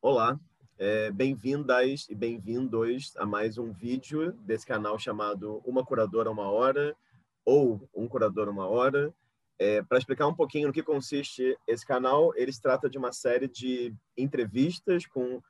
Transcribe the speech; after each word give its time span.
Olá, 0.00 0.38
é, 0.78 1.10
bem-vindas 1.10 2.06
e 2.08 2.14
bem-vindos 2.14 3.16
a 3.16 3.26
mais 3.26 3.58
um 3.58 3.72
vídeo 3.72 4.30
desse 4.44 4.64
canal 4.64 4.96
chamado 4.96 5.60
Uma 5.64 5.84
Curadora 5.84 6.30
Uma 6.30 6.48
Hora 6.48 6.96
ou 7.44 7.80
Um 7.92 8.06
Curador 8.06 8.48
Uma 8.48 8.68
Hora. 8.68 9.12
É, 9.58 9.82
Para 9.82 9.98
explicar 9.98 10.28
um 10.28 10.34
pouquinho 10.34 10.68
no 10.68 10.72
que 10.72 10.84
consiste 10.84 11.58
esse 11.66 11.84
canal, 11.84 12.32
ele 12.36 12.52
se 12.52 12.62
trata 12.62 12.88
de 12.88 12.96
uma 12.96 13.10
série 13.10 13.48
de 13.48 13.92
entrevistas 14.16 15.04
com 15.04 15.42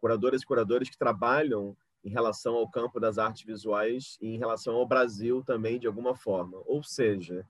curadoras 0.00 0.42
e 0.42 0.46
curadores 0.46 0.88
que 0.88 0.96
trabalham 0.96 1.76
em 2.04 2.08
relação 2.08 2.54
ao 2.54 2.70
campo 2.70 3.00
das 3.00 3.18
artes 3.18 3.42
visuais 3.42 4.16
e 4.20 4.28
em 4.28 4.38
relação 4.38 4.76
ao 4.76 4.86
Brasil 4.86 5.42
também, 5.42 5.80
de 5.80 5.88
alguma 5.88 6.14
forma. 6.14 6.62
Ou 6.64 6.80
seja, 6.80 7.44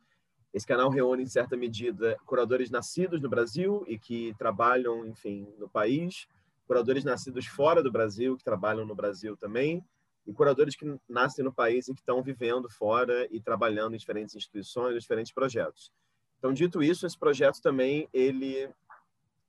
esse 0.55 0.67
canal 0.67 0.89
reúne, 0.89 1.23
em 1.25 1.29
certa 1.29 1.55
medida, 1.55 2.17
curadores 2.25 2.71
nascidos 2.71 3.21
no 3.21 3.29
Brasil 3.29 3.85
e 3.87 3.99
que 3.99 4.35
trabalham, 4.39 5.07
enfim, 5.07 5.47
no 5.59 5.69
país, 5.69 6.27
curadores 6.67 7.05
nascidos 7.05 7.47
fora 7.47 7.83
do 7.83 7.93
Brasil, 7.93 8.37
que 8.37 8.45
trabalham 8.45 8.85
no 8.85 8.95
Brasil 8.95 9.37
também, 9.37 9.85
e 10.27 10.33
curadores 10.33 10.75
que 10.75 10.99
nascem 11.09 11.45
no 11.45 11.53
país 11.53 11.87
e 11.87 11.95
que 11.95 12.01
estão 12.01 12.23
vivendo 12.23 12.69
fora 12.69 13.29
e 13.31 13.41
trabalhando 13.41 13.95
em 13.95 13.99
diferentes 13.99 14.35
instituições, 14.35 15.01
diferentes 15.01 15.33
projetos. 15.33 15.93
Então, 16.39 16.53
dito 16.53 16.83
isso, 16.83 17.07
esse 17.07 17.19
projeto 17.19 17.61
também 17.63 18.09
ele 18.13 18.69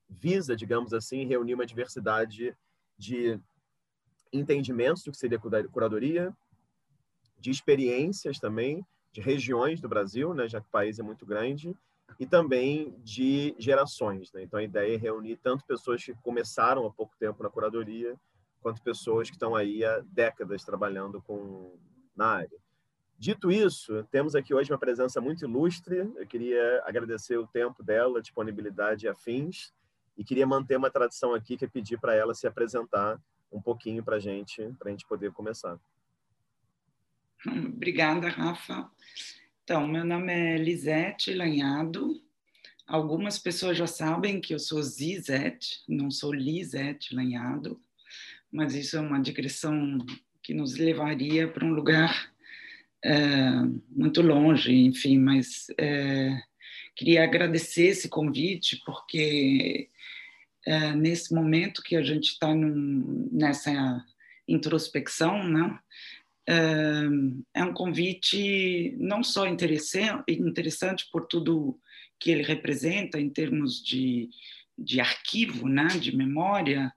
visa, 0.08 0.56
digamos 0.56 0.94
assim, 0.94 1.26
reunir 1.26 1.56
uma 1.56 1.66
diversidade 1.66 2.56
de 2.98 3.40
entendimentos 4.32 5.04
do 5.04 5.12
que 5.12 5.18
seria 5.18 5.40
curadoria, 5.40 6.36
de 7.40 7.50
experiências 7.52 8.40
também, 8.40 8.86
de 9.12 9.22
regiões 9.22 9.82
do 9.82 9.90
Brasil, 9.90 10.34
né, 10.34 10.48
já 10.48 10.62
que 10.62 10.68
o 10.68 10.72
país 10.72 11.00
é 11.00 11.04
muito 11.04 11.26
grande, 11.26 11.76
e 12.20 12.26
também 12.26 12.96
de 13.04 13.56
gerações. 13.58 14.32
Né? 14.32 14.44
Então, 14.44 14.60
a 14.60 14.64
ideia 14.64 14.96
é 14.96 14.98
reunir 14.98 15.38
tanto 15.38 15.66
pessoas 15.66 16.04
que 16.04 16.14
começaram 16.16 16.86
há 16.86 16.92
pouco 16.92 17.16
tempo 17.20 17.44
na 17.44 17.50
curadoria, 17.50 18.16
quanto 18.62 18.82
pessoas 18.82 19.30
que 19.30 19.36
estão 19.36 19.56
aí 19.56 19.84
há 19.84 20.00
décadas 20.00 20.64
trabalhando 20.64 21.22
com, 21.22 21.78
na 22.16 22.28
área. 22.28 22.58
Dito 23.20 23.52
isso, 23.52 24.04
temos 24.12 24.36
aqui 24.36 24.54
hoje 24.54 24.72
uma 24.72 24.78
presença 24.78 25.20
muito 25.20 25.44
ilustre. 25.44 25.98
Eu 26.16 26.28
queria 26.28 26.84
agradecer 26.86 27.38
o 27.38 27.48
tempo 27.48 27.84
dela, 27.84 28.22
disponibilidade 28.22 29.06
e 29.06 29.10
afins, 29.10 29.74
e 30.16 30.24
queria 30.24 30.46
manter 30.46 30.78
uma 30.78 30.90
tradição 30.90 31.34
aqui 31.34 31.58
que 31.58 31.66
é 31.66 31.68
pedir 31.68 32.00
para 32.00 32.14
ela 32.14 32.34
se 32.34 32.46
apresentar 32.48 33.20
um 33.52 33.62
pouquinho 33.62 34.04
para 34.04 34.18
a 34.18 34.20
gente, 34.20 34.62
para 34.78 34.90
a 34.90 34.92
gente 34.92 35.08
poder 35.08 35.32
começar. 35.32 35.80
Obrigada, 37.46 38.30
Rafa. 38.30 38.90
Então, 39.70 39.86
meu 39.86 40.06
nome 40.06 40.32
é 40.32 40.58
Lisete 40.58 41.34
Lanhado. 41.34 42.24
Algumas 42.88 43.38
pessoas 43.38 43.78
já 43.78 43.86
sabem 43.86 44.40
que 44.40 44.54
eu 44.54 44.60
sou 44.60 44.82
Zizete, 44.82 45.84
não 45.90 46.10
sou 46.10 46.34
Lisete 46.34 47.14
Lanhado, 47.14 47.78
mas 48.50 48.74
isso 48.74 48.96
é 48.96 49.02
uma 49.02 49.22
digressão 49.22 49.98
que 50.42 50.54
nos 50.54 50.78
levaria 50.78 51.50
para 51.50 51.66
um 51.66 51.74
lugar 51.74 52.32
é, 53.04 53.18
muito 53.90 54.22
longe, 54.22 54.74
enfim, 54.74 55.20
mas 55.20 55.68
é, 55.78 56.42
queria 56.96 57.26
agradecer 57.26 57.88
esse 57.88 58.08
convite, 58.08 58.82
porque 58.86 59.90
é, 60.66 60.94
nesse 60.94 61.34
momento 61.36 61.84
que 61.84 61.98
a 61.98 62.02
gente 62.02 62.30
está 62.30 62.56
nessa 62.56 64.02
introspecção, 64.48 65.46
né? 65.46 65.78
É, 66.50 67.64
um 67.64 67.74
convite 67.74 68.96
não 68.98 69.22
só 69.22 69.46
interessante, 69.46 70.24
interessante 70.30 71.06
por 71.12 71.28
tudo 71.28 71.78
que 72.20 72.32
ele 72.32 72.42
representa 72.42 73.20
em 73.20 73.30
termos 73.30 73.84
de, 73.84 74.30
de 74.78 75.02
arquivo, 75.02 75.68
né, 75.68 75.88
de 75.88 76.16
memória, 76.16 76.92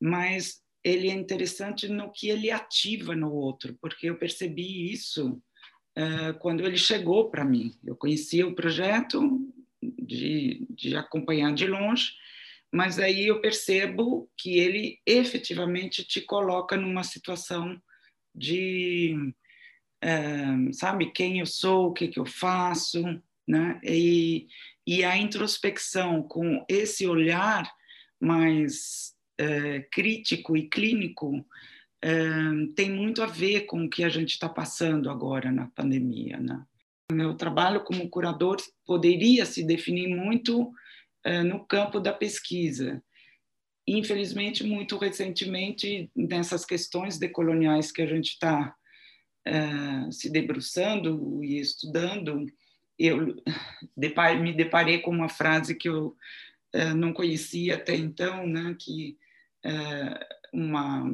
mas 0.00 0.62
ele 0.82 1.08
é 1.10 1.12
interessante 1.14 1.88
no 1.88 2.12
que 2.12 2.28
ele 2.28 2.50
ativa 2.50 3.14
no 3.14 3.32
outro, 3.32 3.76
porque 3.80 4.08
eu 4.08 4.18
percebi 4.18 4.90
isso 4.92 5.40
uh, 5.98 6.38
quando 6.40 6.64
ele 6.64 6.76
chegou 6.76 7.30
para 7.30 7.44
mim. 7.44 7.72
Eu 7.84 7.96
conhecia 7.96 8.46
o 8.46 8.54
projeto 8.54 9.40
de, 9.82 10.66
de 10.70 10.96
acompanhar 10.96 11.54
de 11.54 11.66
longe, 11.66 12.12
mas 12.72 12.98
aí 12.98 13.28
eu 13.28 13.40
percebo 13.40 14.30
que 14.36 14.58
ele 14.58 14.98
efetivamente 15.06 16.04
te 16.04 16.20
coloca 16.20 16.76
numa 16.76 17.04
situação 17.04 17.80
de, 18.34 19.32
uh, 20.04 20.72
sabe, 20.74 21.12
quem 21.12 21.40
eu 21.40 21.46
sou, 21.46 21.88
o 21.88 21.92
que, 21.92 22.08
que 22.08 22.18
eu 22.18 22.26
faço, 22.26 23.02
né? 23.46 23.80
E, 23.84 24.46
e 24.86 25.04
a 25.04 25.16
introspecção 25.16 26.22
com 26.22 26.64
esse 26.68 27.06
olhar 27.06 27.70
mais 28.20 29.14
é, 29.38 29.80
crítico 29.90 30.56
e 30.56 30.68
clínico 30.68 31.44
é, 32.02 32.12
tem 32.74 32.90
muito 32.90 33.22
a 33.22 33.26
ver 33.26 33.62
com 33.62 33.84
o 33.84 33.90
que 33.90 34.04
a 34.04 34.08
gente 34.08 34.30
está 34.30 34.48
passando 34.48 35.10
agora 35.10 35.50
na 35.50 35.66
pandemia. 35.68 36.38
Né? 36.38 36.62
Meu 37.12 37.34
trabalho 37.34 37.82
como 37.82 38.08
curador 38.08 38.56
poderia 38.86 39.44
se 39.46 39.64
definir 39.64 40.08
muito 40.08 40.72
é, 41.24 41.42
no 41.42 41.64
campo 41.64 42.00
da 42.00 42.12
pesquisa. 42.12 43.02
Infelizmente, 43.86 44.64
muito 44.64 44.96
recentemente, 44.96 46.10
nessas 46.16 46.64
questões 46.64 47.18
decoloniais 47.18 47.92
que 47.92 48.02
a 48.02 48.06
gente 48.06 48.30
está 48.30 48.74
se 50.10 50.30
debruçando 50.30 51.44
e 51.44 51.60
estudando, 51.60 52.46
eu 52.98 53.36
me 54.40 54.52
deparei 54.54 55.00
com 55.00 55.10
uma 55.10 55.28
frase 55.28 55.74
que 55.74 55.86
eu 55.86 56.16
não 56.96 57.12
conhecia 57.12 57.74
até 57.74 57.94
então, 57.94 58.46
né, 58.46 58.74
que 58.80 59.18
é, 59.62 60.26
uma 60.52 61.04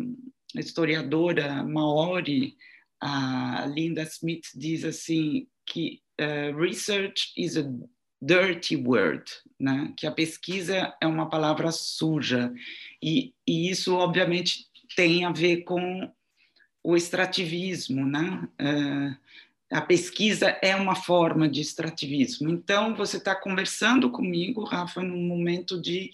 historiadora 0.55 1.65
maori, 1.65 2.57
a 3.01 3.67
Linda 3.67 4.03
Smith, 4.03 4.47
diz 4.55 4.85
assim 4.85 5.47
que 5.65 6.03
uh, 6.21 6.57
research 6.57 7.33
is 7.37 7.57
a 7.57 7.63
dirty 8.21 8.77
word, 8.77 9.25
né? 9.59 9.93
que 9.97 10.07
a 10.07 10.13
pesquisa 10.13 10.95
é 11.01 11.07
uma 11.07 11.29
palavra 11.29 11.71
suja. 11.73 12.53
E, 13.03 13.35
e 13.47 13.71
isso, 13.71 13.95
obviamente, 13.95 14.67
tem 14.95 15.25
a 15.25 15.33
ver 15.33 15.63
com 15.63 16.13
o 16.83 16.97
extrativismo. 16.97 18.07
Né? 18.07 18.49
Uh, 18.61 19.17
a 19.73 19.81
pesquisa 19.81 20.49
é 20.63 20.77
uma 20.77 20.95
forma 20.95 21.49
de 21.49 21.61
extrativismo. 21.61 22.51
Então, 22.51 22.95
você 22.95 23.17
está 23.17 23.35
conversando 23.35 24.11
comigo, 24.11 24.65
Rafa, 24.65 25.03
num 25.03 25.23
momento 25.23 25.81
de 25.81 26.11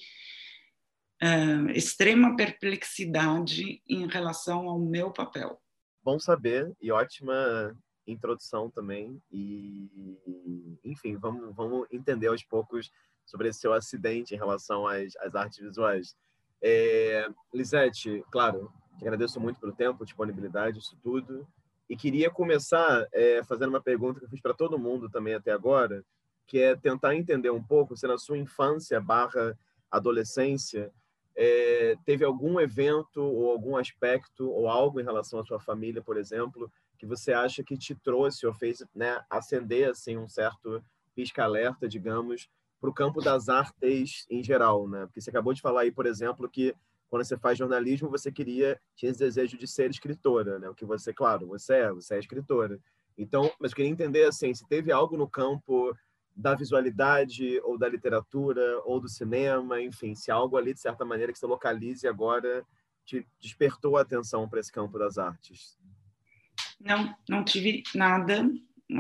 uh, 1.23 1.71
extrema 1.71 2.37
perplexidade 2.37 3.83
em 3.89 4.07
relação 4.07 4.69
ao 4.69 4.79
meu 4.79 5.11
papel. 5.11 5.61
Bom 6.05 6.21
saber 6.21 6.73
e 6.81 6.93
ótima 6.93 7.77
introdução 8.07 8.71
também. 8.71 9.21
E, 9.31 10.81
enfim, 10.85 11.17
vamos, 11.17 11.55
vamos 11.55 11.87
entender 11.91 12.29
aos 12.29 12.43
poucos 12.43 12.91
sobre 13.25 13.49
esse 13.49 13.61
seu 13.61 13.73
acidente 13.73 14.35
em 14.35 14.39
relação 14.39 14.87
às, 14.87 15.17
às 15.17 15.35
artes 15.35 15.59
visuais. 15.59 16.17
É, 16.63 17.29
Lisete, 17.53 18.25
claro, 18.31 18.73
agradeço 19.01 19.41
muito 19.41 19.61
pelo 19.61 19.73
tempo, 19.73 20.05
disponibilidade, 20.05 20.79
isso 20.79 20.97
tudo. 21.03 21.47
E 21.89 21.97
queria 21.97 22.31
começar 22.31 23.07
é, 23.13 23.43
fazendo 23.45 23.71
uma 23.71 23.83
pergunta 23.83 24.19
que 24.19 24.27
eu 24.27 24.31
fiz 24.31 24.41
para 24.41 24.55
todo 24.55 24.79
mundo 24.79 25.09
também 25.09 25.35
até 25.35 25.53
agora, 25.53 26.05
que 26.47 26.59
é 26.59 26.75
tentar 26.77 27.15
entender 27.15 27.51
um 27.51 27.63
pouco 27.63 27.97
se 27.97 28.07
na 28.07 28.19
sua 28.19 28.39
infância 28.39 29.01
barra 29.01 29.57
adolescência 29.91 30.93
é, 31.37 31.97
teve 32.05 32.25
algum 32.25 32.59
evento 32.59 33.23
ou 33.23 33.51
algum 33.51 33.77
aspecto 33.77 34.51
ou 34.51 34.69
algo 34.69 35.01
em 35.01 35.05
relação 35.05 35.39
à 35.39 35.45
sua 35.45 35.61
família, 35.61 36.03
por 36.03 36.17
exemplo, 36.17 36.71
que 36.97 37.07
você 37.07 37.33
acha 37.33 37.63
que 37.63 37.77
te 37.77 37.95
trouxe 37.95 38.47
ou 38.47 38.55
fez 38.55 38.85
né, 38.95 39.21
acender 39.31 39.91
assim 39.91 40.17
um 40.17 40.29
certo 40.29 40.83
pisca-alerta, 41.15 41.89
digamos, 41.89 42.49
para 42.81 42.91
o 42.91 42.95
campo 42.95 43.21
das 43.21 43.49
artes 43.49 44.27
em 44.31 44.43
geral, 44.43 44.89
né? 44.89 45.07
Porque 45.07 45.21
você 45.21 45.31
acabou 45.31 45.55
de 45.55 45.63
falar 45.63 45.83
aí, 45.83 45.93
por 45.93 46.07
exemplo, 46.07 46.49
que 46.49 46.75
quando 47.09 47.25
você 47.25 47.37
faz 47.37 47.57
jornalismo 47.57 48.11
você 48.11 48.31
queria 48.31 48.81
tinha 48.95 49.11
esse 49.11 49.21
desejo 49.21 49.57
de 49.57 49.67
ser 49.67 49.91
escritora, 49.91 50.59
né? 50.59 50.69
O 50.69 50.75
que 50.75 50.85
você, 50.85 51.13
claro, 51.13 51.47
você 51.47 51.75
é, 51.75 51.93
você 51.93 52.17
é 52.17 52.19
escritora. 52.19 52.79
Então, 53.17 53.51
mas 53.59 53.73
queria 53.73 53.91
entender 53.91 54.25
assim, 54.25 54.53
se 54.55 54.67
teve 54.69 54.93
algo 54.93 55.17
no 55.17 55.29
campo 55.29 55.97
da 56.35 56.55
visualidade 56.55 57.59
ou 57.65 57.79
da 57.79 57.89
literatura 57.89 58.81
ou 58.85 59.01
do 59.01 59.09
cinema, 59.09 59.81
enfim, 59.81 60.15
se 60.15 60.31
algo 60.31 60.57
ali 60.57 60.75
de 60.75 60.81
certa 60.81 61.05
maneira 61.05 61.33
que 61.33 61.39
você 61.39 61.47
localize 61.47 62.07
agora 62.07 62.63
te 63.07 63.27
despertou 63.41 63.97
a 63.97 64.03
atenção 64.03 64.49
para 64.49 64.61
esse 64.61 64.71
campo 64.71 64.99
das 64.99 65.17
artes? 65.17 65.79
Não, 66.81 67.15
não 67.29 67.45
tive 67.45 67.83
nada. 67.95 68.49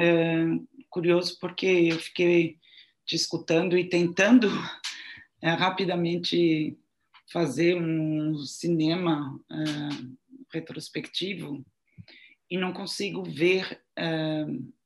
É, 0.00 0.44
curioso 0.90 1.38
porque 1.38 1.66
eu 1.66 1.98
fiquei 1.98 2.58
te 3.04 3.14
escutando 3.14 3.78
e 3.78 3.88
tentando 3.88 4.48
é, 5.40 5.50
rapidamente 5.50 6.76
fazer 7.30 7.76
um 7.80 8.36
cinema 8.38 9.38
é, 9.50 9.56
retrospectivo 10.52 11.64
e 12.50 12.56
não 12.56 12.72
consigo 12.72 13.24
ver 13.24 13.82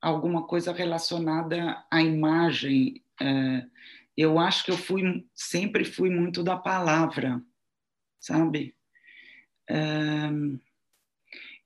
alguma 0.00 0.46
coisa 0.46 0.72
relacionada 0.72 1.84
à 1.90 2.00
imagem. 2.00 3.04
Eu 4.16 4.38
acho 4.38 4.64
que 4.64 4.70
eu 4.70 4.78
fui 4.78 5.26
sempre 5.34 5.84
fui 5.84 6.08
muito 6.08 6.42
da 6.42 6.56
palavra. 6.56 7.42
sabe? 8.18 8.74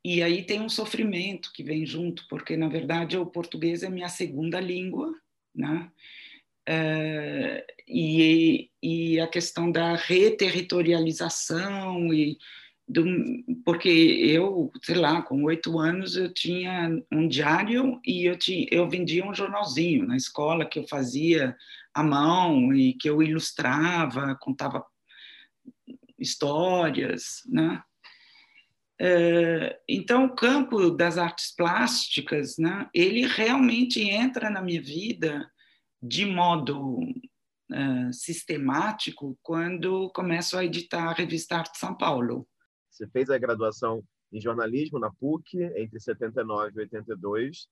E 0.05 0.23
aí 0.23 0.45
tem 0.45 0.61
um 0.61 0.69
sofrimento 0.69 1.51
que 1.53 1.63
vem 1.63 1.87
junto, 1.87 2.27
porque 2.29 2.57
na 2.57 2.69
verdade 2.69 3.17
o 3.17 3.25
português 3.25 3.83
é 3.83 3.89
minha 3.89 4.09
segunda 4.09 4.61
língua, 4.61 5.15
né? 5.55 5.91
Uh, 6.69 7.63
e, 7.87 8.71
e 8.83 9.21
a 9.21 9.27
questão 9.27 9.71
da 9.71 9.95
reterritorialização 9.95 12.13
e 12.13 12.39
do, 12.87 13.05
porque 13.65 13.89
eu, 13.89 14.71
sei 14.83 14.97
lá, 14.97 15.23
com 15.23 15.43
oito 15.45 15.79
anos 15.79 16.17
eu 16.17 16.33
tinha 16.33 16.91
um 17.11 17.27
diário 17.27 17.99
e 18.05 18.25
eu, 18.25 18.39
tinha, 18.39 18.67
eu 18.71 18.89
vendia 18.89 19.27
um 19.27 19.35
jornalzinho 19.35 20.07
na 20.07 20.17
escola 20.17 20.67
que 20.67 20.79
eu 20.79 20.87
fazia 20.87 21.57
à 21.95 22.03
mão 22.03 22.75
e 22.75 22.93
que 22.95 23.09
eu 23.09 23.23
ilustrava, 23.23 24.37
contava 24.41 24.85
histórias, 26.19 27.43
né? 27.47 27.83
É, 29.01 29.81
então, 29.89 30.27
o 30.27 30.35
campo 30.35 30.91
das 30.91 31.19
artes 31.19 31.55
plásticas, 31.55 32.57
né, 32.59 32.89
ele 32.95 33.27
realmente 33.27 34.01
entra 34.01 34.49
na 34.49 34.63
minha 34.63 34.81
vida 34.81 35.51
de 36.01 36.27
modo 36.27 37.01
uh, 37.01 38.13
sistemático 38.13 39.39
quando 39.43 40.11
começo 40.11 40.57
a 40.57 40.65
editar 40.65 41.09
a 41.09 41.13
revista 41.13 41.57
Arte 41.57 41.79
São 41.79 41.97
Paulo. 41.97 42.47
Você 42.91 43.09
fez 43.09 43.31
a 43.31 43.39
graduação 43.39 44.03
em 44.33 44.41
jornalismo 44.41 44.99
na 44.99 45.11
PUC 45.11 45.59
entre 45.77 45.99
79 45.99 46.73
e 46.77 46.81
82. 46.81 47.67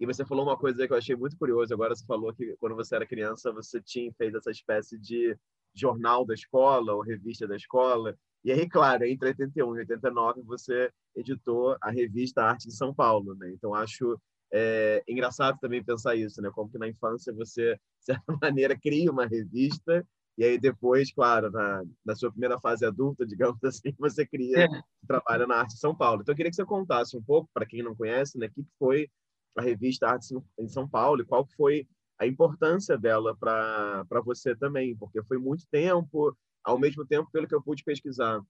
E 0.00 0.06
você 0.06 0.24
falou 0.24 0.44
uma 0.44 0.56
coisa 0.56 0.86
que 0.86 0.92
eu 0.92 0.96
achei 0.96 1.16
muito 1.16 1.36
curiosa. 1.36 1.74
Agora 1.74 1.94
você 1.94 2.04
falou 2.04 2.32
que 2.32 2.56
quando 2.60 2.76
você 2.76 2.94
era 2.94 3.06
criança 3.06 3.52
você 3.52 3.80
tinha 3.80 4.12
fez 4.16 4.34
essa 4.34 4.50
espécie 4.50 4.98
de 4.98 5.36
jornal 5.74 6.24
da 6.24 6.34
escola 6.34 6.94
ou 6.94 7.00
revista 7.00 7.46
da 7.46 7.56
escola. 7.56 8.16
E 8.44 8.52
aí, 8.52 8.68
claro, 8.68 9.04
entre 9.04 9.28
81 9.28 9.76
e 9.76 9.78
89 9.80 10.42
você 10.42 10.90
editou 11.14 11.76
a 11.80 11.90
revista 11.90 12.42
Arte 12.42 12.68
de 12.68 12.74
São 12.74 12.94
Paulo, 12.94 13.34
né? 13.34 13.50
Então 13.52 13.74
acho 13.74 14.18
é, 14.52 15.02
engraçado 15.06 15.58
também 15.60 15.82
pensar 15.84 16.14
isso, 16.14 16.40
né? 16.40 16.50
Como 16.52 16.70
que 16.70 16.78
na 16.78 16.88
infância 16.88 17.32
você, 17.32 17.74
de 17.74 18.04
certa 18.04 18.24
maneira, 18.42 18.78
cria 18.78 19.10
uma 19.10 19.26
revista 19.26 20.06
e 20.38 20.44
aí 20.44 20.56
depois, 20.56 21.12
claro, 21.12 21.50
na, 21.50 21.82
na 22.06 22.14
sua 22.14 22.30
primeira 22.30 22.60
fase 22.60 22.86
adulta, 22.86 23.26
digamos 23.26 23.58
assim, 23.64 23.92
você 23.98 24.24
cria, 24.24 24.66
é. 24.66 24.68
trabalha 25.06 25.48
na 25.48 25.56
Arte 25.56 25.76
São 25.76 25.94
Paulo. 25.94 26.22
Então 26.22 26.32
eu 26.32 26.36
queria 26.36 26.50
que 26.50 26.56
você 26.56 26.64
contasse 26.64 27.16
um 27.16 27.22
pouco, 27.22 27.50
para 27.52 27.66
quem 27.66 27.82
não 27.82 27.94
conhece, 27.94 28.38
né, 28.38 28.46
o 28.46 28.50
que 28.50 28.64
foi 28.78 29.10
a 29.56 29.62
revista 29.62 30.06
Arte 30.06 30.32
em 30.56 30.68
São 30.68 30.88
Paulo 30.88 31.22
e 31.22 31.24
qual 31.24 31.44
foi 31.56 31.88
a 32.18 32.26
importância 32.26 32.96
dela 32.96 33.36
para 33.36 34.04
você 34.24 34.54
também, 34.54 34.96
porque 34.96 35.22
foi 35.24 35.38
muito 35.38 35.64
tempo, 35.70 36.36
ao 36.68 36.78
mesmo 36.78 37.04
tempo, 37.06 37.30
pelo 37.32 37.48
que 37.48 37.54
eu 37.54 37.62
pude 37.62 37.82
pesquisar, 37.82 38.42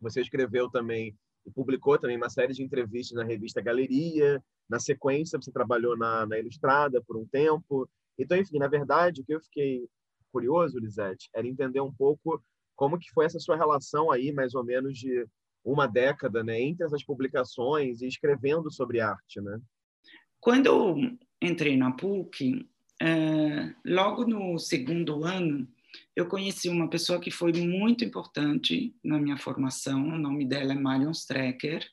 você 0.00 0.20
escreveu 0.20 0.68
também 0.68 1.16
e 1.46 1.50
publicou 1.50 1.96
também 1.96 2.16
uma 2.16 2.28
série 2.28 2.52
de 2.52 2.62
entrevistas 2.62 3.16
na 3.16 3.24
revista 3.24 3.60
Galeria, 3.60 4.42
na 4.68 4.80
sequência 4.80 5.40
você 5.40 5.52
trabalhou 5.52 5.96
na, 5.96 6.26
na 6.26 6.38
Ilustrada 6.40 7.00
por 7.06 7.16
um 7.16 7.24
tempo. 7.24 7.88
Então, 8.18 8.36
enfim, 8.36 8.58
na 8.58 8.66
verdade, 8.66 9.20
o 9.20 9.24
que 9.24 9.34
eu 9.34 9.40
fiquei 9.40 9.88
curioso, 10.32 10.78
Lisete, 10.80 11.30
era 11.32 11.46
entender 11.46 11.80
um 11.80 11.92
pouco 11.92 12.42
como 12.74 12.98
que 12.98 13.12
foi 13.12 13.26
essa 13.26 13.38
sua 13.38 13.56
relação 13.56 14.10
aí, 14.10 14.32
mais 14.32 14.56
ou 14.56 14.64
menos 14.64 14.98
de 14.98 15.24
uma 15.64 15.86
década, 15.86 16.42
né, 16.42 16.60
entre 16.60 16.84
essas 16.84 17.04
publicações 17.04 18.02
e 18.02 18.08
escrevendo 18.08 18.72
sobre 18.72 18.98
arte, 18.98 19.40
né? 19.40 19.60
Quando 20.40 20.66
eu 20.66 20.96
entrei 21.40 21.76
na 21.76 21.92
PUC, 21.92 22.68
é, 23.00 23.72
logo 23.84 24.26
no 24.26 24.58
segundo 24.58 25.24
ano, 25.24 25.68
eu 26.14 26.26
conheci 26.26 26.68
uma 26.68 26.88
pessoa 26.88 27.20
que 27.20 27.30
foi 27.30 27.52
muito 27.52 28.04
importante 28.04 28.94
na 29.02 29.18
minha 29.18 29.36
formação, 29.36 30.08
o 30.08 30.18
nome 30.18 30.46
dela 30.46 30.72
é 30.72 30.76
Marion 30.76 31.10
Strecker, 31.10 31.86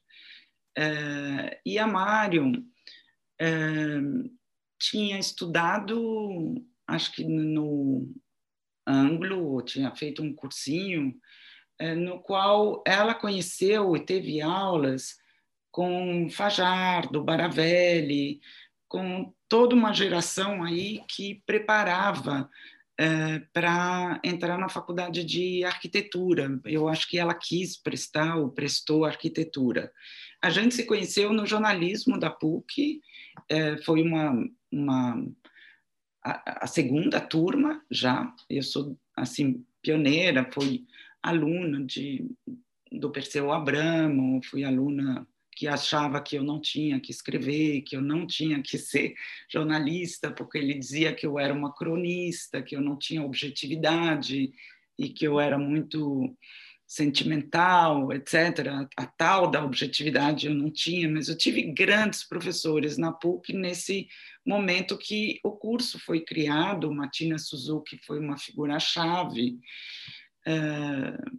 é, 0.78 1.60
e 1.66 1.78
a 1.78 1.88
Marion 1.88 2.54
é, 3.40 4.00
tinha 4.80 5.20
estudado, 5.20 6.56
acho 6.88 7.14
que 7.14 7.24
no 7.24 8.14
Anglo, 8.88 9.62
tinha 9.62 9.94
feito 9.96 10.24
um 10.24 10.34
cursinho, 10.34 11.14
é, 11.78 11.94
no 11.96 12.20
qual 12.20 12.84
ela 12.86 13.14
conheceu 13.14 13.96
e 13.96 14.06
teve 14.06 14.42
aulas 14.42 15.18
com 15.72 16.28
Fajardo, 16.30 17.24
Baravelli, 17.24 18.42
com 18.88 19.34
toda 19.48 19.76
uma 19.76 19.94
geração 19.94 20.64
aí 20.64 21.04
que 21.08 21.44
preparava 21.46 22.50
é, 23.00 23.40
para 23.54 24.20
entrar 24.26 24.58
na 24.58 24.68
faculdade 24.68 25.24
de 25.24 25.64
arquitetura. 25.64 26.60
Eu 26.66 26.90
acho 26.90 27.08
que 27.08 27.18
ela 27.18 27.34
quis 27.34 27.78
prestar 27.78 28.36
ou 28.36 28.52
prestou 28.52 29.06
arquitetura. 29.06 29.90
A 30.42 30.50
gente 30.50 30.76
se 30.76 30.86
conheceu 30.86 31.32
no 31.32 31.46
jornalismo 31.46 32.20
da 32.20 32.30
PUC, 32.30 33.00
é, 33.48 33.78
foi 33.78 34.02
uma, 34.02 34.46
uma 34.70 35.26
a, 36.22 36.66
a, 36.66 36.68
segunda 36.68 37.22
turma 37.22 37.82
já. 37.90 38.36
Eu 38.50 38.64
sou 38.64 39.00
assim 39.16 39.66
pioneira, 39.82 40.50
fui 40.52 40.86
aluna 41.24 41.86
de 41.86 42.30
do 42.92 43.12
Perseu 43.12 43.54
Abramo, 43.54 44.42
fui 44.44 44.66
aluna 44.66 45.26
que 45.60 45.68
achava 45.68 46.22
que 46.22 46.38
eu 46.38 46.44
não 46.44 46.58
tinha 46.58 47.02
que 47.02 47.12
escrever, 47.12 47.82
que 47.82 47.94
eu 47.94 48.02
não 48.02 48.26
tinha 48.26 48.62
que 48.62 48.78
ser 48.78 49.14
jornalista, 49.52 50.32
porque 50.32 50.58
ele 50.58 50.74
dizia 50.74 51.14
que 51.14 51.28
eu 51.28 51.38
era 51.38 51.54
uma 51.54 51.76
cronista, 51.76 52.64
que 52.64 52.78
eu 52.78 52.80
não 52.80 52.98
tinha 52.98 53.22
objetividade 53.22 54.54
e 54.98 55.10
que 55.10 55.28
eu 55.28 55.38
era 55.38 55.58
muito 55.58 56.34
sentimental, 56.88 58.14
etc. 58.14 58.88
A 58.96 59.06
tal 59.06 59.52
da 59.52 59.62
objetividade 59.62 60.48
eu 60.48 60.54
não 60.54 60.72
tinha, 60.72 61.10
mas 61.10 61.28
eu 61.28 61.38
tive 61.38 61.62
grandes 61.74 62.24
professores 62.24 62.98
na 62.98 63.12
PUC 63.12 63.52
nesse 63.52 64.08
momento 64.46 64.98
que 64.98 65.42
o 65.44 65.52
curso 65.52 66.00
foi 66.00 66.22
criado. 66.22 66.90
Matina 66.90 67.38
Suzuki 67.38 68.00
foi 68.08 68.18
uma 68.18 68.38
figura-chave. 68.38 69.60
Uh, 70.48 71.38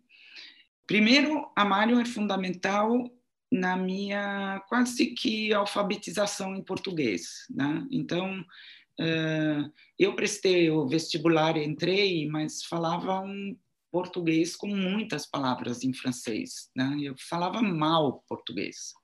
primeiro, 0.86 1.50
a 1.56 1.64
Mário 1.64 1.98
é 1.98 2.04
fundamental 2.04 3.10
na 3.50 3.76
minha 3.76 4.62
quase 4.68 5.06
que 5.06 5.52
alfabetização 5.52 6.54
em 6.54 6.62
português. 6.62 7.46
Né? 7.50 7.86
Então, 7.90 8.40
uh, 8.40 9.72
eu 9.98 10.14
prestei 10.14 10.70
o 10.70 10.86
vestibular, 10.86 11.56
entrei, 11.56 12.28
mas 12.28 12.62
falava 12.62 13.20
um 13.20 13.56
português 13.90 14.54
com 14.54 14.68
muitas 14.68 15.26
palavras 15.26 15.82
em 15.82 15.92
francês. 15.92 16.70
Né? 16.76 16.98
Eu 17.02 17.16
falava 17.18 17.60
mal 17.60 18.24
português. 18.28 18.94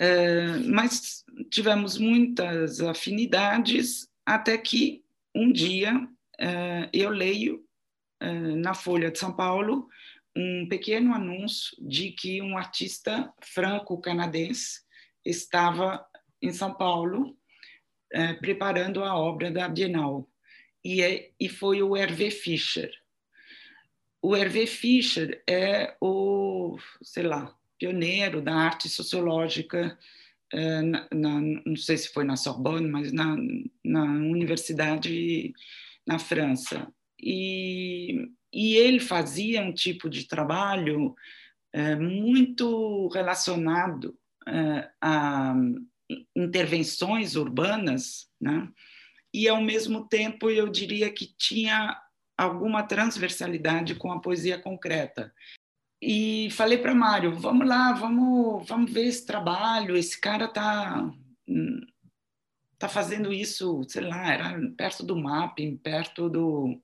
Uh, 0.00 0.70
mas 0.70 1.24
tivemos 1.50 1.98
muitas 1.98 2.80
afinidades 2.80 4.08
até 4.24 4.56
que 4.56 5.02
um 5.34 5.50
dia 5.50 5.96
uh, 5.96 6.88
eu 6.92 7.10
leio 7.10 7.64
na 8.56 8.74
Folha 8.74 9.12
de 9.12 9.18
São 9.20 9.32
Paulo 9.32 9.88
um 10.38 10.68
pequeno 10.68 11.12
anúncio 11.12 11.76
de 11.80 12.12
que 12.12 12.40
um 12.40 12.56
artista 12.56 13.32
franco-canadense 13.42 14.82
estava 15.24 16.06
em 16.40 16.52
São 16.52 16.72
Paulo 16.72 17.36
preparando 18.40 19.04
a 19.04 19.14
obra 19.14 19.50
da 19.50 19.68
Bienal 19.68 20.26
e, 20.82 21.02
é, 21.02 21.30
e 21.38 21.48
foi 21.48 21.82
o 21.82 21.94
Hervé 21.94 22.30
Fischer 22.30 22.90
o 24.22 24.36
Hervé 24.36 24.66
Fischer 24.66 25.42
é 25.48 25.96
o, 26.00 26.76
sei 27.02 27.22
lá, 27.22 27.54
pioneiro 27.78 28.42
da 28.42 28.54
arte 28.54 28.88
sociológica, 28.88 29.96
é, 30.52 30.82
na, 30.82 31.08
na, 31.12 31.40
não 31.64 31.76
sei 31.76 31.96
se 31.96 32.12
foi 32.12 32.24
na 32.24 32.36
Sorbonne, 32.36 32.88
mas 32.88 33.12
na, 33.12 33.36
na 33.84 34.04
universidade 34.04 35.52
na 36.06 36.18
França. 36.18 36.92
E, 37.20 38.28
e 38.52 38.76
ele 38.76 39.00
fazia 39.00 39.62
um 39.62 39.72
tipo 39.72 40.08
de 40.08 40.26
trabalho 40.26 41.14
é, 41.72 41.94
muito 41.96 43.08
relacionado 43.08 44.16
é, 44.46 44.90
a 45.00 45.54
intervenções 46.34 47.36
urbanas, 47.36 48.28
né? 48.40 48.68
e 49.32 49.46
ao 49.48 49.60
mesmo 49.60 50.08
tempo 50.08 50.50
eu 50.50 50.68
diria 50.68 51.12
que 51.12 51.34
tinha 51.36 52.00
alguma 52.36 52.82
transversalidade 52.82 53.94
com 53.94 54.10
a 54.10 54.20
poesia 54.20 54.58
concreta. 54.58 55.32
E 56.00 56.48
falei 56.52 56.78
para 56.78 56.94
Mário, 56.94 57.34
vamos 57.34 57.66
lá, 57.66 57.92
vamos, 57.92 58.66
vamos 58.66 58.92
ver 58.92 59.06
esse 59.06 59.26
trabalho, 59.26 59.96
esse 59.96 60.18
cara 60.20 60.46
tá 60.46 61.12
tá 62.78 62.88
fazendo 62.88 63.32
isso, 63.32 63.82
sei 63.88 64.02
lá, 64.02 64.32
era 64.32 64.60
perto 64.76 65.04
do 65.04 65.16
mapping, 65.16 65.76
perto 65.76 66.28
do 66.28 66.80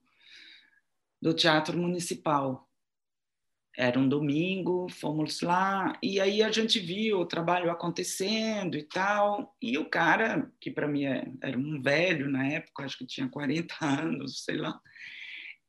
do 1.25 1.33
Teatro 1.33 1.79
Municipal. 1.79 2.69
Era 3.75 3.99
um 3.99 4.07
domingo, 4.07 4.87
fomos 4.91 5.41
lá 5.41 5.99
e 6.03 6.21
aí 6.21 6.43
a 6.43 6.53
gente 6.53 6.79
viu 6.79 7.21
o 7.21 7.27
trabalho 7.27 7.71
acontecendo 7.71 8.77
e 8.77 8.83
tal. 8.83 9.57
E 9.61 9.79
o 9.79 9.89
cara, 9.89 10.53
que 10.61 10.71
para 10.71 10.87
mim 10.87 11.07
é, 11.07 11.27
era 11.43 11.59
um 11.59 11.81
velho 11.81 12.31
na 12.31 12.47
época, 12.47 12.85
acho 12.85 12.99
que 12.99 13.07
tinha 13.07 13.27
40 13.27 13.75
anos, 13.81 14.45
sei 14.45 14.59
lá, 14.59 14.79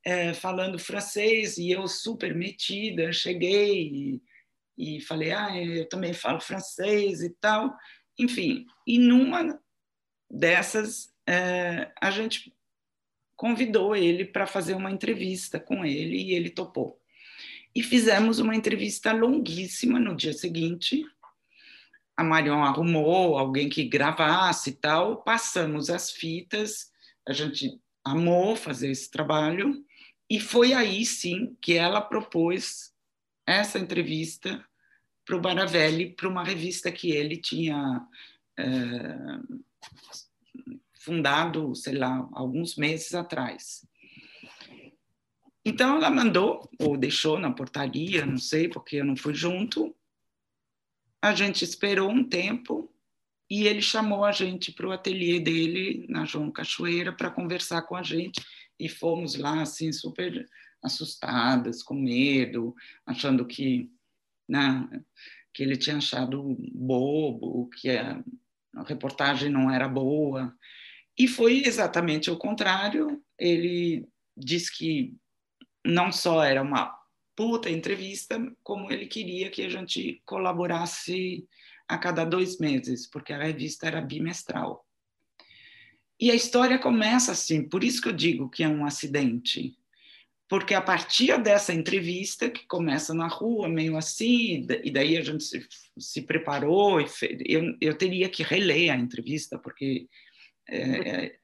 é, 0.03 0.33
falando 0.33 0.77
francês 0.77 1.57
e 1.57 1.71
eu 1.71 1.87
super 1.87 2.35
metida, 2.35 3.13
cheguei 3.13 4.21
e, 4.77 4.97
e 4.97 5.01
falei, 5.01 5.31
ah, 5.31 5.57
eu 5.57 5.87
também 5.87 6.13
falo 6.13 6.41
francês 6.41 7.23
e 7.23 7.29
tal. 7.29 7.73
Enfim, 8.19 8.65
e 8.85 8.99
numa 8.99 9.57
dessas, 10.29 11.13
é, 11.25 11.93
a 12.01 12.11
gente 12.11 12.53
convidou 13.35 13.95
ele 13.95 14.25
para 14.25 14.47
fazer 14.47 14.73
uma 14.73 14.91
entrevista 14.91 15.59
com 15.59 15.85
ele 15.85 16.17
e 16.17 16.31
ele 16.33 16.49
topou. 16.49 16.99
E 17.75 17.83
fizemos 17.83 18.39
uma 18.39 18.55
entrevista 18.55 19.11
longuíssima 19.11 19.99
no 19.99 20.15
dia 20.15 20.31
seguinte. 20.31 21.05
A 22.15 22.23
Marion 22.23 22.63
arrumou 22.63 23.37
alguém 23.37 23.67
que 23.67 23.83
gravasse 23.83 24.69
e 24.69 24.73
tal. 24.73 25.23
Passamos 25.23 25.89
as 25.89 26.09
fitas. 26.11 26.89
A 27.27 27.33
gente 27.33 27.77
amou 28.03 28.55
fazer 28.55 28.89
esse 28.91 29.11
trabalho. 29.11 29.83
E 30.29 30.39
foi 30.39 30.73
aí, 30.73 31.05
sim, 31.05 31.57
que 31.61 31.73
ela 31.73 31.99
propôs 31.99 32.93
essa 33.45 33.77
entrevista 33.77 34.63
para 35.25 35.35
o 35.35 35.41
Baravelli, 35.41 36.13
para 36.15 36.29
uma 36.29 36.43
revista 36.43 36.91
que 36.91 37.11
ele 37.11 37.37
tinha 37.37 38.07
é, 38.57 38.65
fundado, 41.05 41.75
sei 41.75 41.93
lá, 41.93 42.27
alguns 42.33 42.75
meses 42.75 43.13
atrás. 43.13 43.87
Então 45.63 45.95
ela 45.95 46.09
mandou, 46.09 46.67
ou 46.79 46.97
deixou 46.97 47.39
na 47.39 47.51
portaria, 47.51 48.25
não 48.25 48.37
sei, 48.37 48.67
porque 48.67 48.97
eu 48.97 49.05
não 49.05 49.15
fui 49.15 49.35
junto. 49.35 49.95
A 51.21 51.33
gente 51.33 51.63
esperou 51.63 52.09
um 52.09 52.27
tempo 52.27 52.91
e 53.49 53.67
ele 53.67 53.81
chamou 53.81 54.25
a 54.25 54.31
gente 54.31 54.71
para 54.71 54.87
o 54.87 54.91
ateliê 54.91 55.39
dele 55.39 56.05
na 56.09 56.25
João 56.25 56.51
Cachoeira 56.51 57.13
para 57.13 57.31
conversar 57.31 57.83
com 57.83 57.95
a 57.95 58.01
gente 58.01 58.43
e 58.79 58.89
fomos 58.89 59.35
lá 59.35 59.61
assim 59.61 59.91
super 59.91 60.47
assustadas, 60.83 61.81
com 61.81 61.95
medo, 61.95 62.75
achando 63.05 63.45
que, 63.45 63.89
né, 64.47 64.87
que 65.53 65.63
ele 65.63 65.77
tinha 65.77 65.97
achado 65.97 66.55
bobo, 66.73 67.69
que 67.69 67.89
a, 67.89 68.21
reportagem 68.85 69.49
não 69.49 69.71
era 69.71 69.87
boa. 69.87 70.53
E 71.17 71.27
foi 71.27 71.63
exatamente 71.65 72.29
o 72.29 72.37
contrário. 72.37 73.21
Ele 73.37 74.07
disse 74.35 74.75
que 74.75 75.15
não 75.85 76.11
só 76.11 76.43
era 76.43 76.61
uma 76.61 76.93
puta 77.35 77.69
entrevista, 77.69 78.39
como 78.63 78.91
ele 78.91 79.05
queria 79.05 79.49
que 79.49 79.61
a 79.61 79.69
gente 79.69 80.21
colaborasse 80.25 81.45
a 81.87 81.97
cada 81.97 82.25
dois 82.25 82.57
meses, 82.57 83.07
porque 83.07 83.33
a 83.33 83.41
revista 83.41 83.87
era 83.87 84.01
bimestral. 84.01 84.85
E 86.19 86.31
a 86.31 86.35
história 86.35 86.79
começa 86.79 87.33
assim, 87.33 87.67
por 87.67 87.83
isso 87.83 88.01
que 88.01 88.07
eu 88.07 88.13
digo 88.13 88.49
que 88.49 88.63
é 88.63 88.67
um 88.67 88.85
acidente. 88.85 89.77
Porque 90.47 90.73
a 90.73 90.81
partir 90.81 91.41
dessa 91.41 91.73
entrevista, 91.73 92.49
que 92.49 92.65
começa 92.67 93.13
na 93.13 93.27
rua, 93.27 93.67
meio 93.67 93.97
assim, 93.97 94.65
e 94.83 94.91
daí 94.91 95.17
a 95.17 95.21
gente 95.21 95.43
se, 95.43 95.67
se 95.97 96.21
preparou, 96.21 97.01
eu, 97.45 97.75
eu 97.81 97.97
teria 97.97 98.29
que 98.29 98.43
reler 98.43 98.91
a 98.93 98.97
entrevista, 98.97 99.57
porque 99.57 100.07
é, 100.67 101.25
é 101.25 101.39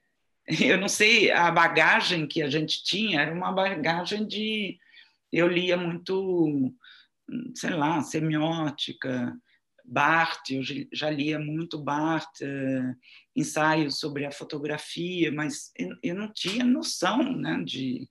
eu 0.72 0.78
não 0.78 0.88
sei, 0.88 1.30
a 1.30 1.50
bagagem 1.50 2.26
que 2.26 2.42
a 2.42 2.48
gente 2.48 2.82
tinha 2.82 3.20
era 3.20 3.32
uma 3.32 3.52
bagagem 3.52 4.26
de. 4.26 4.78
Eu 5.32 5.48
lia 5.48 5.76
muito, 5.76 6.74
sei 7.54 7.70
lá, 7.70 8.02
semiótica, 8.02 9.34
Barthes, 9.84 10.68
eu 10.70 10.86
já 10.92 11.10
lia 11.10 11.38
muito 11.38 11.78
Barthes, 11.78 12.42
uh, 12.42 12.96
ensaios 13.34 13.98
sobre 13.98 14.26
a 14.26 14.32
fotografia, 14.32 15.32
mas 15.32 15.72
eu, 16.02 16.14
não 16.14 16.32
tinha 16.32 16.64
noção 16.64 17.36
né, 17.36 17.62
de. 17.64 18.08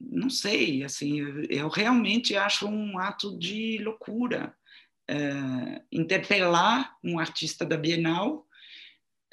Não 0.00 0.28
sei, 0.28 0.82
assim, 0.82 1.20
eu, 1.48 1.68
realmente 1.68 2.36
acho 2.36 2.66
um 2.68 2.98
ato 2.98 3.38
de 3.38 3.78
loucura 3.78 4.54
uh, 5.10 5.84
interpelar 5.90 6.94
um 7.02 7.18
artista 7.18 7.64
da 7.64 7.76
Bienal, 7.76 8.46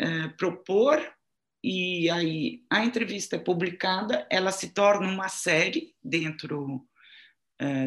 uh, 0.01 0.36
propor 0.38 1.01
e 1.63 2.10
aí 2.10 2.63
a 2.70 2.84
entrevista 2.84 3.36
é 3.36 3.39
publicada, 3.39 4.27
ela 4.29 4.51
se 4.51 4.74
torna 4.74 5.08
uma 5.08 5.29
série 5.29 5.96
dentro 6.03 6.88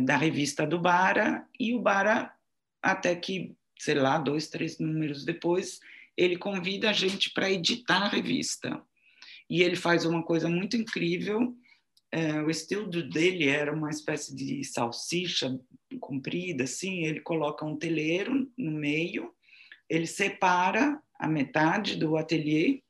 da 0.04 0.16
revista 0.16 0.64
do 0.64 0.78
Bara 0.78 1.44
e 1.58 1.74
o 1.74 1.80
Bara 1.80 2.32
até 2.80 3.16
que, 3.16 3.56
sei 3.78 3.94
lá, 3.94 4.18
dois, 4.18 4.48
três 4.48 4.78
números 4.78 5.24
depois, 5.24 5.80
ele 6.16 6.36
convida 6.36 6.90
a 6.90 6.92
gente 6.92 7.32
para 7.32 7.50
editar 7.50 8.02
a 8.02 8.08
revista. 8.08 8.80
E 9.48 9.62
ele 9.62 9.76
faz 9.76 10.04
uma 10.04 10.22
coisa 10.22 10.48
muito 10.48 10.76
incrível. 10.76 11.56
É, 12.12 12.40
o 12.42 12.50
estilo 12.50 12.88
dele 12.88 13.48
era 13.48 13.72
uma 13.72 13.90
espécie 13.90 14.34
de 14.34 14.62
salsicha 14.64 15.58
comprida, 15.98 16.64
assim. 16.64 17.04
Ele 17.04 17.20
coloca 17.20 17.64
um 17.64 17.76
teleiro 17.76 18.50
no 18.56 18.70
meio, 18.70 19.34
ele 19.88 20.06
separa 20.06 21.02
a 21.18 21.28
metade 21.28 21.96
do 21.96 22.16
ateliê 22.16 22.82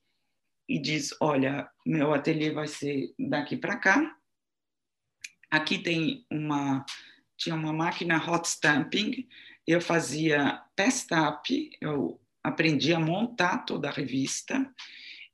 e 0.68 0.78
diz: 0.78 1.14
Olha, 1.20 1.68
meu 1.86 2.12
ateliê 2.12 2.50
vai 2.50 2.66
ser 2.66 3.14
daqui 3.18 3.56
para 3.56 3.76
cá. 3.76 4.16
Aqui 5.50 5.78
tem 5.78 6.26
uma 6.30 6.84
tinha 7.36 7.54
uma 7.54 7.72
máquina 7.72 8.16
hot 8.30 8.46
stamping 8.46 9.26
eu 9.66 9.80
fazia 9.80 10.62
test-up, 10.76 11.70
eu 11.80 12.20
aprendi 12.42 12.92
a 12.92 13.00
montar 13.00 13.58
toda 13.58 13.88
a 13.88 13.92
revista 13.92 14.70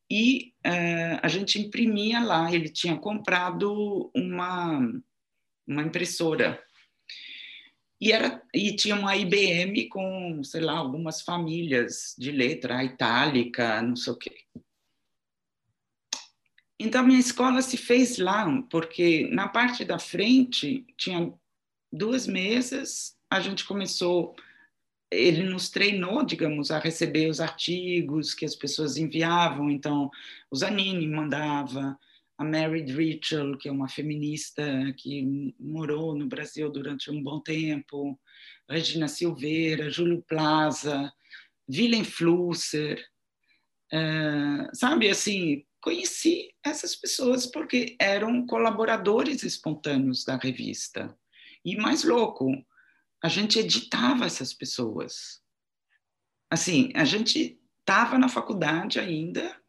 e 0.08 0.52
uh, 0.64 1.18
a 1.22 1.28
gente 1.28 1.58
imprimia 1.58 2.20
lá. 2.20 2.52
Ele 2.52 2.68
tinha 2.68 2.96
comprado 2.96 4.10
uma, 4.14 4.78
uma 5.66 5.82
impressora 5.82 6.62
e, 8.00 8.12
era, 8.12 8.42
e 8.54 8.74
tinha 8.74 8.96
uma 8.96 9.16
IBM 9.16 9.88
com, 9.88 10.42
sei 10.42 10.60
lá, 10.60 10.78
algumas 10.78 11.20
famílias 11.20 12.14
de 12.18 12.30
letra, 12.32 12.82
itálica, 12.82 13.82
não 13.82 13.94
sei 13.94 14.12
o 14.12 14.16
quê. 14.16 14.44
Então, 16.78 17.04
minha 17.04 17.20
escola 17.20 17.60
se 17.60 17.76
fez 17.76 18.16
lá, 18.16 18.46
porque 18.70 19.28
na 19.30 19.48
parte 19.48 19.84
da 19.84 19.98
frente 19.98 20.86
tinha 20.96 21.32
duas 21.92 22.26
mesas 22.26 23.18
a 23.30 23.38
gente 23.38 23.64
começou, 23.64 24.34
ele 25.08 25.44
nos 25.44 25.70
treinou, 25.70 26.24
digamos, 26.24 26.72
a 26.72 26.80
receber 26.80 27.30
os 27.30 27.40
artigos 27.40 28.34
que 28.34 28.44
as 28.44 28.56
pessoas 28.56 28.96
enviavam. 28.96 29.70
Então, 29.70 30.10
o 30.50 30.56
Zanini 30.56 31.06
mandava, 31.06 31.96
a 32.40 32.44
Mary 32.44 32.90
Ritchell, 32.90 33.58
que 33.58 33.68
é 33.68 33.72
uma 33.72 33.86
feminista 33.86 34.64
que 34.96 35.54
morou 35.60 36.16
no 36.16 36.26
Brasil 36.26 36.70
durante 36.72 37.10
um 37.10 37.22
bom 37.22 37.38
tempo, 37.38 38.18
Regina 38.66 39.08
Silveira, 39.08 39.90
Júlio 39.90 40.24
Plaza, 40.26 41.12
Willem 41.68 42.02
Flusser, 42.02 42.98
uh, 43.92 44.74
sabe, 44.74 45.10
assim, 45.10 45.66
conheci 45.82 46.54
essas 46.64 46.96
pessoas 46.96 47.44
porque 47.44 47.94
eram 48.00 48.46
colaboradores 48.46 49.42
espontâneos 49.42 50.24
da 50.24 50.38
revista. 50.38 51.14
E 51.62 51.76
mais 51.76 52.04
louco, 52.04 52.50
a 53.22 53.28
gente 53.28 53.58
editava 53.58 54.24
essas 54.24 54.54
pessoas. 54.54 55.42
Assim, 56.50 56.90
a 56.94 57.04
gente 57.04 57.60
estava 57.80 58.16
na 58.16 58.30
faculdade 58.30 58.98
ainda 58.98 59.59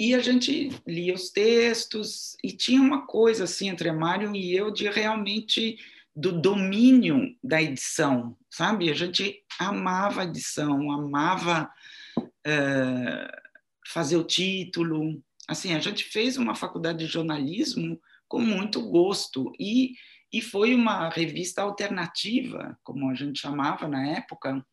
e 0.00 0.14
a 0.14 0.18
gente 0.18 0.70
lia 0.86 1.12
os 1.12 1.28
textos 1.28 2.34
e 2.42 2.50
tinha 2.50 2.80
uma 2.80 3.06
coisa 3.06 3.44
assim 3.44 3.68
entre 3.68 3.90
a 3.90 3.92
Mário 3.92 4.34
e 4.34 4.56
eu 4.56 4.70
de 4.70 4.88
realmente 4.88 5.76
do 6.16 6.32
domínio 6.40 7.36
da 7.44 7.60
edição, 7.60 8.34
sabe? 8.48 8.90
A 8.90 8.94
gente 8.94 9.44
amava 9.58 10.22
a 10.22 10.24
edição, 10.24 10.90
amava 10.90 11.70
uh, 12.18 13.50
fazer 13.86 14.16
o 14.16 14.24
título. 14.24 15.22
Assim, 15.46 15.74
a 15.74 15.78
gente 15.78 16.04
fez 16.04 16.38
uma 16.38 16.54
faculdade 16.54 17.00
de 17.00 17.06
jornalismo 17.06 18.00
com 18.26 18.40
muito 18.40 18.80
gosto 18.88 19.52
e 19.60 19.96
e 20.32 20.40
foi 20.40 20.74
uma 20.74 21.10
revista 21.10 21.60
alternativa, 21.60 22.78
como 22.84 23.10
a 23.10 23.14
gente 23.14 23.40
chamava 23.40 23.88
na 23.88 24.10
época, 24.10 24.64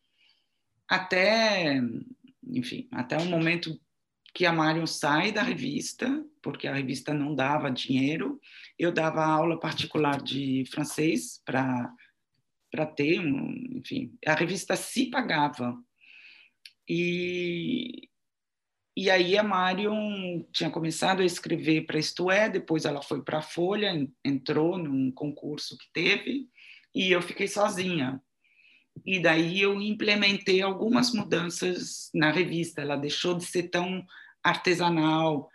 até, 0.87 1.81
enfim, 2.43 2.87
até 2.91 3.17
o 3.17 3.25
momento 3.25 3.75
que 4.37 4.45
a 4.45 4.53
Marion 4.53 4.85
sai 4.85 5.31
da 5.31 5.41
revista, 5.41 6.23
porque 6.43 6.67
a 6.67 6.73
revista 6.75 7.11
não 7.11 7.33
dava 7.33 7.71
dinheiro. 7.71 8.39
Eu 8.77 8.91
dava 8.91 9.25
aula 9.25 9.59
particular 9.59 10.21
de 10.21 10.63
francês 10.69 11.41
para 11.43 11.91
para 12.69 12.85
ter, 12.85 13.15
enfim, 13.71 14.13
a 14.27 14.35
revista 14.35 14.75
se 14.75 15.09
pagava. 15.09 15.75
E, 16.87 18.09
e 18.95 19.09
aí 19.09 19.35
a 19.37 19.41
Marion 19.41 20.43
tinha 20.51 20.69
começado 20.69 21.21
a 21.21 21.25
escrever 21.25 21.87
para 21.87 21.97
Isto 21.97 22.29
É, 22.29 22.47
depois 22.47 22.85
ela 22.85 23.01
foi 23.01 23.23
para 23.23 23.39
a 23.39 23.41
Folha, 23.41 24.07
entrou 24.23 24.77
num 24.77 25.09
concurso 25.11 25.75
que 25.75 25.91
teve, 25.91 26.47
e 26.93 27.09
eu 27.11 27.23
fiquei 27.23 27.47
sozinha. 27.47 28.21
E 29.03 29.19
daí 29.19 29.61
eu 29.61 29.81
implementei 29.81 30.61
algumas 30.61 31.11
mudanças 31.11 32.11
na 32.13 32.29
revista. 32.29 32.81
Ela 32.81 32.97
deixou 32.97 33.33
de 33.35 33.45
ser 33.45 33.69
tão 33.69 34.05
artesanal 34.49 35.49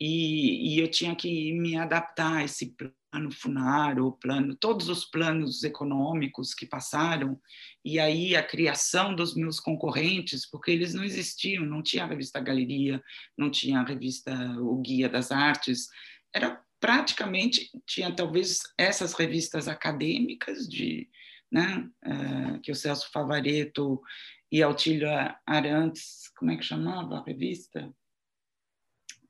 e, 0.00 0.74
e 0.74 0.80
eu 0.80 0.90
tinha 0.90 1.14
que 1.14 1.52
me 1.52 1.76
adaptar 1.76 2.38
a 2.38 2.44
esse 2.44 2.74
plano 2.76 3.30
Funaro, 3.30 4.18
plano, 4.20 4.56
todos 4.56 4.88
os 4.88 5.04
planos 5.04 5.62
econômicos 5.62 6.52
que 6.52 6.66
passaram, 6.66 7.40
e 7.84 8.00
aí 8.00 8.34
a 8.34 8.42
criação 8.42 9.14
dos 9.14 9.36
meus 9.36 9.60
concorrentes, 9.60 10.44
porque 10.50 10.72
eles 10.72 10.94
não 10.94 11.04
existiam, 11.04 11.64
não 11.64 11.80
tinha 11.80 12.02
a 12.02 12.08
revista 12.08 12.40
Galeria, 12.40 13.00
não 13.38 13.50
tinha 13.50 13.78
a 13.78 13.84
revista 13.84 14.32
O 14.60 14.76
Guia 14.78 15.08
das 15.08 15.30
Artes, 15.30 15.86
era 16.34 16.60
praticamente, 16.80 17.70
tinha 17.86 18.14
talvez 18.14 18.62
essas 18.76 19.14
revistas 19.14 19.68
acadêmicas 19.68 20.68
de, 20.68 21.08
né, 21.50 21.88
uh, 22.04 22.60
que 22.60 22.72
o 22.72 22.74
Celso 22.74 23.10
Favareto 23.12 24.02
e 24.50 24.60
Autílio 24.60 25.08
Arantes, 25.46 26.32
como 26.36 26.50
é 26.50 26.56
que 26.56 26.64
chamava 26.64 27.18
a 27.18 27.24
revista? 27.24 27.94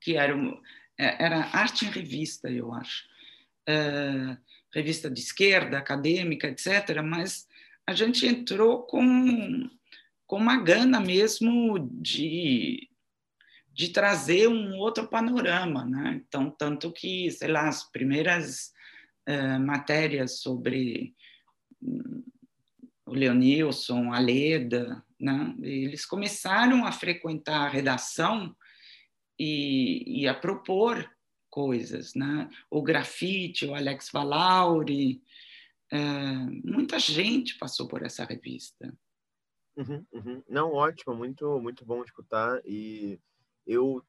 Que 0.05 0.17
era, 0.17 0.35
é, 0.99 1.25
era 1.25 1.49
Arte 1.51 1.83
em 1.83 1.89
Revista, 1.89 2.47
eu 2.47 2.71
acho. 2.71 3.05
Uh, 3.67 4.37
revista 4.71 5.09
de 5.09 5.19
esquerda, 5.19 5.79
acadêmica, 5.79 6.47
etc., 6.47 7.01
mas 7.03 7.47
a 7.87 7.93
gente 7.93 8.27
entrou 8.27 8.83
com, 8.83 9.67
com 10.27 10.37
uma 10.37 10.61
gana 10.61 10.99
mesmo 10.99 11.79
de, 11.79 12.87
de 13.73 13.89
trazer 13.89 14.47
um 14.47 14.77
outro 14.77 15.07
panorama. 15.07 15.83
Né? 15.83 16.21
Então, 16.23 16.51
tanto 16.51 16.91
que, 16.91 17.31
sei 17.31 17.47
lá, 17.47 17.67
as 17.67 17.83
primeiras 17.89 18.71
uh, 19.27 19.59
matérias 19.59 20.39
sobre 20.39 21.15
um, 21.81 22.23
o 23.07 23.13
Leonilson, 23.15 24.13
a 24.13 24.19
Leda, 24.19 25.03
né? 25.19 25.55
eles 25.63 26.05
começaram 26.05 26.85
a 26.85 26.91
frequentar 26.91 27.65
a 27.65 27.69
redação 27.69 28.55
e, 29.39 30.21
e 30.21 30.27
a 30.27 30.33
propor 30.33 31.09
coisas, 31.49 32.13
né? 32.15 32.49
O 32.69 32.81
grafite, 32.81 33.65
o 33.65 33.73
Alex 33.75 34.09
Valauri, 34.11 35.21
é, 35.91 35.99
muita 36.63 36.99
gente 36.99 37.57
passou 37.57 37.87
por 37.87 38.03
essa 38.03 38.25
revista. 38.25 38.93
Uhum, 39.77 40.05
uhum. 40.11 40.43
Não, 40.49 40.71
ótimo, 40.71 41.15
muito 41.15 41.59
muito 41.61 41.85
bom 41.85 42.03
escutar 42.03 42.61
e 42.65 43.19
eu 43.67 44.01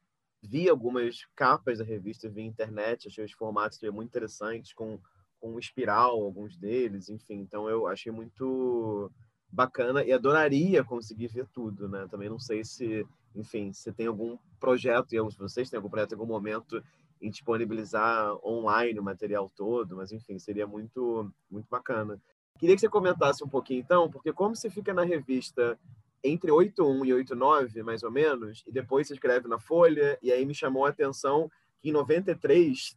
vi 0.43 0.69
algumas 0.69 1.25
capas 1.35 1.79
da 1.79 1.85
revista 1.85 2.29
via 2.29 2.45
internet, 2.45 3.09
achei 3.09 3.25
os 3.25 3.33
formatos 3.33 3.81
muito 3.83 4.09
interessantes 4.09 4.73
com 4.73 5.01
com 5.39 5.59
espiral 5.59 6.23
alguns 6.23 6.57
deles, 6.57 7.09
enfim, 7.09 7.35
então 7.35 7.69
eu 7.69 7.87
achei 7.87 8.11
muito 8.11 9.13
bacana 9.49 10.03
e 10.05 10.13
adoraria 10.13 10.83
conseguir 10.83 11.29
ver 11.29 11.47
tudo, 11.53 11.89
né? 11.89 12.07
Também 12.11 12.29
não 12.29 12.39
sei 12.39 12.65
se, 12.65 13.07
enfim, 13.37 13.73
se 13.73 13.93
tem 13.93 14.07
algum 14.07 14.39
projeto, 14.59 15.15
e 15.15 15.21
vocês 15.21 15.71
têm 15.71 15.77
algum 15.77 15.91
projeto 15.91 16.13
em 16.13 16.15
algum 16.15 16.27
momento 16.27 16.83
em 17.21 17.31
disponibilizar 17.31 18.35
online 18.45 18.99
o 18.99 19.03
material 19.03 19.51
todo, 19.55 19.97
mas 19.97 20.13
enfim, 20.13 20.39
seria 20.39 20.67
muito, 20.67 21.33
muito 21.51 21.67
bacana. 21.71 22.21
Queria 22.59 22.75
que 22.75 22.81
você 22.81 22.89
comentasse 22.89 23.45
um 23.45 23.49
pouquinho 23.49 23.81
então, 23.81 24.11
porque 24.11 24.33
como 24.33 24.57
você 24.57 24.71
fica 24.71 24.93
na 24.93 25.05
revista 25.05 25.79
entre 26.25 26.51
81 26.51 27.05
e 27.05 27.15
89, 27.15 27.83
mais 27.83 28.03
ou 28.03 28.11
menos, 28.11 28.65
e 28.67 28.73
depois 28.73 29.07
você 29.07 29.15
escreve 29.15 29.49
na 29.49 29.59
Folha, 29.59 30.19
e 30.23 30.33
aí 30.33 30.45
me 30.45 30.55
chamou 30.55 30.85
a 30.85 30.89
atenção 30.89 31.51
que 31.81 31.91
em 31.91 31.93
93 31.93 32.97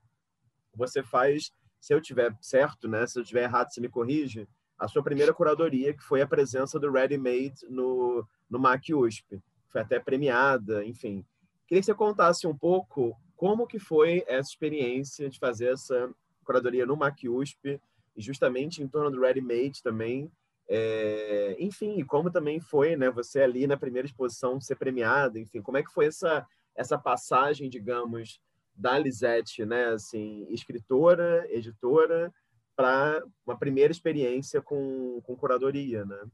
você 0.73 1.03
faz, 1.03 1.51
se 1.79 1.93
eu 1.93 2.01
tiver 2.01 2.35
certo, 2.41 2.87
né, 2.87 3.05
se 3.05 3.19
eu 3.19 3.23
tiver 3.23 3.43
errado, 3.43 3.69
você 3.69 3.81
me 3.81 3.89
corrige, 3.89 4.47
a 4.77 4.87
sua 4.87 5.03
primeira 5.03 5.33
curadoria, 5.33 5.93
que 5.93 6.03
foi 6.03 6.21
a 6.21 6.27
presença 6.27 6.79
do 6.79 6.89
Ready 6.89 7.17
Made 7.17 7.67
no, 7.69 8.25
no 8.49 8.57
MAC 8.57 8.93
USP. 8.93 9.41
Foi 9.69 9.81
até 9.81 9.99
premiada, 9.99 10.83
enfim. 10.85 11.25
Queria 11.67 11.81
que 11.81 11.85
você 11.85 11.93
contasse 11.93 12.47
um 12.47 12.57
pouco 12.57 13.15
como 13.35 13.67
que 13.67 13.79
foi 13.79 14.23
essa 14.27 14.49
experiência 14.49 15.29
de 15.29 15.39
fazer 15.39 15.73
essa 15.73 16.13
curadoria 16.43 16.85
no 16.85 16.97
MacUSP 16.97 17.79
e 18.15 18.21
justamente 18.21 18.81
em 18.81 18.87
torno 18.87 19.11
do 19.11 19.21
Ready 19.21 19.41
Made 19.41 19.83
também. 19.83 20.31
É, 20.67 21.55
enfim, 21.59 22.03
como 22.03 22.29
também 22.29 22.59
foi, 22.59 22.95
né, 22.95 23.09
você 23.09 23.41
ali 23.41 23.65
na 23.65 23.77
primeira 23.77 24.07
exposição 24.07 24.59
ser 24.59 24.75
premiada, 24.75 25.39
enfim, 25.39 25.61
como 25.61 25.77
é 25.77 25.83
que 25.83 25.91
foi 25.91 26.05
essa 26.05 26.45
essa 26.75 26.97
passagem, 26.97 27.69
digamos, 27.69 28.39
da 28.73 28.97
Lisette, 28.97 29.65
né, 29.65 29.87
assim, 29.87 30.47
escritora, 30.49 31.45
editora, 31.49 32.33
para 32.73 33.21
uma 33.45 33.57
primeira 33.57 33.91
experiência 33.91 34.61
com, 34.61 35.19
com 35.23 35.35
curadoria, 35.35 36.05
né? 36.05 36.25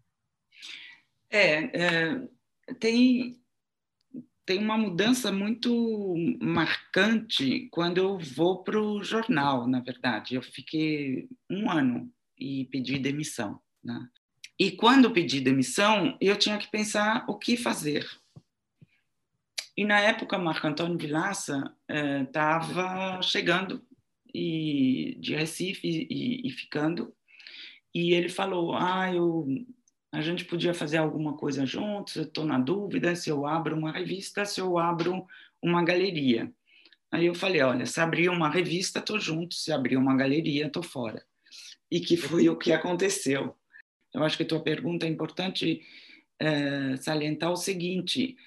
É, 1.31 1.81
é 1.81 2.27
tem 2.79 3.39
tem 4.45 4.59
uma 4.59 4.77
mudança 4.77 5.31
muito 5.31 6.13
marcante 6.39 7.67
quando 7.71 7.97
eu 7.97 8.19
vou 8.19 8.63
para 8.63 8.79
o 8.79 9.03
jornal, 9.03 9.67
na 9.67 9.79
verdade. 9.79 10.35
Eu 10.35 10.43
fiquei 10.43 11.27
um 11.49 11.69
ano 11.69 12.13
e 12.37 12.65
pedi 12.65 12.99
demissão. 12.99 13.59
Né? 13.83 14.07
E 14.59 14.71
quando 14.71 15.11
pedi 15.11 15.41
demissão, 15.41 16.15
eu 16.21 16.37
tinha 16.37 16.59
que 16.59 16.69
pensar 16.69 17.25
o 17.27 17.39
que 17.39 17.57
fazer. 17.57 18.07
E 19.75 19.83
na 19.83 19.99
época, 19.99 20.37
Marco 20.37 20.67
Antônio 20.67 20.97
Vilaça 20.97 21.75
estava 21.89 23.17
eh, 23.17 23.21
chegando 23.23 23.83
e, 24.33 25.17
de 25.19 25.35
Recife 25.35 26.07
e, 26.09 26.47
e 26.47 26.49
ficando, 26.51 27.13
e 27.93 28.13
ele 28.13 28.29
falou: 28.29 28.73
Ah, 28.73 29.13
eu 29.13 29.45
a 30.15 30.21
gente 30.21 30.45
podia 30.45 30.73
fazer 30.73 30.97
alguma 30.97 31.35
coisa 31.35 31.65
juntos, 31.65 32.15
eu 32.15 32.23
estou 32.23 32.45
na 32.45 32.57
dúvida 32.57 33.15
se 33.15 33.29
eu 33.29 33.45
abro 33.45 33.75
uma 33.75 33.91
revista, 33.91 34.45
se 34.45 34.61
eu 34.61 34.77
abro 34.77 35.25
uma 35.61 35.83
galeria. 35.83 36.49
Aí 37.11 37.25
eu 37.25 37.35
falei, 37.35 37.61
olha, 37.61 37.85
se 37.85 37.99
abrir 37.99 38.29
uma 38.29 38.49
revista, 38.49 38.99
estou 38.99 39.19
junto, 39.19 39.55
se 39.55 39.73
abrir 39.73 39.97
uma 39.97 40.15
galeria, 40.15 40.67
estou 40.67 40.81
fora. 40.81 41.21
E 41.91 41.99
que 41.99 42.15
foi 42.15 42.47
o 42.47 42.57
que 42.57 42.71
aconteceu. 42.71 43.55
Eu 44.13 44.23
acho 44.23 44.37
que 44.37 44.45
tua 44.45 44.61
pergunta 44.61 45.05
é 45.05 45.09
importante 45.09 45.81
é, 46.39 46.95
salientar 46.95 47.51
o 47.51 47.57
seguinte, 47.57 48.37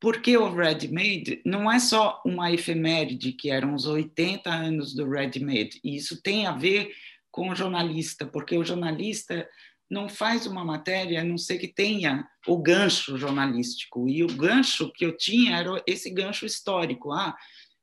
porque 0.00 0.36
o 0.36 0.54
Red 0.54 0.88
Made 0.88 1.42
não 1.44 1.70
é 1.70 1.80
só 1.80 2.22
uma 2.24 2.52
efeméride, 2.52 3.32
que 3.32 3.50
eram 3.50 3.74
os 3.74 3.86
80 3.86 4.48
anos 4.48 4.94
do 4.94 5.08
Red 5.08 5.40
Made, 5.40 5.80
e 5.82 5.96
isso 5.96 6.22
tem 6.22 6.46
a 6.46 6.52
ver 6.52 6.92
com 7.30 7.50
o 7.50 7.54
jornalista, 7.56 8.24
porque 8.24 8.56
o 8.56 8.64
jornalista 8.64 9.48
não 9.90 10.08
faz 10.08 10.46
uma 10.46 10.64
matéria 10.64 11.20
a 11.20 11.24
não 11.24 11.38
ser 11.38 11.58
que 11.58 11.68
tenha 11.68 12.28
o 12.46 12.58
gancho 12.58 13.16
jornalístico. 13.16 14.08
E 14.08 14.22
o 14.22 14.26
gancho 14.26 14.92
que 14.92 15.04
eu 15.04 15.16
tinha 15.16 15.56
era 15.56 15.82
esse 15.86 16.10
gancho 16.10 16.44
histórico. 16.44 17.12
Ah, 17.12 17.36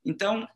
então, 0.04 0.46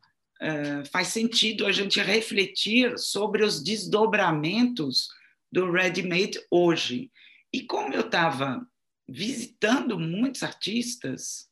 é, 0.40 0.84
faz 0.86 1.08
sentido 1.08 1.66
a 1.66 1.72
gente 1.72 2.00
refletir 2.00 2.96
sobre 2.98 3.44
os 3.44 3.62
desdobramentos 3.62 5.08
do 5.50 5.70
ready-made 5.70 6.40
hoje. 6.50 7.10
E 7.52 7.62
como 7.62 7.92
eu 7.92 8.02
estava 8.02 8.64
visitando 9.08 9.98
muitos 9.98 10.44
artistas, 10.44 11.48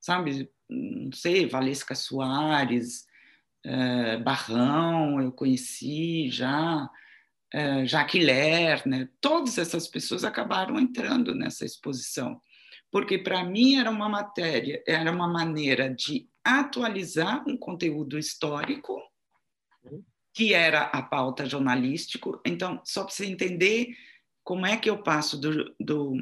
sabe, 0.00 0.50
não 0.68 1.12
sei, 1.12 1.46
Valesca 1.46 1.94
Soares, 1.94 3.04
é, 3.62 4.16
Barrão, 4.18 5.20
eu 5.20 5.30
conheci 5.30 6.30
já, 6.30 6.88
uh, 7.54 7.86
Jacques 7.86 8.22
Lerner, 8.22 9.10
todas 9.20 9.58
essas 9.58 9.86
pessoas 9.86 10.24
acabaram 10.24 10.78
entrando 10.78 11.34
nessa 11.34 11.64
exposição, 11.64 12.40
porque 12.90 13.18
para 13.18 13.44
mim 13.44 13.76
era 13.76 13.90
uma 13.90 14.08
matéria, 14.08 14.82
era 14.86 15.10
uma 15.10 15.28
maneira 15.28 15.88
de 15.88 16.28
atualizar 16.42 17.44
um 17.48 17.56
conteúdo 17.56 18.18
histórico, 18.18 19.00
que 20.32 20.52
era 20.52 20.82
a 20.82 21.00
pauta 21.00 21.46
jornalístico. 21.46 22.40
Então, 22.44 22.80
só 22.84 23.04
para 23.04 23.14
você 23.14 23.26
entender 23.26 23.96
como 24.42 24.66
é 24.66 24.76
que 24.76 24.90
eu 24.90 25.02
passo 25.02 25.40
do, 25.40 25.74
do 25.80 26.16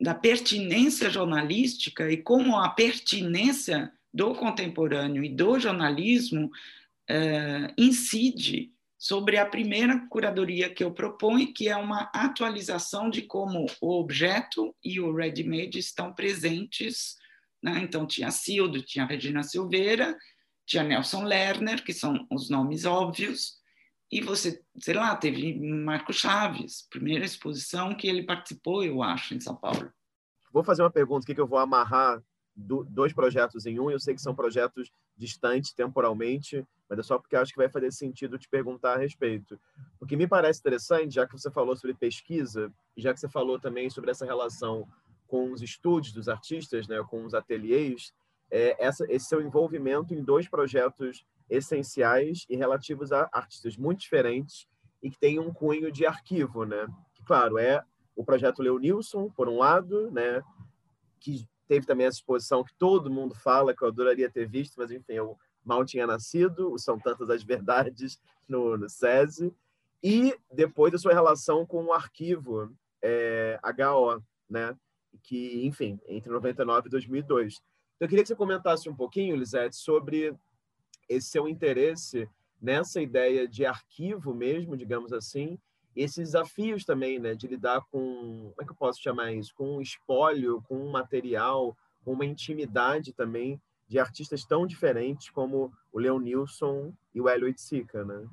da 0.00 0.14
pertinência 0.14 1.08
jornalística 1.08 2.10
e 2.10 2.16
como 2.18 2.58
a 2.58 2.68
pertinência 2.68 3.92
do 4.12 4.34
contemporâneo 4.34 5.24
e 5.24 5.28
do 5.28 5.58
jornalismo 5.58 6.46
uh, 6.46 7.72
incide 7.78 8.73
sobre 9.04 9.36
a 9.36 9.44
primeira 9.44 9.98
curadoria 10.08 10.72
que 10.72 10.82
eu 10.82 10.90
proponho, 10.90 11.52
que 11.52 11.68
é 11.68 11.76
uma 11.76 12.10
atualização 12.14 13.10
de 13.10 13.20
como 13.20 13.66
o 13.78 14.00
objeto 14.00 14.74
e 14.82 14.98
o 14.98 15.14
ready-made 15.14 15.78
estão 15.78 16.10
presentes. 16.10 17.14
Né? 17.62 17.80
Então, 17.82 18.06
tinha 18.06 18.30
Cildo, 18.30 18.82
tinha 18.82 19.04
Regina 19.04 19.42
Silveira, 19.42 20.16
tinha 20.64 20.82
Nelson 20.82 21.22
Lerner, 21.22 21.84
que 21.84 21.92
são 21.92 22.26
os 22.32 22.48
nomes 22.48 22.86
óbvios, 22.86 23.58
e 24.10 24.22
você, 24.22 24.62
sei 24.78 24.94
lá, 24.94 25.14
teve 25.14 25.52
Marco 25.52 26.10
Chaves, 26.10 26.88
primeira 26.88 27.26
exposição 27.26 27.94
que 27.94 28.08
ele 28.08 28.22
participou, 28.22 28.82
eu 28.82 29.02
acho, 29.02 29.34
em 29.34 29.40
São 29.40 29.54
Paulo. 29.54 29.92
Vou 30.50 30.64
fazer 30.64 30.82
uma 30.82 30.90
pergunta 30.90 31.26
aqui 31.26 31.34
que 31.34 31.40
eu 31.42 31.46
vou 31.46 31.58
amarrar 31.58 32.22
do, 32.56 32.82
dois 32.84 33.12
projetos 33.12 33.66
em 33.66 33.78
um. 33.78 33.90
Eu 33.90 34.00
sei 34.00 34.14
que 34.14 34.22
são 34.22 34.34
projetos 34.34 34.90
distantes 35.14 35.74
temporalmente, 35.74 36.66
mas 36.88 36.98
é 36.98 37.02
só 37.02 37.18
porque 37.18 37.36
acho 37.36 37.52
que 37.52 37.58
vai 37.58 37.68
fazer 37.68 37.92
sentido 37.92 38.38
te 38.38 38.48
perguntar 38.48 38.94
a 38.94 38.98
respeito. 38.98 39.58
O 40.00 40.06
que 40.06 40.16
me 40.16 40.26
parece 40.26 40.60
interessante, 40.60 41.14
já 41.14 41.26
que 41.26 41.32
você 41.32 41.50
falou 41.50 41.76
sobre 41.76 41.94
pesquisa, 41.94 42.72
já 42.96 43.12
que 43.12 43.20
você 43.20 43.28
falou 43.28 43.58
também 43.58 43.88
sobre 43.90 44.10
essa 44.10 44.24
relação 44.24 44.86
com 45.26 45.50
os 45.52 45.62
estúdios 45.62 46.12
dos 46.12 46.28
artistas, 46.28 46.86
né, 46.86 47.02
com 47.08 47.24
os 47.24 47.34
ateliês, 47.34 48.12
é, 48.50 48.76
essa, 48.84 49.04
esse 49.08 49.26
seu 49.26 49.40
envolvimento 49.40 50.14
em 50.14 50.22
dois 50.22 50.48
projetos 50.48 51.24
essenciais 51.48 52.46
e 52.48 52.56
relativos 52.56 53.12
a 53.12 53.28
artistas 53.32 53.76
muito 53.76 54.00
diferentes 54.00 54.66
e 55.02 55.10
que 55.10 55.18
têm 55.18 55.38
um 55.38 55.52
cunho 55.52 55.90
de 55.90 56.06
arquivo, 56.06 56.64
né? 56.64 56.86
Que, 57.14 57.22
claro, 57.24 57.58
é 57.58 57.84
o 58.16 58.24
projeto 58.24 58.62
Leonilson, 58.62 59.28
por 59.30 59.48
um 59.48 59.58
lado, 59.58 60.10
né? 60.10 60.42
Que 61.20 61.46
teve 61.66 61.84
também 61.84 62.06
essa 62.06 62.18
exposição 62.18 62.64
que 62.64 62.74
todo 62.74 63.10
mundo 63.10 63.34
fala, 63.34 63.74
que 63.74 63.82
eu 63.82 63.88
adoraria 63.88 64.30
ter 64.30 64.48
visto, 64.48 64.76
mas, 64.78 64.90
enfim, 64.90 65.14
eu 65.14 65.36
mal 65.64 65.84
tinha 65.84 66.06
nascido, 66.06 66.78
São 66.78 66.98
Tantas 66.98 67.30
as 67.30 67.42
Verdades, 67.42 68.20
no, 68.48 68.76
no 68.76 68.88
SESI. 68.88 69.52
E 70.02 70.36
depois 70.52 70.92
a 70.92 70.98
sua 70.98 71.14
relação 71.14 71.64
com 71.64 71.84
o 71.84 71.92
arquivo 71.92 72.70
é, 73.02 73.58
HO, 73.62 74.22
né? 74.48 74.76
Que, 75.22 75.64
enfim, 75.66 75.98
entre 76.06 76.30
99 76.30 76.88
e 76.88 76.90
2002. 76.90 77.54
Então, 77.54 78.06
eu 78.06 78.08
queria 78.08 78.22
que 78.22 78.28
você 78.28 78.36
comentasse 78.36 78.88
um 78.88 78.94
pouquinho, 78.94 79.36
Lisete, 79.36 79.76
sobre 79.76 80.36
esse 81.08 81.28
seu 81.28 81.48
interesse 81.48 82.28
nessa 82.60 83.00
ideia 83.00 83.46
de 83.46 83.64
arquivo 83.64 84.34
mesmo, 84.34 84.76
digamos 84.76 85.12
assim, 85.12 85.58
esses 85.94 86.16
desafios 86.16 86.84
também, 86.84 87.18
né, 87.18 87.34
de 87.34 87.46
lidar 87.46 87.82
com, 87.90 88.50
como 88.50 88.54
é 88.60 88.64
que 88.64 88.72
eu 88.72 88.76
posso 88.76 89.00
chamar 89.00 89.32
isso, 89.32 89.54
com 89.54 89.76
um 89.76 89.80
espólio, 89.80 90.62
com 90.62 90.76
um 90.76 90.90
material, 90.90 91.76
com 92.04 92.12
uma 92.12 92.24
intimidade 92.24 93.12
também 93.12 93.60
de 93.88 93.98
artistas 93.98 94.44
tão 94.44 94.66
diferentes 94.66 95.30
como 95.30 95.72
o 95.92 95.98
Leon 95.98 96.18
Nilsson 96.18 96.92
e 97.14 97.20
o 97.20 97.28
Hélio 97.28 97.48
Itzika, 97.48 98.04
né? 98.04 98.26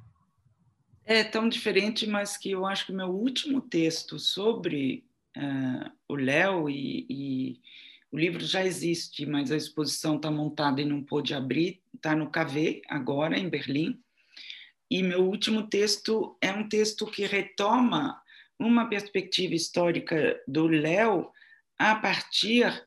É 1.03 1.23
tão 1.23 1.49
diferente, 1.49 2.07
mas 2.07 2.37
que 2.37 2.51
eu 2.51 2.65
acho 2.65 2.85
que 2.85 2.91
o 2.91 2.95
meu 2.95 3.09
último 3.09 3.61
texto 3.61 4.19
sobre 4.19 5.03
uh, 5.35 5.91
o 6.07 6.15
Léo 6.15 6.69
e, 6.69 7.05
e, 7.09 7.61
o 8.11 8.17
livro 8.17 8.45
já 8.45 8.63
existe, 8.63 9.25
mas 9.25 9.51
a 9.51 9.57
exposição 9.57 10.17
está 10.17 10.29
montada 10.29 10.81
e 10.81 10.85
não 10.85 11.03
pôde 11.03 11.33
abrir, 11.33 11.81
está 11.93 12.15
no 12.15 12.29
KV 12.29 12.81
agora, 12.87 13.37
em 13.37 13.49
Berlim. 13.49 13.99
E 14.89 15.01
meu 15.01 15.25
último 15.25 15.67
texto 15.67 16.37
é 16.41 16.51
um 16.51 16.67
texto 16.67 17.05
que 17.05 17.25
retoma 17.25 18.21
uma 18.59 18.87
perspectiva 18.87 19.55
histórica 19.55 20.39
do 20.47 20.67
Léo 20.67 21.31
a 21.77 21.95
partir 21.95 22.85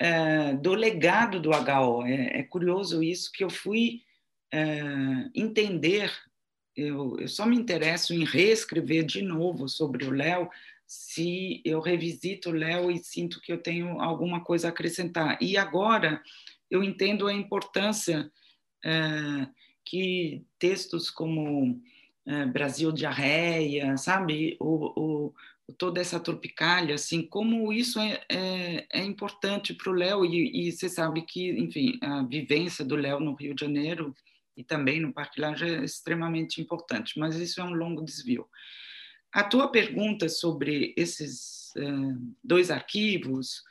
uh, 0.00 0.56
do 0.58 0.74
legado 0.74 1.38
do 1.38 1.50
HO. 1.50 2.06
É, 2.06 2.38
é, 2.38 2.42
curioso 2.42 3.02
isso 3.02 3.30
que 3.30 3.44
eu 3.44 3.50
fui 3.50 4.02
uh, 4.54 5.30
entender. 5.34 6.10
Eu, 6.74 7.18
eu 7.18 7.28
só 7.28 7.44
me 7.44 7.56
interesso 7.56 8.14
em 8.14 8.24
reescrever 8.24 9.04
de 9.04 9.22
novo 9.22 9.68
sobre 9.68 10.04
o 10.04 10.10
Léo 10.10 10.48
se 10.86 11.62
eu 11.64 11.80
revisito 11.80 12.50
o 12.50 12.54
Léo 12.54 12.90
e 12.90 12.98
sinto 12.98 13.40
que 13.40 13.52
eu 13.52 13.58
tenho 13.58 14.00
alguma 14.00 14.42
coisa 14.42 14.68
a 14.68 14.70
acrescentar. 14.70 15.38
E 15.40 15.56
agora 15.56 16.22
eu 16.70 16.82
entendo 16.82 17.28
a 17.28 17.32
importância 17.32 18.30
é, 18.84 19.46
que 19.84 20.44
textos 20.58 21.10
como 21.10 21.80
Brasil 22.52 22.92
Diarreia, 22.92 23.96
sabe, 23.96 24.56
o, 24.60 25.00
o, 25.00 25.34
toda 25.70 26.00
essa 26.00 26.20
tropicália, 26.20 26.94
assim, 26.94 27.22
como 27.22 27.72
isso 27.72 27.98
é, 27.98 28.20
é, 28.28 28.86
é 28.92 29.04
importante 29.04 29.74
para 29.74 29.90
o 29.90 29.94
Léo 29.94 30.24
e, 30.24 30.68
e, 30.68 30.72
você 30.72 30.88
sabe 30.88 31.22
que, 31.22 31.50
enfim, 31.50 31.98
a 32.02 32.22
vivência 32.22 32.84
do 32.84 32.96
Léo 32.96 33.20
no 33.20 33.34
Rio 33.34 33.54
de 33.54 33.64
Janeiro 33.64 34.14
e 34.56 34.64
também 34.64 35.00
no 35.00 35.12
Parque 35.12 35.40
Laje 35.40 35.68
é 35.68 35.84
extremamente 35.84 36.60
importante, 36.60 37.18
mas 37.18 37.36
isso 37.36 37.60
é 37.60 37.64
um 37.64 37.72
longo 37.72 38.04
desvio. 38.04 38.46
A 39.32 39.44
tua 39.44 39.68
pergunta 39.68 40.28
sobre 40.28 40.92
esses 40.96 41.72
uh, 41.76 42.34
dois 42.42 42.70
arquivos 42.70 43.62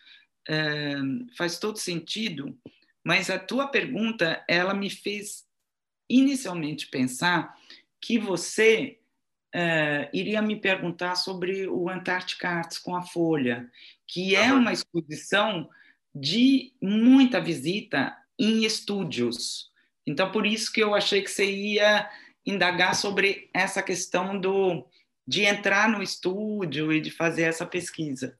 uh, 0.49 1.35
faz 1.37 1.59
todo 1.59 1.77
sentido, 1.77 2.57
mas 3.03 3.29
a 3.29 3.37
tua 3.37 3.67
pergunta 3.67 4.43
ela 4.47 4.73
me 4.73 4.89
fez 4.89 5.45
inicialmente 6.09 6.87
pensar 6.87 7.53
que 8.01 8.17
você 8.17 8.98
uh, 9.55 10.09
iria 10.13 10.41
me 10.41 10.55
perguntar 10.55 11.15
sobre 11.15 11.67
o 11.67 11.89
Antarctic 11.89 12.43
Arts 12.43 12.77
com 12.77 12.95
a 12.95 13.01
Folha, 13.01 13.69
que 14.07 14.35
é 14.35 14.51
uma 14.53 14.73
exposição 14.73 15.69
de 16.13 16.73
muita 16.81 17.39
visita 17.39 18.15
em 18.37 18.63
estúdios. 18.63 19.69
Então, 20.05 20.31
por 20.31 20.45
isso 20.45 20.71
que 20.71 20.81
eu 20.81 20.95
achei 20.95 21.21
que 21.21 21.29
você 21.29 21.49
ia 21.49 22.09
indagar 22.45 22.95
sobre 22.95 23.49
essa 23.53 23.83
questão 23.83 24.39
do 24.39 24.87
de 25.27 25.43
entrar 25.43 25.87
no 25.87 26.01
estúdio 26.01 26.91
e 26.91 26.99
de 26.99 27.11
fazer 27.11 27.43
essa 27.43 27.63
pesquisa, 27.63 28.35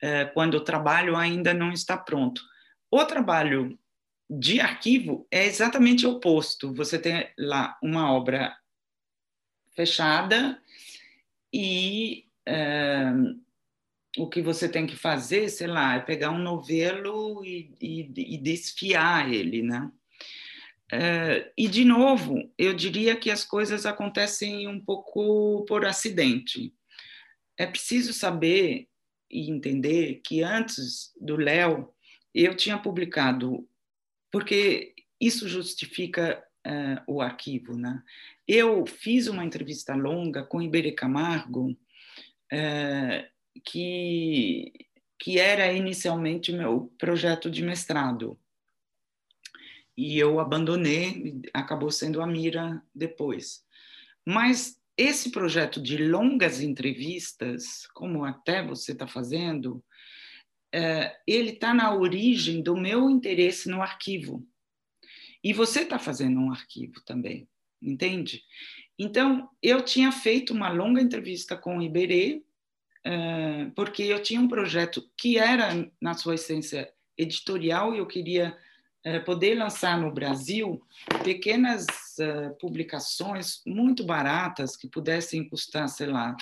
é, 0.00 0.26
quando 0.26 0.54
o 0.54 0.64
trabalho 0.64 1.16
ainda 1.16 1.52
não 1.52 1.72
está 1.72 1.96
pronto. 1.96 2.40
O 2.88 3.04
trabalho 3.04 3.76
de 4.30 4.60
arquivo 4.60 5.26
é 5.28 5.44
exatamente 5.44 6.06
o 6.06 6.12
oposto. 6.12 6.72
Você 6.74 7.00
tem 7.00 7.28
lá 7.36 7.76
uma 7.82 8.12
obra 8.12 8.56
fechada 9.74 10.60
e 11.52 12.26
é, 12.46 13.12
o 14.16 14.28
que 14.28 14.42
você 14.42 14.68
tem 14.68 14.86
que 14.86 14.96
fazer, 14.96 15.48
sei 15.48 15.66
lá, 15.66 15.96
é 15.96 16.00
pegar 16.00 16.30
um 16.30 16.38
novelo 16.38 17.44
e, 17.44 17.74
e, 17.80 18.34
e 18.34 18.38
desfiar 18.38 19.32
ele, 19.32 19.62
né? 19.62 19.90
Uh, 20.92 21.48
e, 21.56 21.68
de 21.68 21.84
novo, 21.84 22.50
eu 22.58 22.74
diria 22.74 23.14
que 23.14 23.30
as 23.30 23.44
coisas 23.44 23.86
acontecem 23.86 24.66
um 24.66 24.80
pouco 24.80 25.64
por 25.66 25.84
acidente. 25.84 26.74
É 27.56 27.64
preciso 27.64 28.12
saber 28.12 28.88
e 29.30 29.48
entender 29.48 30.20
que 30.24 30.42
antes 30.42 31.12
do 31.20 31.36
Léo, 31.36 31.94
eu 32.34 32.56
tinha 32.56 32.76
publicado, 32.76 33.68
porque 34.32 34.94
isso 35.20 35.48
justifica 35.48 36.42
uh, 36.66 37.02
o 37.06 37.20
arquivo. 37.20 37.76
Né? 37.76 38.02
Eu 38.46 38.86
fiz 38.86 39.26
uma 39.26 39.44
entrevista 39.44 39.94
longa 39.94 40.44
com 40.44 40.62
Iberê 40.62 40.92
Camargo, 40.92 41.70
uh, 41.70 43.28
que, 43.64 44.72
que 45.18 45.38
era 45.38 45.72
inicialmente 45.72 46.52
meu 46.52 46.92
projeto 46.98 47.50
de 47.50 47.62
mestrado 47.62 48.38
e 50.00 50.18
eu 50.18 50.40
abandonei, 50.40 51.42
acabou 51.52 51.90
sendo 51.90 52.22
a 52.22 52.26
Mira 52.26 52.82
depois. 52.94 53.62
Mas 54.24 54.80
esse 54.96 55.30
projeto 55.30 55.78
de 55.78 55.98
longas 55.98 56.62
entrevistas, 56.62 57.86
como 57.92 58.24
até 58.24 58.66
você 58.66 58.92
está 58.92 59.06
fazendo, 59.06 59.84
é, 60.72 61.14
ele 61.26 61.50
está 61.50 61.74
na 61.74 61.94
origem 61.94 62.62
do 62.62 62.74
meu 62.74 63.10
interesse 63.10 63.68
no 63.68 63.82
arquivo. 63.82 64.42
E 65.42 65.52
você 65.52 65.80
está 65.80 65.98
fazendo 65.98 66.40
um 66.40 66.50
arquivo 66.50 67.00
também, 67.04 67.48
entende? 67.80 68.42
Então, 68.98 69.48
eu 69.62 69.82
tinha 69.82 70.12
feito 70.12 70.52
uma 70.52 70.70
longa 70.70 71.00
entrevista 71.00 71.56
com 71.56 71.78
o 71.78 71.82
Iberê, 71.82 72.42
é, 73.02 73.70
porque 73.74 74.02
eu 74.02 74.22
tinha 74.22 74.40
um 74.40 74.48
projeto 74.48 75.10
que 75.16 75.38
era, 75.38 75.90
na 76.00 76.14
sua 76.14 76.34
essência, 76.34 76.92
editorial, 77.16 77.94
e 77.94 77.98
eu 77.98 78.06
queria 78.06 78.56
eh, 79.02 79.18
poder 79.18 79.54
lançar 79.54 79.98
no 79.98 80.12
Brasil 80.12 80.82
pequenas 81.24 81.86
uh, 82.18 82.54
publicações 82.58 83.62
muito 83.66 84.04
baratas 84.04 84.76
que 84.76 84.86
pudessem 84.86 85.48
custar, 85.48 85.88
sei 85.88 86.06
lá, 86.06 86.36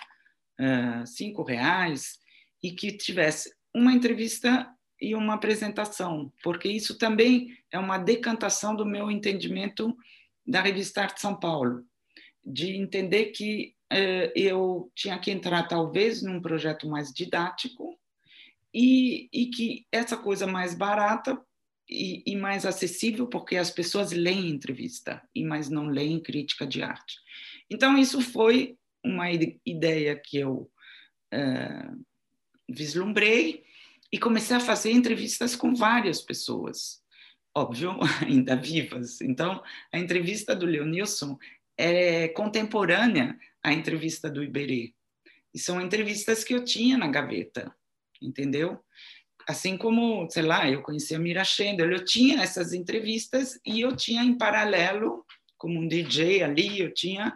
uh, 0.60 1.06
cinco 1.06 1.44
reais 1.44 2.18
e 2.60 2.72
que 2.72 2.90
tivesse 2.90 3.54
uma 3.72 3.92
entrevista 3.92 4.68
e 5.00 5.14
uma 5.14 5.34
apresentação, 5.34 6.32
porque 6.42 6.68
isso 6.68 6.98
também 6.98 7.56
é 7.70 7.78
uma 7.78 7.98
decantação 7.98 8.74
do 8.74 8.84
meu 8.84 9.10
entendimento 9.10 9.96
da 10.46 10.60
revista 10.60 11.02
Arte 11.02 11.20
São 11.20 11.38
Paulo, 11.38 11.84
de 12.44 12.76
entender 12.76 13.26
que 13.26 13.74
uh, 13.92 14.32
eu 14.34 14.90
tinha 14.94 15.18
que 15.18 15.30
entrar 15.30 15.68
talvez 15.68 16.22
num 16.22 16.40
projeto 16.40 16.88
mais 16.88 17.12
didático 17.12 17.98
e, 18.72 19.28
e 19.32 19.46
que 19.46 19.86
essa 19.92 20.16
coisa 20.16 20.46
mais 20.46 20.74
barata 20.74 21.40
e, 21.88 22.22
e, 22.26 22.36
mais 22.36 22.66
acessível 22.66 23.26
porque 23.26 23.56
as 23.56 23.70
pessoas 23.70 24.12
leem 24.12 24.50
entrevista 24.50 25.22
e 25.34 25.42
mais 25.42 25.70
não 25.70 25.86
leem 25.86 26.20
crítica 26.20 26.66
de 26.66 26.82
arte. 26.82 27.16
Então 27.70 27.96
isso 27.96 28.20
foi 28.20 28.76
uma 29.02 29.30
ideia 29.30 30.14
que 30.16 30.38
eu 30.38 30.70
uh, 31.32 32.04
vislumbrei 32.68 33.64
e 34.12 34.18
comecei 34.18 34.56
a 34.56 34.60
fazer 34.60 34.90
entrevistas 34.92 35.54
com 35.54 35.74
várias 35.74 36.20
pessoas, 36.20 37.02
óbvio, 37.54 37.98
ainda 38.26 38.56
vivas. 38.56 39.20
Então 39.20 39.62
a 39.92 39.98
entrevista 39.98 40.54
do 40.54 40.66
Leonilson 40.66 41.38
é 41.76 42.28
contemporânea 42.28 43.38
à 43.62 43.72
entrevista 43.72 44.30
do 44.30 44.42
Iberê. 44.42 44.94
E 45.54 45.58
são 45.58 45.80
entrevistas 45.80 46.44
que 46.44 46.54
eu 46.54 46.64
tinha 46.64 46.98
na 46.98 47.08
gaveta, 47.08 47.74
entendeu? 48.20 48.82
assim 49.48 49.78
como, 49.78 50.28
sei 50.30 50.42
lá, 50.42 50.68
eu 50.68 50.82
conhecia 50.82 51.18
Mira 51.18 51.42
Schendel, 51.42 51.90
eu 51.90 52.04
tinha 52.04 52.42
essas 52.42 52.74
entrevistas 52.74 53.58
e 53.64 53.80
eu 53.80 53.96
tinha 53.96 54.22
em 54.22 54.36
paralelo, 54.36 55.24
como 55.56 55.80
um 55.80 55.88
DJ 55.88 56.42
ali, 56.42 56.78
eu 56.78 56.92
tinha 56.92 57.28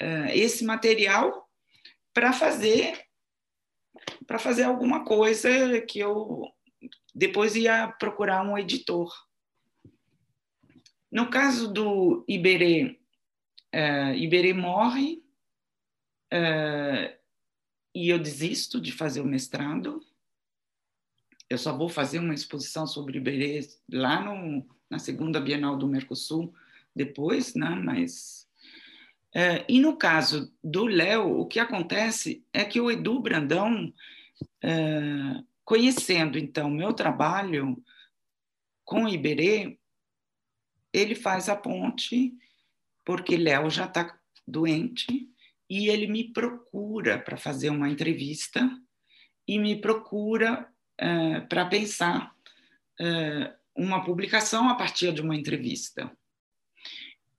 uh, 0.00 0.30
esse 0.32 0.64
material 0.64 1.48
para 2.14 2.32
fazer 2.32 3.00
para 4.26 4.38
fazer 4.38 4.64
alguma 4.64 5.04
coisa 5.04 5.80
que 5.82 5.98
eu 5.98 6.44
depois 7.14 7.56
ia 7.56 7.88
procurar 7.88 8.44
um 8.44 8.56
editor 8.56 9.12
No 11.10 11.30
caso 11.30 11.72
do 11.72 12.24
Iberê, 12.28 13.00
uh, 13.74 14.14
Iberê 14.14 14.52
morre 14.52 15.22
uh, 16.32 17.18
e 17.94 18.08
eu 18.10 18.18
desisto 18.18 18.80
de 18.80 18.92
fazer 18.92 19.20
o 19.20 19.26
mestrado. 19.26 20.00
Eu 21.48 21.58
só 21.58 21.76
vou 21.76 21.88
fazer 21.88 22.18
uma 22.18 22.34
exposição 22.34 22.86
sobre 22.86 23.18
Iberê 23.18 23.66
lá 23.90 24.22
no, 24.22 24.68
na 24.90 24.98
segunda 24.98 25.40
Bienal 25.40 25.76
do 25.76 25.88
Mercosul 25.88 26.54
depois, 26.94 27.54
né? 27.54 27.70
Mas 27.70 28.47
uh, 29.34 29.64
e 29.68 29.80
no 29.80 29.96
caso 29.96 30.52
do 30.62 30.86
Léo, 30.86 31.40
o 31.40 31.46
que 31.46 31.58
acontece 31.58 32.44
é 32.52 32.64
que 32.64 32.80
o 32.80 32.90
Edu 32.90 33.20
Brandão, 33.20 33.92
conhecendo 35.64 36.38
então 36.38 36.70
meu 36.70 36.92
trabalho 36.92 37.82
com 38.84 39.04
o 39.04 39.08
Iberê, 39.08 39.78
ele 40.92 41.14
faz 41.14 41.48
a 41.48 41.56
ponte 41.56 42.34
porque 43.04 43.36
Léo 43.36 43.70
já 43.70 43.86
está 43.86 44.18
doente 44.46 45.28
e 45.68 45.88
ele 45.88 46.06
me 46.06 46.32
procura 46.32 47.18
para 47.18 47.36
fazer 47.36 47.70
uma 47.70 47.88
entrevista 47.88 48.68
e 49.46 49.58
me 49.58 49.80
procura 49.80 50.70
uh, 51.00 51.46
para 51.48 51.66
pensar 51.66 52.34
uh, 53.00 53.54
uma 53.74 54.04
publicação 54.04 54.68
a 54.68 54.74
partir 54.74 55.12
de 55.12 55.22
uma 55.22 55.36
entrevista. 55.36 56.10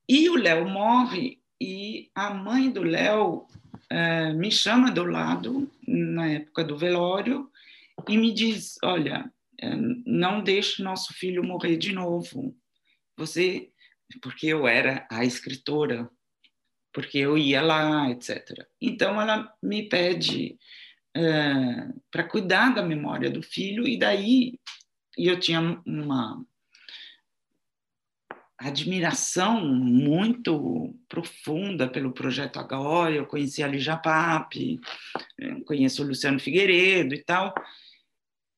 E 0.08 0.30
o 0.30 0.36
Léo 0.36 0.68
morre 0.68 1.39
e 1.62 2.10
a 2.16 2.34
mãe 2.34 2.72
do 2.72 2.84
Léo 2.84 3.46
uh, 3.92 4.34
me 4.36 4.52
chama 4.52 4.92
do 4.92 5.04
lado 5.04 5.70
na 5.88 6.28
época 6.32 6.64
do 6.64 6.78
velório 6.78 7.50
e 8.08 8.18
me 8.18 8.34
diz: 8.34 8.78
Olha, 8.84 9.32
não 10.06 10.42
deixe 10.42 10.82
nosso 10.82 11.14
filho 11.14 11.44
morrer 11.44 11.78
de 11.78 11.92
novo 11.92 12.56
você, 13.18 13.70
porque 14.22 14.48
eu 14.48 14.66
era 14.66 15.06
a 15.12 15.26
escritora, 15.26 16.10
porque 16.94 17.18
eu 17.18 17.38
ia 17.38 17.62
lá, 17.62 18.10
etc. 18.10 18.66
Então 18.82 19.22
ela 19.22 19.54
me 19.62 19.90
pede 19.90 20.58
uh, 21.18 22.02
para 22.10 22.24
cuidar 22.24 22.74
da 22.74 22.82
memória 22.82 23.30
do 23.30 23.44
filho 23.44 23.86
e 23.86 24.00
daí 24.00 24.58
eu 25.18 25.38
tinha 25.38 25.60
uma 25.86 26.46
admiração 28.60 29.66
muito 29.66 30.94
profunda 31.08 31.88
pelo 31.88 32.12
projeto 32.12 32.60
HO, 32.60 33.10
eu 33.10 33.26
conheci 33.26 33.64
a 33.64 33.68
Lígia 33.68 33.96
Pape, 33.98 34.80
conheço 35.66 36.04
o 36.04 36.08
Luciano 36.08 36.40
Figueiredo 36.40 37.16
e 37.16 37.24
tal. 37.24 37.54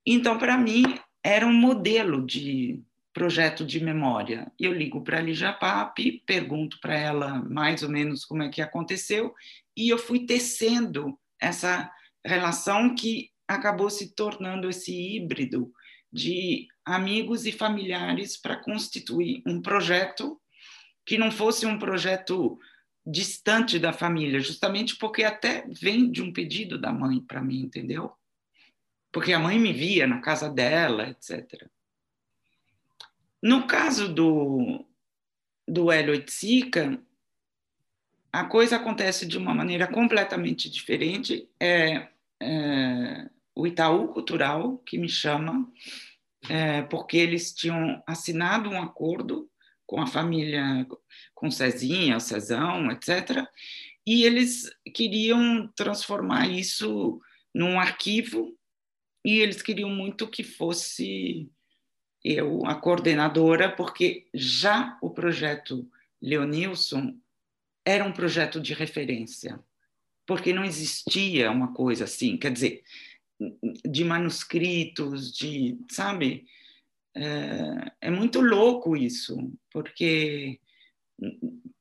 Então, 0.06 0.38
para 0.38 0.58
mim, 0.58 0.84
era 1.24 1.46
um 1.46 1.54
modelo 1.54 2.26
de 2.26 2.82
projeto 3.14 3.66
de 3.66 3.84
memória. 3.84 4.52
Eu 4.60 4.74
ligo 4.74 5.04
para 5.04 5.20
a 5.20 5.22
Lígia 5.22 5.54
Pape, 5.54 6.24
pergunto 6.26 6.80
para 6.80 6.98
ela 6.98 7.44
mais 7.44 7.84
ou 7.84 7.90
menos 7.90 8.26
como 8.26 8.42
é 8.42 8.50
que 8.50 8.62
aconteceu, 8.62 9.34
e 9.76 9.90
eu 9.90 9.98
fui 9.98 10.26
tecendo 10.26 11.18
essa 11.40 11.92
relação 12.26 12.96
que 12.96 13.30
acabou 13.48 13.90
se 13.90 14.16
tornando 14.16 14.70
esse 14.70 14.94
híbrido 14.94 15.72
de 16.12 16.68
amigos 16.86 17.46
e 17.46 17.52
familiares 17.52 18.36
para 18.36 18.58
constituir 18.58 19.42
um 19.46 19.62
projeto 19.62 20.40
que 21.06 21.18
não 21.18 21.32
fosse 21.32 21.66
um 21.66 21.80
projeto 21.80 22.60
distante 23.06 23.80
da 23.80 23.92
família, 23.92 24.40
justamente 24.40 24.96
porque 24.98 25.24
até 25.24 25.66
vem 25.68 26.12
de 26.12 26.22
um 26.22 26.32
pedido 26.32 26.80
da 26.80 26.92
mãe 26.92 27.20
para 27.20 27.42
mim, 27.42 27.62
entendeu? 27.62 28.12
Porque 29.12 29.34
a 29.34 29.40
mãe 29.40 29.58
me 29.58 29.74
via 29.74 30.06
na 30.06 30.22
casa 30.22 30.50
dela, 30.50 31.10
etc. 31.10 31.68
No 33.42 33.66
caso 33.66 34.14
do, 34.14 34.86
do 35.68 35.92
Hélio 35.92 36.14
Itzica, 36.14 37.02
a 38.32 38.46
coisa 38.46 38.78
acontece 38.78 39.26
de 39.26 39.38
uma 39.38 39.54
maneira 39.54 39.88
completamente 39.88 40.70
diferente. 40.70 41.50
É, 41.60 42.08
é 42.40 43.30
o 43.62 43.68
Itaú 43.68 44.08
Cultural 44.08 44.80
que 44.80 44.98
me 44.98 45.08
chama, 45.08 45.72
é, 46.50 46.82
porque 46.84 47.18
eles 47.18 47.54
tinham 47.54 48.02
assinado 48.08 48.70
um 48.70 48.82
acordo 48.82 49.48
com 49.86 50.02
a 50.02 50.08
família, 50.08 50.88
com 51.36 51.52
Cezinha, 51.52 52.20
Cezão, 52.20 52.90
etc. 52.92 53.46
E 54.06 54.24
eles 54.24 54.72
queriam 54.96 55.72
transformar 55.76 56.48
isso 56.50 57.22
num 57.54 57.80
arquivo 57.80 58.58
e 59.24 59.40
eles 59.40 59.62
queriam 59.62 59.90
muito 59.90 60.28
que 60.28 60.44
fosse 60.44 61.48
eu, 62.24 62.66
a 62.66 62.74
coordenadora, 62.74 63.70
porque 63.70 64.28
já 64.34 64.98
o 65.02 65.12
projeto 65.12 65.88
Leonilson 66.20 67.16
era 67.86 68.04
um 68.04 68.12
projeto 68.12 68.60
de 68.60 68.74
referência, 68.74 69.60
porque 70.26 70.52
não 70.52 70.64
existia 70.64 71.52
uma 71.52 71.74
coisa 71.74 72.06
assim, 72.06 72.38
quer 72.38 72.52
dizer, 72.52 72.84
de 73.86 74.04
manuscritos, 74.04 75.32
de, 75.34 75.78
sabe? 75.90 76.46
É, 77.16 77.92
é 78.02 78.12
muito 78.12 78.40
louco 78.42 78.96
isso, 78.96 79.38
porque 79.72 80.60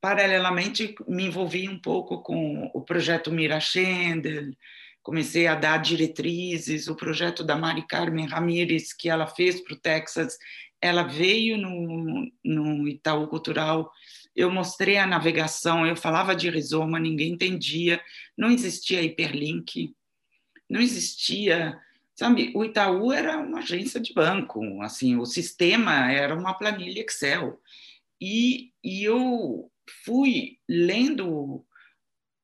paralelamente 0.01 0.95
me 1.07 1.25
envolvi 1.25 1.69
um 1.69 1.79
pouco 1.79 2.23
com 2.23 2.71
o 2.75 2.81
projeto 2.83 3.31
Mira 3.31 3.61
Schendel, 3.61 4.53
comecei 5.03 5.47
a 5.47 5.55
dar 5.55 5.79
diretrizes. 5.79 6.89
O 6.89 6.97
projeto 6.97 7.45
da 7.45 7.57
Mari 7.57 7.87
Carmen 7.87 8.27
Ramírez, 8.27 8.93
que 8.93 9.09
ela 9.09 9.27
fez 9.27 9.61
para 9.61 9.75
o 9.75 9.81
Texas, 9.81 10.37
ela 10.81 11.03
veio 11.03 11.57
no, 11.59 12.31
no 12.45 12.89
Itaú 12.89 13.27
Cultural. 13.29 13.91
Eu 14.35 14.51
mostrei 14.51 14.97
a 14.97 15.07
navegação, 15.07 15.87
eu 15.87 15.97
falava 15.97 16.35
de 16.35 16.49
rizoma, 16.49 16.99
ninguém 16.99 17.33
entendia, 17.33 18.01
não 18.37 18.51
existia 18.51 19.03
hiperlink, 19.03 19.95
não 20.71 20.81
existia. 20.81 21.79
Sabe, 22.15 22.53
o 22.55 22.65
Itaú 22.65 23.13
era 23.13 23.39
uma 23.39 23.59
agência 23.59 23.99
de 23.99 24.13
banco, 24.13 24.81
assim, 24.83 25.17
o 25.17 25.25
sistema 25.25 26.13
era 26.13 26.35
uma 26.35 26.55
planilha 26.55 27.01
Excel. 27.01 27.61
E, 28.21 28.73
e 28.85 29.03
eu 29.03 29.71
fui 30.05 30.59
lendo 30.69 31.65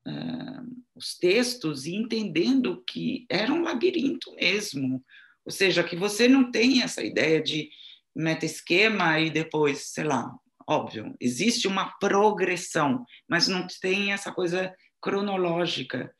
uh, 0.07 0.83
os 0.95 1.17
textos 1.19 1.87
e 1.87 1.95
entendendo 1.95 2.83
que 2.89 3.27
era 3.31 3.53
um 3.53 3.62
labirinto 3.62 4.35
mesmo. 4.35 5.05
Ou 5.45 5.53
seja, 5.53 5.85
que 5.85 5.95
você 5.95 6.27
não 6.27 6.51
tem 6.51 6.83
essa 6.83 7.05
ideia 7.05 7.43
de 7.43 7.69
meta-esquema 8.15 9.21
e 9.21 9.31
depois, 9.31 9.93
sei 9.93 10.05
lá, 10.05 10.35
óbvio, 10.67 11.15
existe 11.21 11.69
uma 11.69 11.91
progressão, 11.99 13.05
mas 13.29 13.47
não 13.47 13.67
tem 13.81 14.12
essa 14.12 14.33
coisa 14.33 14.75
cronológica, 15.01 16.11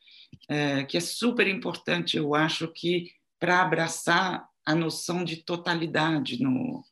é, 0.47 0.83
que 0.83 0.97
é 0.97 1.01
super 1.01 1.47
importante, 1.47 2.17
eu 2.17 2.33
acho, 2.33 2.67
que 2.67 3.11
para 3.39 3.61
abraçar 3.61 4.47
a 4.65 4.75
noção 4.75 5.23
de 5.23 5.37
totalidade 5.37 6.41
no, 6.41 6.83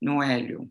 no 0.00 0.22
Hélio. 0.22 0.70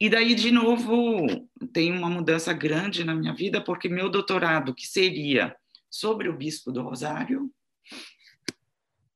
E 0.00 0.08
daí, 0.08 0.34
de 0.34 0.50
novo, 0.50 1.26
tem 1.72 1.92
uma 1.92 2.08
mudança 2.08 2.52
grande 2.52 3.04
na 3.04 3.14
minha 3.14 3.34
vida, 3.34 3.62
porque 3.62 3.88
meu 3.88 4.08
doutorado, 4.08 4.74
que 4.74 4.86
seria 4.86 5.54
sobre 5.90 6.28
o 6.28 6.36
bispo 6.36 6.70
do 6.72 6.82
Rosário 6.82 7.52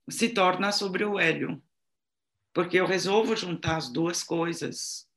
se 0.09 0.29
torna 0.29 0.73
sobre 0.73 1.05
o 1.05 1.19
Hélio, 1.19 1.63
porque 2.53 2.77
eu 2.77 2.87
resolvo 2.87 3.37
juntar 3.37 3.77
as 3.77 3.91
duas 3.91 4.23
coisas. 4.23 5.09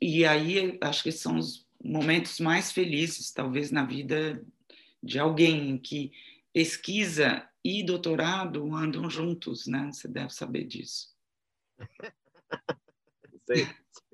E 0.00 0.24
aí 0.24 0.78
acho 0.80 1.02
que 1.02 1.10
são 1.10 1.38
os 1.38 1.66
momentos 1.82 2.38
mais 2.38 2.70
felizes, 2.70 3.32
talvez, 3.32 3.70
na 3.70 3.84
vida 3.84 4.44
de 5.02 5.18
alguém 5.18 5.78
que 5.78 6.12
pesquisa 6.52 7.48
e 7.64 7.82
doutorado 7.82 8.74
andam 8.74 9.08
juntos, 9.08 9.66
né? 9.66 9.90
Você 9.92 10.08
deve 10.08 10.30
saber 10.30 10.64
disso. 10.64 11.08
sei, 13.46 13.66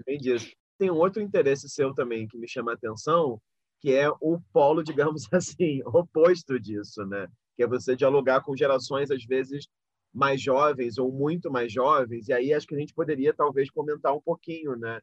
bem 0.05 0.19
disso. 0.19 0.53
Tem 0.79 0.91
um 0.91 0.97
outro 0.97 1.23
interesse 1.23 1.69
seu 1.69 1.95
também 1.95 2.27
que 2.27 2.37
me 2.37 2.49
chama 2.49 2.73
a 2.73 2.75
atenção, 2.75 3.41
que 3.81 3.93
é 3.93 4.09
o 4.21 4.41
polo, 4.53 4.83
digamos 4.83 5.27
assim, 5.33 5.83
oposto 5.85 6.59
disso, 6.59 7.05
né? 7.07 7.29
Que 7.57 7.63
é 7.63 7.67
você 7.67 7.95
dialogar 7.95 8.43
com 8.43 8.57
gerações 8.57 9.11
às 9.11 9.25
vezes 9.25 9.69
mais 10.13 10.41
jovens 10.41 10.97
ou 10.97 11.13
muito 11.13 11.51
mais 11.51 11.73
jovens, 11.73 12.29
e 12.29 12.33
aí 12.33 12.55
acho 12.55 12.69
que 12.69 12.75
a 12.75 12.79
gente 12.79 12.95
poderia 12.95 13.35
talvez 13.35 13.69
comentar 13.69 14.15
um 14.15 14.21
pouquinho, 14.21 14.77
né? 14.77 15.01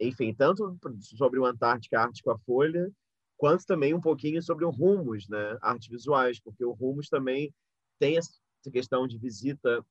Enfim, 0.00 0.34
tanto 0.34 0.76
sobre 1.00 1.38
o 1.38 1.44
Antártica 1.44 2.00
Arte 2.00 2.22
com 2.22 2.30
a 2.30 2.38
Folha, 2.38 2.90
quanto 3.44 3.66
também 3.66 3.92
um 3.92 4.00
pouquinho 4.00 4.42
sobre 4.42 4.64
o 4.64 4.70
Rumos, 4.70 5.28
né? 5.28 5.58
Artes 5.60 5.88
visuais, 5.88 6.40
porque 6.40 6.64
o 6.64 6.72
Rumos 6.72 7.10
também 7.10 7.52
tem 7.98 8.16
essa 8.16 8.30
questão 8.72 9.06
de 9.06 9.18
visita 9.18 9.84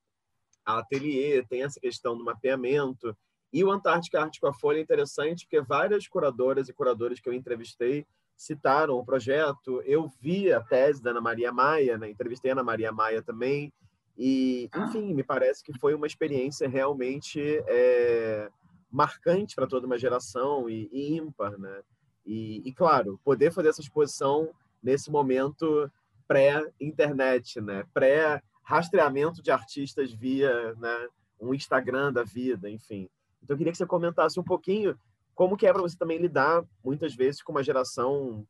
a 0.66 0.80
ateliê, 0.80 1.46
tem 1.48 1.62
essa 1.62 1.80
questão 1.80 2.18
do 2.18 2.24
mapeamento. 2.24 3.16
E 3.54 3.64
o 3.64 3.72
Antártica 3.72 4.20
Arte 4.20 4.42
com 4.42 4.48
a 4.48 4.54
Folha 4.56 4.80
é 4.80 4.82
interessante 4.82 5.46
porque 5.46 5.62
várias 5.62 6.08
curadoras 6.08 6.68
e 6.68 6.74
curadores 6.74 7.20
que 7.20 7.30
eu 7.30 7.34
entrevistei 7.34 8.08
citaram 8.36 8.96
o 8.96 9.06
projeto. 9.06 9.84
Eu 9.86 10.12
vi 10.20 10.52
a 10.52 10.60
tese 10.60 11.04
da 11.04 11.12
Ana 11.12 11.22
Maria 11.22 11.52
Maia, 11.52 11.96
né? 11.96 12.10
entrevistei 12.10 12.50
a 12.50 12.56
Ana 12.56 12.64
Maria 12.64 12.92
Maia 12.92 13.22
também, 13.22 13.72
e, 14.18 14.68
enfim, 14.76 15.14
me 15.14 15.24
parece 15.24 15.64
que 15.64 15.78
foi 15.78 15.94
uma 15.94 16.08
experiência 16.08 16.68
realmente 16.68 17.40
é, 17.68 18.50
marcante 18.90 19.54
para 19.54 19.68
toda 19.68 19.86
uma 19.86 20.00
geração 20.00 20.68
e, 20.68 20.90
e 20.92 21.18
ímpar, 21.18 21.56
né? 21.60 21.84
E, 22.26 22.62
e, 22.66 22.74
claro, 22.74 23.20
poder 23.24 23.52
fazer 23.52 23.70
essa 23.70 23.82
exposição 23.82 24.50
nesse 24.82 25.12
momento 25.12 25.92
pré-internet, 26.28 27.60
né? 27.62 27.86
Pré-rastreamento 27.94 29.42
de 29.42 29.52
artistas 29.52 30.12
via 30.14 30.74
né? 30.76 31.08
um 31.40 31.54
Instagram 31.54 32.12
da 32.14 32.24
vida, 32.24 32.70
enfim. 32.70 33.10
Então, 33.42 33.54
eu 33.54 33.58
queria 33.58 33.72
que 33.72 33.78
você 33.78 33.86
comentasse 33.86 34.40
um 34.40 34.44
pouquinho 34.44 34.98
como 35.36 35.58
que 35.58 35.66
é 35.66 35.74
para 35.74 35.82
você 35.82 35.98
também 35.98 36.18
lidar, 36.18 36.64
muitas 36.84 37.16
vezes, 37.16 37.42
com 37.42 37.52
uma 37.52 37.64
geração 37.64 38.48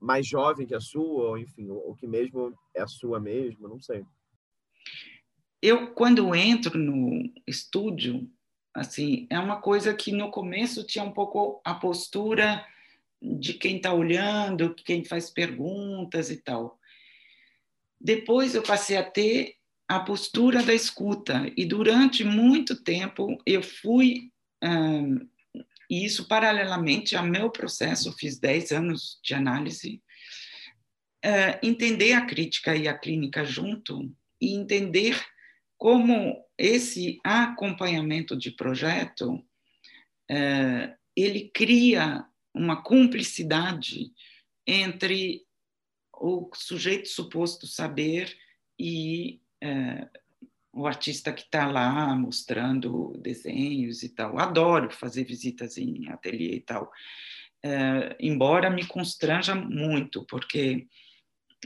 mais 0.00 0.26
jovem 0.26 0.66
que 0.66 0.74
a 0.74 0.80
sua, 0.80 1.30
ou 1.30 1.38
enfim, 1.38 1.68
ou 1.70 1.94
que 1.94 2.06
mesmo 2.06 2.56
é 2.74 2.82
a 2.82 2.86
sua 2.86 3.18
mesmo, 3.18 3.68
não 3.68 3.80
sei. 3.80 4.04
Eu, 5.60 5.94
quando 5.94 6.34
entro 6.34 6.78
no 6.78 7.32
estúdio, 7.46 8.30
assim, 8.74 9.26
é 9.30 9.38
uma 9.38 9.60
coisa 9.60 9.94
que 9.94 10.12
no 10.12 10.30
começo 10.30 10.84
tinha 10.84 11.04
um 11.04 11.12
pouco 11.12 11.60
a 11.64 11.74
postura 11.74 12.66
de 13.22 13.54
quem 13.54 13.76
está 13.76 13.92
olhando, 13.92 14.74
quem 14.74 15.04
faz 15.04 15.30
perguntas 15.30 16.30
e 16.30 16.36
tal. 16.36 16.78
Depois 18.00 18.54
eu 18.54 18.62
passei 18.62 18.96
a 18.96 19.02
ter 19.02 19.54
a 19.88 20.00
postura 20.00 20.62
da 20.62 20.74
escuta 20.74 21.50
e 21.56 21.64
durante 21.64 22.24
muito 22.24 22.82
tempo 22.82 23.38
eu 23.46 23.62
fui 23.62 24.30
hum, 24.62 25.26
e 25.88 26.04
isso 26.04 26.26
paralelamente 26.26 27.16
ao 27.16 27.24
meu 27.24 27.50
processo, 27.50 28.08
eu 28.08 28.12
fiz 28.12 28.38
10 28.38 28.72
anos 28.72 29.20
de 29.22 29.34
análise, 29.34 30.02
uh, 31.24 31.58
entender 31.62 32.12
a 32.12 32.26
crítica 32.26 32.74
e 32.74 32.88
a 32.88 32.96
clínica 32.96 33.44
junto 33.44 34.10
e 34.40 34.54
entender 34.54 35.22
como 35.78 36.42
esse 36.56 37.18
acompanhamento 37.24 38.36
de 38.36 38.50
projeto 38.50 39.34
uh, 40.30 40.94
ele 41.16 41.50
cria 41.52 42.24
uma 42.54 42.82
cumplicidade 42.82 44.12
entre 44.66 45.42
o 46.12 46.48
sujeito 46.54 47.08
suposto 47.08 47.66
saber 47.66 48.34
e 48.78 49.40
uh, 49.62 50.08
o 50.72 50.86
artista 50.86 51.32
que 51.32 51.42
está 51.42 51.66
lá 51.66 52.14
mostrando 52.16 53.16
desenhos 53.18 54.02
e 54.02 54.08
tal. 54.08 54.38
Adoro 54.38 54.90
fazer 54.90 55.24
visitas 55.24 55.76
em 55.78 56.08
ateliê 56.08 56.56
e 56.56 56.60
tal. 56.60 56.90
Uh, 57.64 58.14
embora 58.20 58.68
me 58.68 58.84
constranja 58.86 59.54
muito, 59.54 60.24
porque 60.26 60.86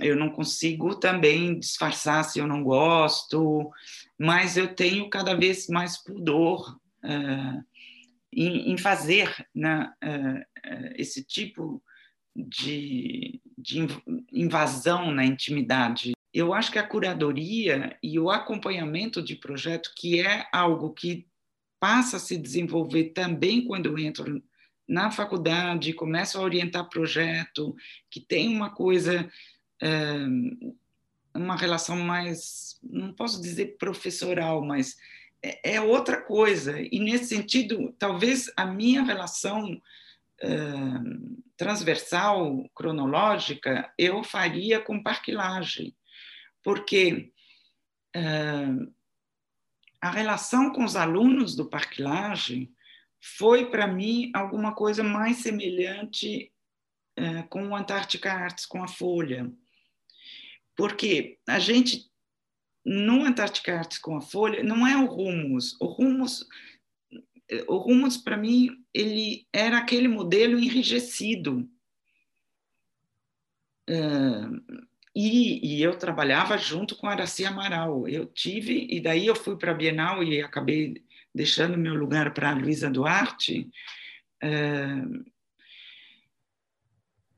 eu 0.01 0.17
não 0.17 0.31
consigo 0.31 0.95
também 0.95 1.59
disfarçar 1.59 2.25
se 2.25 2.39
eu 2.39 2.47
não 2.47 2.63
gosto, 2.63 3.71
mas 4.19 4.57
eu 4.57 4.75
tenho 4.75 5.09
cada 5.09 5.35
vez 5.35 5.69
mais 5.69 5.97
pudor 5.97 6.79
uh, 7.05 7.65
em, 8.33 8.73
em, 8.73 8.79
fazer 8.79 9.35
né, 9.55 9.93
uh, 10.05 10.95
esse 10.97 11.25
tipo 11.25 11.83
de, 12.35 13.41
de 13.57 13.87
invasão 14.33 15.11
na 15.11 15.25
intimidade. 15.25 16.13
Eu 16.33 16.53
acho 16.53 16.71
que 16.71 16.79
a 16.79 16.87
curadoria 16.87 17.97
e 18.03 18.19
o 18.19 18.31
acompanhamento 18.31 19.23
de 19.23 19.35
projeto, 19.35 19.93
que 19.97 20.21
é 20.21 20.47
algo 20.53 20.93
que 20.93 21.27
passa 21.81 22.17
a 22.17 22.21
se 22.21 22.37
desenvolver 22.37 23.11
também 23.11 23.65
quando 23.65 23.87
eu 23.87 23.99
entro 23.99 24.43
na 24.89 25.11
faculdade, 25.11 25.93
começo 25.93 26.39
a 26.39 26.41
orientar 26.41 26.89
projeto, 26.89 27.77
que 28.11 28.21
tem 28.21 28.49
uma 28.49 28.71
coisa, 28.71 29.31
uma 31.35 31.57
relação 31.57 31.97
mais, 31.97 32.79
não 32.83 33.13
posso 33.13 33.41
dizer 33.41 33.77
professoral, 33.79 34.65
mas 34.65 34.97
é, 35.43 35.75
é 35.75 35.81
outra 35.81 36.21
coisa. 36.21 36.81
E 36.81 36.99
nesse 36.99 37.27
sentido, 37.27 37.95
talvez 37.99 38.51
a 38.57 38.67
minha 38.67 39.03
relação 39.03 39.81
é, 40.41 40.49
transversal, 41.57 42.69
cronológica, 42.75 43.93
eu 43.97 44.25
faria 44.25 44.81
com 44.81 45.03
parquilagem 45.03 45.95
porque 46.69 47.33
uh, 48.15 48.95
a 50.03 50.11
relação 50.11 50.71
com 50.71 50.85
os 50.85 50.97
alunos 50.97 51.57
do 51.57 51.65
Parquilage 51.65 52.71
foi, 53.21 53.71
para 53.71 53.87
mim, 53.87 54.31
alguma 54.35 54.75
coisa 54.75 55.03
mais 55.03 55.39
semelhante 55.39 56.53
com 57.49 57.69
o 57.69 57.75
Antártica 57.75 58.31
Arts, 58.31 58.65
com 58.65 58.81
a 58.81 58.87
Folha. 58.87 59.51
Porque 60.79 61.41
a 61.49 61.59
gente, 61.59 62.09
no 62.87 63.25
Antártica 63.25 63.77
Arts 63.77 63.99
com 63.99 64.17
a 64.17 64.21
Folha, 64.21 64.63
não 64.63 64.87
é 64.87 64.97
o 64.97 65.07
Rumos. 65.07 65.77
O 65.81 65.87
Rumos, 65.87 66.47
o 67.67 67.79
Rumos 67.79 68.17
para 68.17 68.37
mim, 68.37 68.71
ele 68.95 69.49
era 69.53 69.77
aquele 69.77 70.07
modelo 70.07 70.57
enrijecido. 70.57 71.69
Uh, 73.91 74.85
e, 75.17 75.79
e, 75.79 75.83
eu 75.83 75.99
trabalhava 75.99 76.57
junto 76.57 76.95
com 76.95 77.09
Araci 77.09 77.45
Amaral. 77.45 78.07
Eu 78.07 78.27
tive, 78.27 78.87
e 78.89 79.01
daí 79.01 79.27
eu 79.27 79.35
fui 79.35 79.57
para 79.57 79.73
a 79.73 79.75
Bienal 79.75 80.23
e 80.23 80.41
acabei 80.41 81.03
deixando 81.35 81.77
meu 81.77 81.95
lugar 81.95 82.33
para 82.33 82.51
a 82.51 82.55
Luísa 82.55 82.89
Duarte. 82.89 83.69
Uh, 84.45 85.25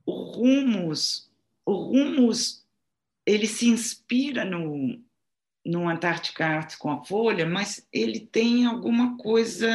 o 0.04 0.12
Rumos, 0.24 1.32
o 1.64 1.72
Rumos, 1.72 2.60
ele 3.30 3.46
se 3.46 3.66
inspira 3.68 4.44
no, 4.44 4.98
no 5.64 5.88
Antártica 5.88 6.46
Arts 6.46 6.76
com 6.76 6.90
a 6.90 7.04
Folha, 7.04 7.46
mas 7.46 7.86
ele 7.92 8.20
tem 8.20 8.66
alguma 8.66 9.16
coisa. 9.16 9.68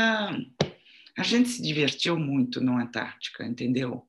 A 1.17 1.23
gente 1.23 1.49
se 1.49 1.61
divertiu 1.61 2.17
muito 2.17 2.59
no 2.61 2.77
Antártica, 2.77 3.45
entendeu? 3.45 4.07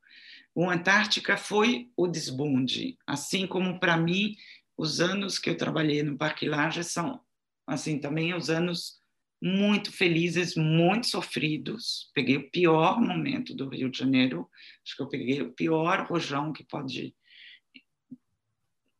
o 0.57 0.71
Antártica 0.71 1.37
foi 1.37 1.91
o 1.95 2.07
desbunde, 2.07 2.97
assim 3.07 3.47
como 3.47 3.79
para 3.79 3.95
mim 3.99 4.35
os 4.75 5.03
anos 5.03 5.39
que 5.39 5.51
eu 5.51 5.57
trabalhei 5.57 6.03
no 6.03 6.17
Parque 6.17 6.49
Laje 6.49 6.83
são 6.83 7.21
assim 7.67 7.99
também 7.99 8.33
os 8.33 8.49
anos 8.49 8.99
muito 9.43 9.93
felizes, 9.93 10.57
muito 10.57 11.09
sofridos. 11.09 12.11
Peguei 12.15 12.39
o 12.39 12.51
pior 12.51 12.99
momento 12.99 13.55
do 13.55 13.69
Rio 13.69 13.91
de 13.91 13.99
Janeiro, 13.99 14.49
acho 14.83 14.97
que 14.97 15.03
eu 15.03 15.09
peguei 15.11 15.43
o 15.43 15.53
pior 15.53 16.07
rojão 16.09 16.55
que 16.55 16.65
pode 16.65 17.15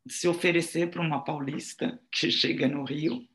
se 0.09 0.29
oferecer 0.29 0.91
para 0.91 1.03
uma 1.03 1.23
paulista 1.25 2.01
que 2.11 2.31
chega 2.33 2.69
no 2.69 2.85
Rio, 2.85 3.27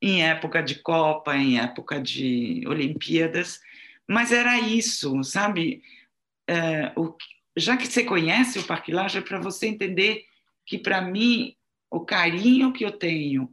em 0.00 0.22
época 0.24 0.62
de 0.62 0.76
Copa, 0.76 1.36
em 1.36 1.58
época 1.58 2.00
de 2.00 2.62
Olimpíadas, 2.66 3.60
mas 4.08 4.30
era 4.30 4.58
isso, 4.58 5.22
sabe? 5.24 5.82
é, 6.46 6.92
o, 6.96 7.14
já 7.56 7.76
que 7.76 7.86
você 7.86 8.04
conhece 8.04 8.58
o 8.58 8.66
Parque 8.66 8.92
Laje, 8.92 9.18
é 9.18 9.22
para 9.22 9.40
você 9.40 9.66
entender 9.66 10.24
que, 10.64 10.78
para 10.78 11.00
mim, 11.00 11.56
o 11.90 12.00
carinho 12.00 12.72
que 12.72 12.84
eu 12.84 12.92
tenho 12.92 13.52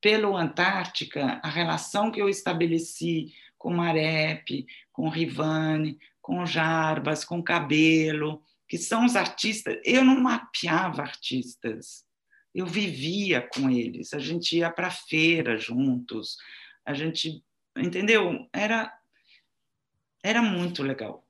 pelo 0.00 0.36
Antártica, 0.36 1.40
a 1.42 1.48
relação 1.48 2.10
que 2.10 2.20
eu 2.20 2.28
estabeleci 2.28 3.32
com 3.56 3.70
Marep, 3.70 4.66
com 4.92 5.08
Rivane, 5.08 5.98
com 6.20 6.46
Jarbas, 6.46 7.24
com 7.24 7.42
Cabelo, 7.42 8.42
que 8.68 8.78
são 8.78 9.04
os 9.04 9.16
artistas. 9.16 9.76
Eu 9.84 10.04
não 10.04 10.20
mapeava 10.20 11.02
artistas, 11.02 12.04
eu 12.54 12.66
vivia 12.66 13.48
com 13.54 13.70
eles. 13.70 14.12
A 14.12 14.18
gente 14.18 14.56
ia 14.58 14.70
para 14.70 14.88
a 14.88 14.92
feira 14.92 15.56
juntos, 15.56 16.36
a 16.84 16.94
gente, 16.94 17.42
entendeu? 17.76 18.48
Era 18.52 18.94
era 20.22 20.42
muito 20.42 20.82
legal 20.82 21.28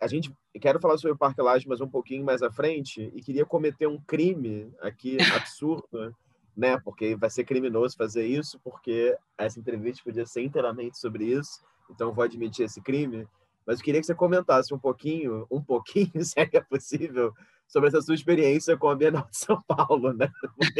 a 0.00 0.06
gente 0.06 0.32
quero 0.60 0.80
falar 0.80 0.96
sobre 0.96 1.12
o 1.12 1.18
Parque 1.18 1.40
Laje, 1.40 1.68
mas 1.68 1.80
um 1.80 1.88
pouquinho 1.88 2.24
mais 2.24 2.42
à 2.42 2.50
frente, 2.50 3.10
e 3.14 3.22
queria 3.22 3.44
cometer 3.44 3.86
um 3.86 4.00
crime 4.00 4.72
aqui 4.80 5.16
absurdo, 5.34 6.14
né? 6.56 6.78
Porque 6.80 7.14
vai 7.16 7.30
ser 7.30 7.44
criminoso 7.44 7.96
fazer 7.96 8.26
isso, 8.26 8.58
porque 8.60 9.16
essa 9.36 9.58
entrevista 9.58 10.02
podia 10.04 10.26
ser 10.26 10.42
inteiramente 10.42 10.98
sobre 10.98 11.26
isso, 11.26 11.64
então 11.90 12.12
vou 12.12 12.24
admitir 12.24 12.64
esse 12.64 12.80
crime. 12.80 13.26
Mas 13.66 13.78
eu 13.78 13.84
queria 13.84 14.00
que 14.00 14.06
você 14.06 14.14
comentasse 14.14 14.72
um 14.72 14.78
pouquinho, 14.78 15.46
um 15.50 15.62
pouquinho, 15.62 16.12
se 16.24 16.38
é 16.38 16.48
é 16.52 16.60
possível, 16.60 17.32
sobre 17.66 17.88
essa 17.88 18.00
sua 18.00 18.14
experiência 18.14 18.76
com 18.76 18.88
a 18.88 18.94
Bienal 18.94 19.26
de 19.30 19.36
São 19.36 19.60
Paulo, 19.66 20.12
né? 20.12 20.30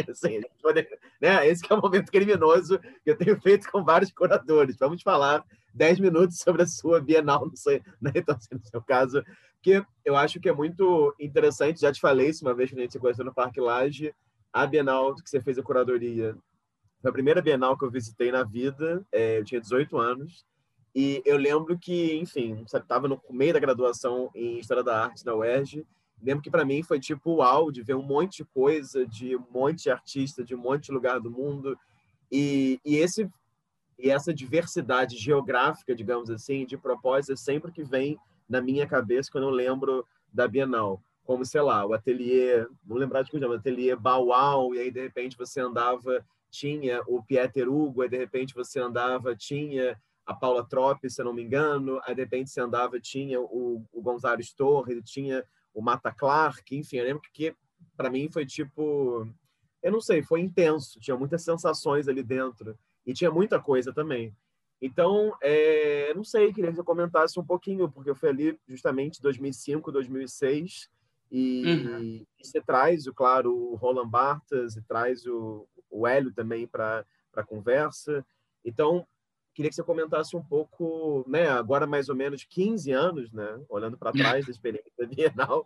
Assim, 0.09 0.41
pode, 0.61 0.87
né? 1.21 1.47
Esse 1.47 1.65
é 1.69 1.75
o 1.75 1.81
momento 1.81 2.11
criminoso 2.11 2.79
que 3.03 3.11
eu 3.11 3.17
tenho 3.17 3.39
feito 3.41 3.69
com 3.69 3.83
vários 3.83 4.11
curadores. 4.11 4.77
Vamos 4.79 5.01
falar 5.01 5.43
10 5.73 5.99
minutos 5.99 6.37
sobre 6.39 6.63
a 6.63 6.67
sua 6.67 7.01
Bienal, 7.01 7.45
não 7.45 7.55
sei, 7.55 7.83
né? 8.01 8.11
Então, 8.15 8.35
assim, 8.35 8.55
no 8.55 8.65
seu 8.65 8.81
caso, 8.81 9.21
que 9.61 9.83
eu 10.05 10.15
acho 10.15 10.39
que 10.39 10.47
é 10.47 10.53
muito 10.53 11.13
interessante, 11.19 11.81
já 11.81 11.91
te 11.91 11.99
falei 11.99 12.29
isso 12.29 12.45
uma 12.45 12.53
vez 12.53 12.69
que 12.69 12.77
a 12.77 12.81
gente 12.81 12.93
se 12.93 12.99
conheceu 12.99 13.25
no 13.25 13.33
Parque 13.33 13.59
Laje, 13.59 14.13
a 14.53 14.65
Bienal 14.65 15.13
que 15.15 15.29
você 15.29 15.41
fez 15.41 15.57
a 15.59 15.63
curadoria 15.63 16.35
foi 17.01 17.09
a 17.09 17.13
primeira 17.13 17.41
Bienal 17.41 17.77
que 17.77 17.85
eu 17.85 17.91
visitei 17.91 18.31
na 18.31 18.43
vida, 18.43 19.05
é, 19.11 19.39
eu 19.39 19.45
tinha 19.45 19.61
18 19.61 19.97
anos, 19.97 20.45
e 20.99 21.21
eu 21.25 21.37
lembro 21.37 21.77
que, 21.77 22.15
enfim, 22.15 22.63
estava 22.63 23.07
no 23.07 23.21
meio 23.29 23.53
da 23.53 23.59
graduação 23.59 24.31
em 24.33 24.57
História 24.57 24.83
da 24.83 25.03
Arte 25.03 25.23
na 25.23 25.35
UERJ, 25.35 25.85
lembro 26.19 26.41
que 26.41 26.49
para 26.49 26.65
mim 26.65 26.81
foi 26.81 26.99
tipo 26.99 27.35
uau, 27.35 27.71
de 27.71 27.83
ver 27.83 27.95
um 27.95 28.01
monte 28.01 28.37
de 28.37 28.45
coisa, 28.45 29.05
de 29.05 29.35
um 29.35 29.45
monte 29.51 29.83
de 29.83 29.91
artista, 29.91 30.43
de 30.43 30.55
um 30.55 30.57
monte 30.57 30.85
de 30.85 30.91
lugar 30.91 31.19
do 31.19 31.29
mundo, 31.29 31.77
e, 32.31 32.79
e 32.83 32.95
esse 32.97 33.29
E 33.99 34.09
essa 34.09 34.33
diversidade 34.33 35.17
geográfica, 35.17 35.95
digamos 35.95 36.29
assim, 36.29 36.65
de 36.65 36.77
propósito, 36.77 37.33
é 37.33 37.35
sempre 37.35 37.71
que 37.71 37.83
vem 37.83 38.17
na 38.47 38.61
minha 38.61 38.85
cabeça 38.87 39.31
quando 39.31 39.45
eu 39.45 39.49
lembro 39.49 40.05
da 40.31 40.47
Bienal. 40.47 41.01
Como, 41.25 41.43
sei 41.43 41.61
lá, 41.61 41.85
o 41.85 41.93
ateliê, 41.93 42.65
vou 42.85 42.97
lembrar 42.97 43.23
de 43.23 43.31
que 43.31 43.39
chama, 43.39 43.55
ateliê 43.55 43.95
Bauau, 43.95 44.73
e 44.73 44.79
aí 44.79 44.91
de 44.91 45.01
repente 45.01 45.37
você 45.37 45.59
andava, 45.59 46.23
tinha 46.49 47.01
o 47.07 47.21
Pieter 47.23 47.67
Hugo, 47.67 48.01
aí 48.01 48.09
de 48.09 48.17
repente 48.17 48.53
você 48.53 48.79
andava, 48.79 49.35
tinha 49.35 49.97
a 50.27 50.33
Paula 50.33 50.67
Tropp, 50.67 51.09
se 51.09 51.21
eu 51.21 51.25
não 51.25 51.33
me 51.33 51.41
engano, 51.41 52.01
aí 52.05 52.13
de 52.13 52.21
repente 52.21 52.49
você 52.49 52.59
andava, 52.59 52.99
tinha 52.99 53.39
o, 53.39 53.81
o 53.93 54.01
Gonzales 54.01 54.53
Torres, 54.53 55.01
tinha 55.09 55.43
o 55.73 55.81
Mata 55.81 56.11
Clark, 56.11 56.75
enfim, 56.75 56.97
eu 56.97 57.05
lembro 57.05 57.21
que 57.33 57.55
para 57.95 58.09
mim 58.09 58.29
foi 58.29 58.45
tipo, 58.45 59.25
eu 59.81 59.91
não 59.91 60.01
sei, 60.01 60.21
foi 60.21 60.41
intenso, 60.41 60.99
tinha 60.99 61.15
muitas 61.15 61.43
sensações 61.43 62.09
ali 62.09 62.21
dentro 62.21 62.77
e 63.05 63.13
tinha 63.13 63.31
muita 63.31 63.57
coisa 63.57 63.93
também. 63.93 64.35
Então, 64.81 65.33
é, 65.41 66.13
não 66.13 66.25
sei, 66.25 66.53
queria 66.53 66.71
que 66.71 66.75
você 66.75 66.83
comentasse 66.83 67.39
um 67.39 67.45
pouquinho, 67.45 67.89
porque 67.89 68.09
eu 68.09 68.15
fui 68.15 68.29
ali 68.29 68.59
justamente 68.67 69.21
2005, 69.21 69.91
2006, 69.91 70.89
e, 71.31 71.63
uhum. 71.65 71.99
e 72.01 72.27
você 72.41 72.61
traz, 72.61 73.07
claro, 73.09 73.55
o 73.55 73.75
Roland 73.75 74.09
Barthes 74.09 74.75
e 74.75 74.81
traz 74.81 75.25
o, 75.25 75.67
o 75.89 76.05
Hélio 76.05 76.33
também 76.33 76.67
para 76.67 77.05
a 77.33 77.43
conversa. 77.43 78.25
Então, 78.63 79.07
queria 79.57 79.71
que 79.71 79.75
você 79.75 79.83
comentasse 79.83 80.37
um 80.37 80.43
pouco, 80.43 81.25
né, 81.27 81.49
agora 81.49 81.87
mais 81.87 82.09
ou 82.09 82.15
menos 82.15 82.43
15 82.43 82.91
anos, 82.91 83.31
né, 83.31 83.59
olhando 83.67 83.97
para 83.97 84.11
trás 84.13 84.45
da 84.45 84.51
experiência 84.51 84.91
da 84.95 85.07
Bienal, 85.07 85.65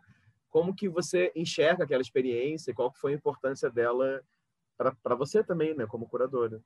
como 0.49 0.73
que 0.73 0.87
você 0.87 1.29
enxerga 1.35 1.83
aquela 1.83 2.01
experiência 2.01 2.71
e 2.71 2.73
qual 2.73 2.93
foi 2.93 3.11
a 3.11 3.15
importância 3.15 3.69
dela 3.69 4.23
para 5.03 5.13
você 5.13 5.43
também, 5.43 5.75
né, 5.75 5.85
como 5.85 6.07
curadora? 6.07 6.61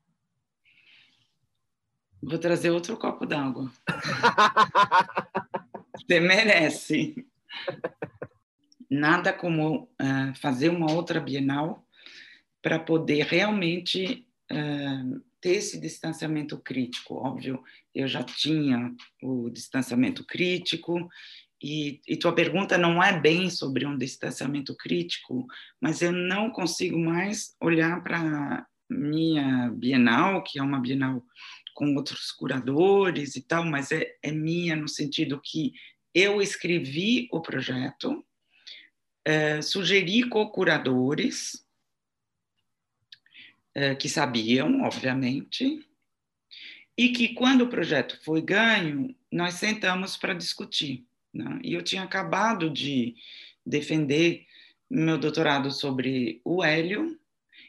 Vou 2.22 2.38
trazer 2.38 2.70
outro 2.70 2.96
copo 2.96 3.26
d'água. 3.26 3.70
Você 5.96 6.20
merece. 6.20 7.28
Nada 8.90 9.32
como 9.32 9.84
uh, 9.84 10.36
fazer 10.42 10.70
uma 10.70 10.92
outra 10.92 11.20
Bienal 11.20 11.86
para 12.62 12.80
poder 12.80 13.26
realmente 13.26 14.28
uh, 14.52 15.24
ter 15.46 15.58
esse 15.58 15.80
distanciamento 15.80 16.58
crítico. 16.58 17.18
Óbvio, 17.18 17.64
eu 17.94 18.08
já 18.08 18.24
tinha 18.24 18.92
o 19.22 19.48
distanciamento 19.52 20.26
crítico 20.26 21.08
e, 21.62 22.02
e, 22.08 22.18
tua 22.18 22.34
pergunta 22.34 22.80
não 22.80 23.02
é 23.02 23.20
bem 23.20 23.52
sobre 23.52 23.86
um 23.86 23.96
distanciamento 23.96 24.76
crítico, 24.76 25.46
mas 25.80 26.02
eu 26.02 26.12
não 26.12 26.50
consigo 26.50 26.98
mais 26.98 27.56
olhar 27.62 28.02
para 28.02 28.66
minha 28.90 29.70
Bienal, 29.70 30.42
que 30.42 30.58
é 30.58 30.64
uma 30.64 30.80
Bienal 30.80 31.24
com 31.76 31.94
outros 31.94 32.32
curadores 32.32 33.36
e 33.36 33.42
tal, 33.42 33.64
mas 33.66 33.92
é, 33.92 34.16
é 34.24 34.32
minha 34.32 34.76
no 34.76 34.88
sentido 34.88 35.40
que 35.44 35.74
eu 36.12 36.42
escrevi 36.42 37.28
o 37.32 37.40
projeto, 37.40 38.26
é, 39.24 39.62
sugeri 39.62 40.28
co-curadores, 40.28 41.65
que 44.00 44.08
sabiam, 44.08 44.82
obviamente, 44.84 45.86
e 46.98 47.10
que 47.10 47.30
quando 47.30 47.64
o 47.64 47.70
projeto 47.70 48.18
foi 48.24 48.42
ganho, 48.42 49.14
nós 49.32 49.56
sentamos 49.56 50.16
para 50.16 50.34
discutir. 50.34 51.06
Né? 51.34 51.60
E 51.64 51.74
eu 51.74 51.82
tinha 51.82 52.04
acabado 52.04 52.70
de 52.70 53.16
defender 53.66 54.46
meu 54.90 55.18
doutorado 55.18 55.72
sobre 55.72 56.42
o 56.46 56.64
hélio, 56.64 57.20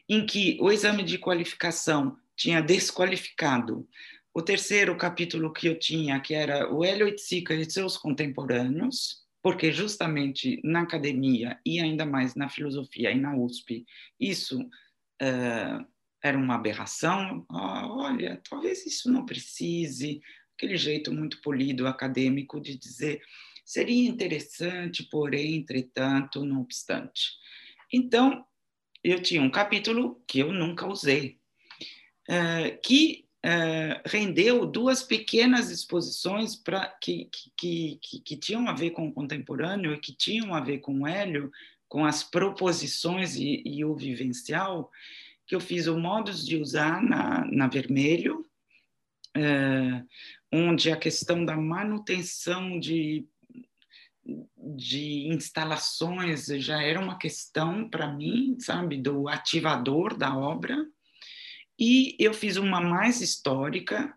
em 0.09 0.25
que 0.25 0.57
o 0.61 0.71
exame 0.71 1.03
de 1.03 1.19
qualificação 1.19 2.17
tinha 2.37 2.61
desqualificado 2.61 3.89
o 4.33 4.43
terceiro 4.43 4.95
capítulo 4.97 5.53
que 5.53 5.67
eu 5.67 5.79
tinha, 5.79 6.21
que 6.21 6.35
era 6.35 6.71
o 6.73 6.85
Hélio 6.85 7.09
Itzica 7.09 7.55
e 7.55 7.69
seus 7.69 7.97
contemporâneos, 7.97 9.25
porque 9.43 9.73
justamente 9.73 10.61
na 10.63 10.83
academia 10.83 11.59
e 11.65 11.81
ainda 11.81 12.05
mais 12.05 12.35
na 12.35 12.49
filosofia 12.49 13.11
e 13.11 13.19
na 13.19 13.35
USP, 13.35 13.87
isso 14.21 14.61
uh, 14.61 15.87
era 16.23 16.37
uma 16.37 16.55
aberração. 16.55 17.47
Oh, 17.51 18.03
olha, 18.03 18.41
talvez 18.49 18.85
isso 18.87 19.11
não 19.11 19.25
precise, 19.25 20.21
aquele 20.57 20.77
jeito 20.77 21.13
muito 21.13 21.41
polido 21.41 21.87
acadêmico 21.87 22.61
de 22.61 22.77
dizer 22.77 23.23
seria 23.67 24.09
interessante, 24.09 25.03
porém, 25.03 25.57
entretanto, 25.57 26.45
não 26.45 26.61
obstante. 26.61 27.33
Então, 27.93 28.47
eu 29.03 29.21
tinha 29.21 29.43
um 29.43 29.51
capítulo 29.51 30.23
que 30.27 30.39
eu 30.39 30.53
nunca 30.53 30.87
usei, 30.87 31.39
uh, 32.31 32.81
que 32.83 33.25
uh, 33.45 34.01
rendeu 34.09 34.67
duas 34.67 35.03
pequenas 35.03 35.71
exposições 35.71 36.55
pra, 36.55 36.87
que, 37.01 37.29
que, 37.57 37.99
que, 38.01 38.21
que, 38.21 38.37
tinham 38.37 38.69
a 38.69 38.73
ver 38.73 38.91
com 38.91 39.09
o 39.09 39.13
contemporâneo 39.13 39.93
e 39.95 40.01
que 40.01 40.13
tinham 40.13 40.55
a 40.55 40.61
ver 40.61 40.79
com 40.79 41.01
o 41.01 41.07
Hélio, 41.07 41.51
com 41.89 42.05
as 42.05 42.23
proposições 42.23 43.35
e, 43.35 43.63
e 43.65 43.85
o 43.85 43.97
vivencial, 43.97 44.91
que 45.47 45.55
eu 45.55 45.61
fiz 45.61 45.87
o 45.87 45.99
modos 45.99 46.45
de 46.45 46.57
usar 46.57 47.03
na, 47.03 47.45
na 47.51 47.69
Vermelho, 47.69 48.45
uh, 49.37 50.07
onde 50.53 50.91
a 50.91 50.97
questão 50.97 51.45
da 51.45 51.57
manutenção 51.57 52.79
de 52.79 53.27
de 54.57 55.29
instalações 55.29 56.47
já 56.47 56.83
era 56.83 57.01
uma 57.01 57.19
questão 57.19 57.89
para 57.89 58.13
mim, 58.13 58.57
sabe, 58.59 58.97
do 58.97 59.29
ativador 59.29 60.17
da 60.17 60.37
obra. 60.37 60.77
E 61.79 62.17
eu 62.19 62.35
fiz 62.35 62.57
uma 62.57 62.81
mais 62.81 63.21
histórica, 63.21 64.13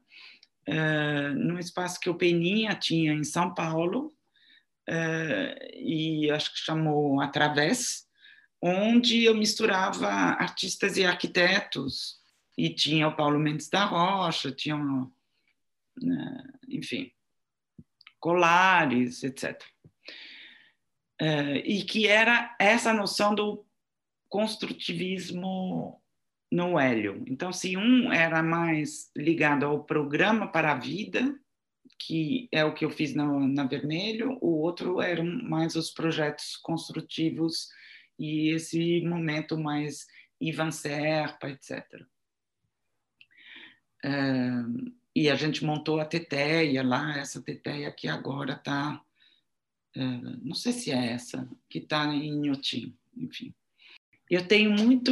uh, 0.68 1.36
num 1.36 1.60
espaço 1.60 2.00
que 2.00 2.10
o 2.10 2.16
Peninha 2.16 2.74
tinha 2.74 3.14
em 3.14 3.24
São 3.24 3.54
Paulo, 3.54 4.14
uh, 4.90 5.76
e 5.76 6.32
acho 6.32 6.54
que 6.54 6.60
chamou 6.60 7.22
Através, 7.22 8.08
onde 8.62 9.24
eu 9.24 9.36
misturava 9.36 10.07
artistas 10.07 10.97
e 10.97 11.05
arquitetos, 11.05 12.20
e 12.57 12.70
tinha 12.70 13.07
o 13.07 13.16
Paulo 13.16 13.39
Mendes 13.39 13.70
da 13.70 13.86
Rocha, 13.86 14.51
tinha, 14.51 14.76
uh, 14.76 15.10
enfim, 16.68 17.12
Colares, 18.20 19.24
etc. 19.24 19.62
Uh, 21.22 21.55
e 21.64 21.84
que 21.84 22.05
era 22.07 22.53
essa 22.60 22.93
noção 22.93 23.34
do 23.34 23.66
construtivismo 24.28 26.01
no 26.51 26.78
Hélio. 26.78 27.24
Então, 27.28 27.53
se 27.53 27.78
um 27.78 28.12
era 28.12 28.43
mais 28.43 29.10
ligado 29.16 29.66
ao 29.66 29.84
programa 29.84 30.47
para 30.47 30.74
a 30.74 30.80
vida, 30.80 31.34
que 31.97 32.49
é 32.51 32.66
o 32.66 32.74
que 32.74 32.84
eu 32.84 32.89
fiz 32.89 33.14
na, 33.14 33.26
na 33.26 33.66
Vermelho, 33.66 34.38
o 34.41 34.60
outro 34.62 35.01
eram 35.01 35.26
mais 35.26 35.76
os 35.76 35.91
projetos 35.91 36.57
construtivos 36.57 37.70
e 38.20 38.54
esse 38.54 39.02
momento 39.02 39.58
mais 39.58 40.06
Ivan 40.40 40.72
Serpa, 40.72 41.50
etc. 41.50 41.86
Uh, 44.06 44.94
e 45.16 45.30
a 45.30 45.36
gente 45.36 45.66
montou 45.66 46.00
a 46.00 46.06
teteia 46.06 46.84
lá, 46.84 47.18
essa 47.18 47.42
teteia 47.42 47.92
que 47.92 48.08
agora 48.08 48.54
está 48.54 49.02
é, 49.96 50.02
não 50.44 50.56
sei 50.56 50.72
se 50.72 50.92
é 50.92 51.14
essa, 51.14 51.50
que 51.70 51.80
está 51.80 52.06
em 52.06 52.28
Inhotim, 52.28 52.96
enfim. 53.18 53.54
Eu 54.30 54.48
tenho 54.48 54.72
muito. 54.72 55.12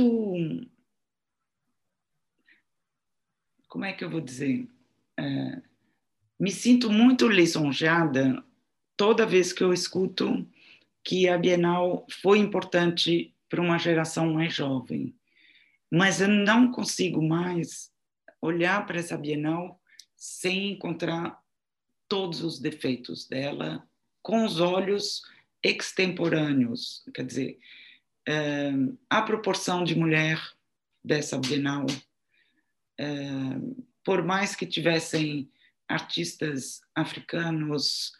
Como 3.67 3.85
é 3.85 3.93
que 3.93 4.03
eu 4.03 4.09
vou 4.09 4.21
dizer? 4.21 4.69
É, 5.17 5.61
me 6.39 6.51
sinto 6.51 6.91
muito 6.91 7.27
lisonjeada 7.27 8.43
toda 8.95 9.25
vez 9.25 9.51
que 9.51 9.63
eu 9.63 9.73
escuto 9.73 10.47
que 11.07 11.29
a 11.29 11.37
Bienal 11.37 12.05
foi 12.21 12.37
importante 12.37 13.33
para 13.47 13.61
uma 13.61 13.77
geração 13.77 14.33
mais 14.33 14.53
jovem. 14.53 15.15
Mas 15.89 16.19
eu 16.19 16.27
não 16.27 16.69
consigo 16.69 17.25
mais 17.25 17.89
olhar 18.41 18.85
para 18.85 18.99
essa 18.99 19.17
Bienal 19.17 19.81
sem 20.17 20.73
encontrar 20.73 21.41
todos 22.09 22.43
os 22.43 22.59
defeitos 22.59 23.25
dela 23.25 23.87
com 24.21 24.43
os 24.43 24.59
olhos 24.59 25.21
extemporâneos, 25.63 27.05
quer 27.13 27.25
dizer, 27.25 27.57
é, 28.27 28.73
a 29.09 29.21
proporção 29.21 29.85
de 29.85 29.95
mulher 29.95 30.37
dessa 31.01 31.37
Bienal, 31.37 31.85
é, 32.99 33.07
por 34.03 34.25
mais 34.25 34.57
que 34.57 34.65
tivessem 34.65 35.49
artistas 35.87 36.81
africanos, 36.93 38.11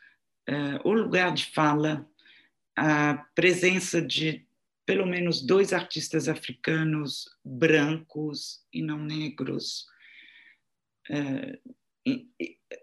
é, 0.48 0.80
o 0.86 0.94
lugar 0.94 1.34
de 1.34 1.48
fala, 1.48 2.10
a 2.78 3.15
presença 3.34 3.99
de 3.99 4.45
pelo 4.86 5.05
menos 5.05 5.41
dois 5.41 5.73
artistas 5.73 6.30
africanos 6.30 7.28
brancos 7.43 8.61
e 8.71 8.82
não 8.82 8.99
negros. 8.99 9.86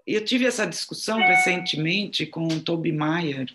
Eu 0.06 0.24
tive 0.24 0.44
essa 0.44 0.66
discussão 0.66 1.18
recentemente 1.18 2.26
com 2.26 2.46
o 2.46 2.60
Toby 2.60 2.92
Mayer, 2.92 3.50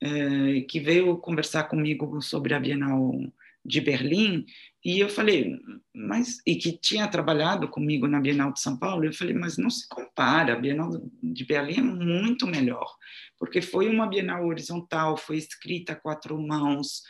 é, 0.00 0.62
que 0.62 0.80
veio 0.80 1.18
conversar 1.18 1.64
comigo 1.64 2.22
sobre 2.22 2.54
a 2.54 2.60
Bienal 2.60 3.20
de 3.62 3.80
Berlim, 3.82 4.46
e 4.82 4.98
eu 4.98 5.10
falei, 5.10 5.60
mas 5.94 6.40
e 6.46 6.56
que 6.56 6.72
tinha 6.72 7.06
trabalhado 7.06 7.68
comigo 7.68 8.08
na 8.08 8.18
Bienal 8.18 8.50
de 8.50 8.60
São 8.60 8.78
Paulo, 8.78 9.04
eu 9.04 9.12
falei, 9.12 9.34
mas 9.34 9.58
não 9.58 9.68
se 9.68 9.86
compara, 9.86 10.54
a 10.54 10.58
Bienal 10.58 10.90
de 11.22 11.44
Berlim 11.44 11.78
é 11.78 11.82
muito 11.82 12.46
melhor, 12.46 12.96
porque 13.40 13.60
foi 13.60 13.88
uma 13.88 14.06
Bienal 14.06 14.46
horizontal, 14.46 15.16
foi 15.16 15.38
escrita 15.38 15.94
a 15.94 15.96
quatro 15.96 16.40
mãos, 16.40 17.02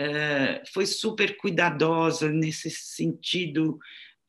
é, 0.00 0.62
foi 0.72 0.86
super 0.86 1.36
cuidadosa 1.36 2.30
nesse 2.30 2.70
sentido 2.70 3.78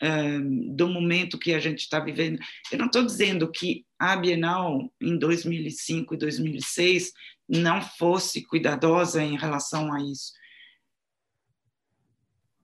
é, 0.01 0.39
do 0.75 0.89
momento 0.89 1.39
que 1.39 1.53
a 1.53 1.59
gente 1.59 1.79
está 1.79 2.01
vivendo. 2.01 2.39
Eu 2.69 2.79
não 2.79 2.87
estou 2.87 3.05
dizendo 3.05 3.49
que 3.49 3.85
a 3.97 4.17
Bienal 4.17 4.91
em 4.99 5.17
2005 5.17 6.15
e 6.15 6.17
2006 6.17 7.13
não 7.47 7.81
fosse 7.81 8.45
cuidadosa 8.45 9.23
em 9.23 9.37
relação 9.37 9.93
a 9.93 10.01
isso 10.01 10.33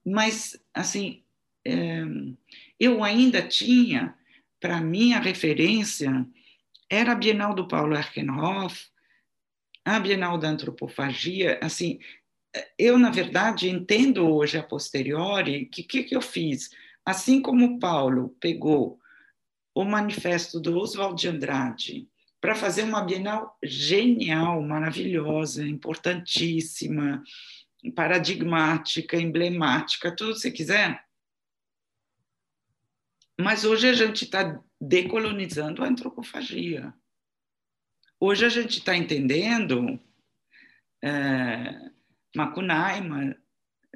mas 0.06 0.60
assim 0.74 1.24
é, 1.66 2.04
eu 2.80 3.04
ainda 3.04 3.42
tinha 3.48 4.16
para 4.60 4.82
mim 4.82 5.14
a 5.14 5.20
referência 5.20 6.26
era 6.92 7.14
a 7.14 7.16
Bienal 7.16 7.56
do 7.56 7.66
Paulo 7.66 7.96
Erkenhoff, 7.96 8.90
a 9.86 9.98
Bienal 9.98 10.38
da 10.38 10.50
Antropofagia, 10.50 11.58
assim, 11.64 12.00
eu 12.78 13.00
na 13.00 13.10
verdade 13.10 13.70
entendo 13.70 14.28
hoje 14.28 14.58
a 14.58 14.64
posteriori 14.64 15.68
que 15.68 15.84
que 15.84 16.04
que 16.04 16.14
eu 16.14 16.22
fiz, 16.22 16.70
assim 17.06 17.42
como 17.42 17.66
o 17.66 17.80
Paulo 17.80 18.36
pegou 18.42 19.00
o 19.74 19.86
manifesto 19.86 20.60
do 20.60 20.78
Oswald 20.78 21.20
de 21.20 21.30
Andrade 21.30 22.10
para 22.42 22.56
fazer 22.56 22.84
uma 22.84 23.02
Bienal 23.06 23.58
genial, 23.64 24.62
maravilhosa, 24.62 25.66
importantíssima, 25.66 27.24
paradigmática, 27.96 29.16
emblemática, 29.16 30.14
tudo 30.14 30.36
se 30.36 30.52
quiser. 30.52 31.02
Mas 33.40 33.64
hoje 33.64 33.88
a 33.88 33.94
gente 33.94 34.26
está 34.26 34.62
decolonizando 34.82 35.84
a 35.84 35.88
antropofagia. 35.88 36.92
Hoje 38.20 38.46
a 38.46 38.50
gente 38.50 38.80
está 38.80 38.98
entendendo 38.98 40.00
é, 41.04 41.92
Macunaíma 42.36 43.38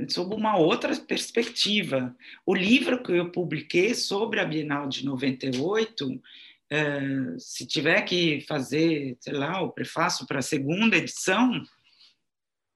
sob 0.08 0.36
uma 0.36 0.58
outra 0.58 0.96
perspectiva. 0.96 2.16
O 2.46 2.54
livro 2.54 3.02
que 3.02 3.14
eu 3.14 3.32
publiquei 3.32 3.96
sobre 3.96 4.40
a 4.40 4.46
Bienal 4.46 4.88
de 4.88 5.06
98, 5.06 6.22
é, 6.70 7.00
se 7.40 7.66
tiver 7.66 8.02
que 8.04 8.42
fazer, 8.42 9.18
sei 9.20 9.34
lá, 9.34 9.62
o 9.62 9.72
prefácio 9.72 10.28
para 10.28 10.40
a 10.40 10.44
segunda 10.44 10.98
edição, 10.98 11.64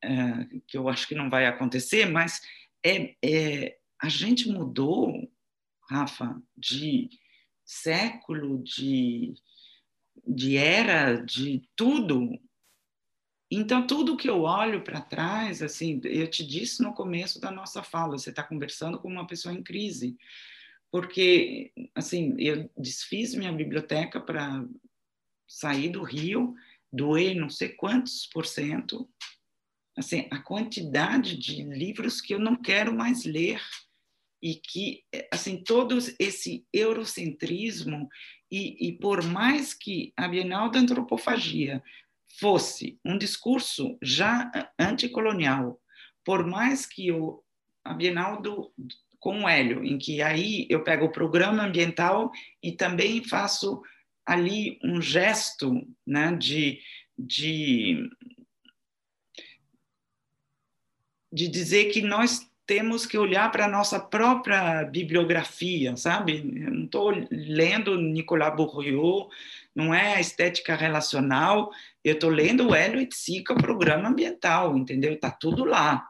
é, 0.04 0.48
que 0.68 0.78
eu 0.78 0.88
acho 0.88 1.08
que 1.08 1.14
não 1.14 1.30
vai 1.30 1.46
acontecer, 1.46 2.06
mas 2.06 2.40
é, 2.84 3.16
é, 3.24 3.78
a 4.02 4.08
gente 4.08 4.50
mudou, 4.50 5.30
Rafa, 5.90 6.42
de 6.58 7.10
século, 7.70 8.64
de, 8.64 9.34
de 10.26 10.58
era, 10.58 11.16
de 11.16 11.62
tudo. 11.76 12.40
Então, 13.52 13.86
tudo 13.86 14.18
que 14.18 14.30
eu 14.30 14.42
olho 14.42 14.84
para 14.84 15.02
trás, 15.02 15.62
assim, 15.62 16.02
eu 16.04 16.28
te 16.28 16.46
disse 16.46 16.82
no 16.82 16.94
começo 16.94 17.40
da 17.40 17.52
nossa 17.52 17.84
fala, 17.84 18.18
você 18.18 18.30
está 18.30 18.44
conversando 18.44 19.00
com 19.00 19.08
uma 19.08 19.28
pessoa 19.28 19.54
em 19.54 19.64
crise, 19.64 20.18
porque, 20.92 21.72
assim, 21.94 22.36
eu 22.40 22.70
desfiz 22.78 23.36
minha 23.36 23.52
biblioteca 23.52 24.20
para 24.20 24.66
sair 25.48 25.90
do 25.90 26.04
Rio, 26.04 26.56
doei 26.92 27.36
não 27.36 27.50
sei 27.50 27.70
quantos 27.70 28.26
por 28.28 28.46
cento 28.46 29.08
assim, 30.00 30.28
a 30.32 30.40
quantidade 30.40 31.38
de 31.38 31.62
livros 31.64 32.22
que 32.22 32.34
eu 32.34 32.40
não 32.40 32.56
quero 32.56 32.96
mais 32.96 33.26
ler 33.26 33.62
e 34.42 34.56
que 34.56 35.04
assim 35.32 35.64
todo 35.64 35.98
esse 36.20 36.66
eurocentrismo 36.74 38.10
e, 38.52 38.88
e 38.88 38.92
por 38.94 39.24
mais 39.24 39.74
que 39.74 40.14
a 40.16 40.28
Bienal 40.28 40.72
da 40.72 40.80
Antropofagia 40.80 41.84
fosse 42.40 43.00
um 43.04 43.18
discurso 43.18 43.98
já 44.02 44.50
anticolonial, 44.78 45.80
por 46.24 46.46
mais 46.46 46.86
que 46.86 47.12
o, 47.12 47.44
a 47.84 47.94
Bienal 47.94 48.42
do, 48.42 48.72
com 49.20 49.44
o 49.44 49.50
Hélio, 49.50 49.84
em 49.84 49.98
que 49.98 50.22
aí 50.22 50.66
eu 50.70 50.84
pego 50.84 51.06
o 51.06 51.12
programa 51.12 51.64
ambiental 51.64 52.32
e 52.64 52.72
também 52.72 53.24
faço 53.24 53.82
ali 54.26 54.80
um 54.84 55.02
gesto 55.02 55.86
né, 56.06 56.36
de, 56.36 56.80
de 57.18 58.10
de 61.32 61.48
dizer 61.48 61.92
que 61.92 62.02
nós 62.02 62.49
temos 62.70 63.04
que 63.04 63.18
olhar 63.18 63.52
para 63.52 63.66
a 63.66 63.68
nossa 63.68 64.00
própria 64.00 64.84
bibliografia, 64.84 65.98
sabe? 65.98 66.38
Eu 66.38 66.70
não 66.70 66.86
estou 66.86 67.10
lendo 67.32 68.00
Nicolas 68.00 68.56
Bourriot, 68.56 69.28
não 69.74 69.92
é 69.92 70.14
a 70.14 70.22
estética 70.22 70.76
relacional, 70.76 71.72
eu 72.04 72.14
estou 72.14 72.30
lendo 72.30 72.68
o 72.68 72.76
Hélio 72.76 73.02
Itzica, 73.02 73.54
o 73.54 73.58
programa 73.58 74.10
ambiental, 74.10 74.78
entendeu? 74.78 75.14
Está 75.14 75.32
tudo 75.32 75.66
lá. 75.66 76.08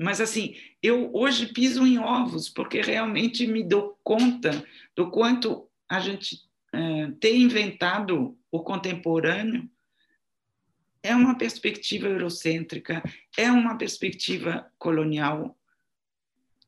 Mas, 0.00 0.22
assim, 0.22 0.56
eu 0.82 1.10
hoje 1.12 1.52
piso 1.52 1.86
em 1.86 1.98
ovos, 1.98 2.48
porque 2.48 2.80
realmente 2.80 3.46
me 3.46 3.62
dou 3.62 3.98
conta 4.02 4.64
do 4.96 5.10
quanto 5.10 5.68
a 5.86 6.00
gente 6.00 6.40
é, 6.72 7.10
tem 7.20 7.42
inventado 7.42 8.34
o 8.50 8.60
contemporâneo 8.60 9.68
é 11.02 11.14
uma 11.14 11.36
perspectiva 11.36 12.08
eurocêntrica, 12.08 13.02
é 13.36 13.52
uma 13.52 13.76
perspectiva 13.76 14.66
colonial, 14.78 15.54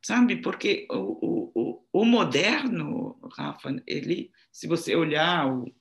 sabe? 0.06 0.36
Porque 0.36 0.86
o, 0.88 1.50
o, 1.52 1.84
o 1.92 2.04
moderno, 2.04 3.18
Rafa, 3.36 3.74
ele, 3.84 4.30
se 4.52 4.68
você 4.68 4.94
olhar 4.94 5.52
o, 5.52 5.74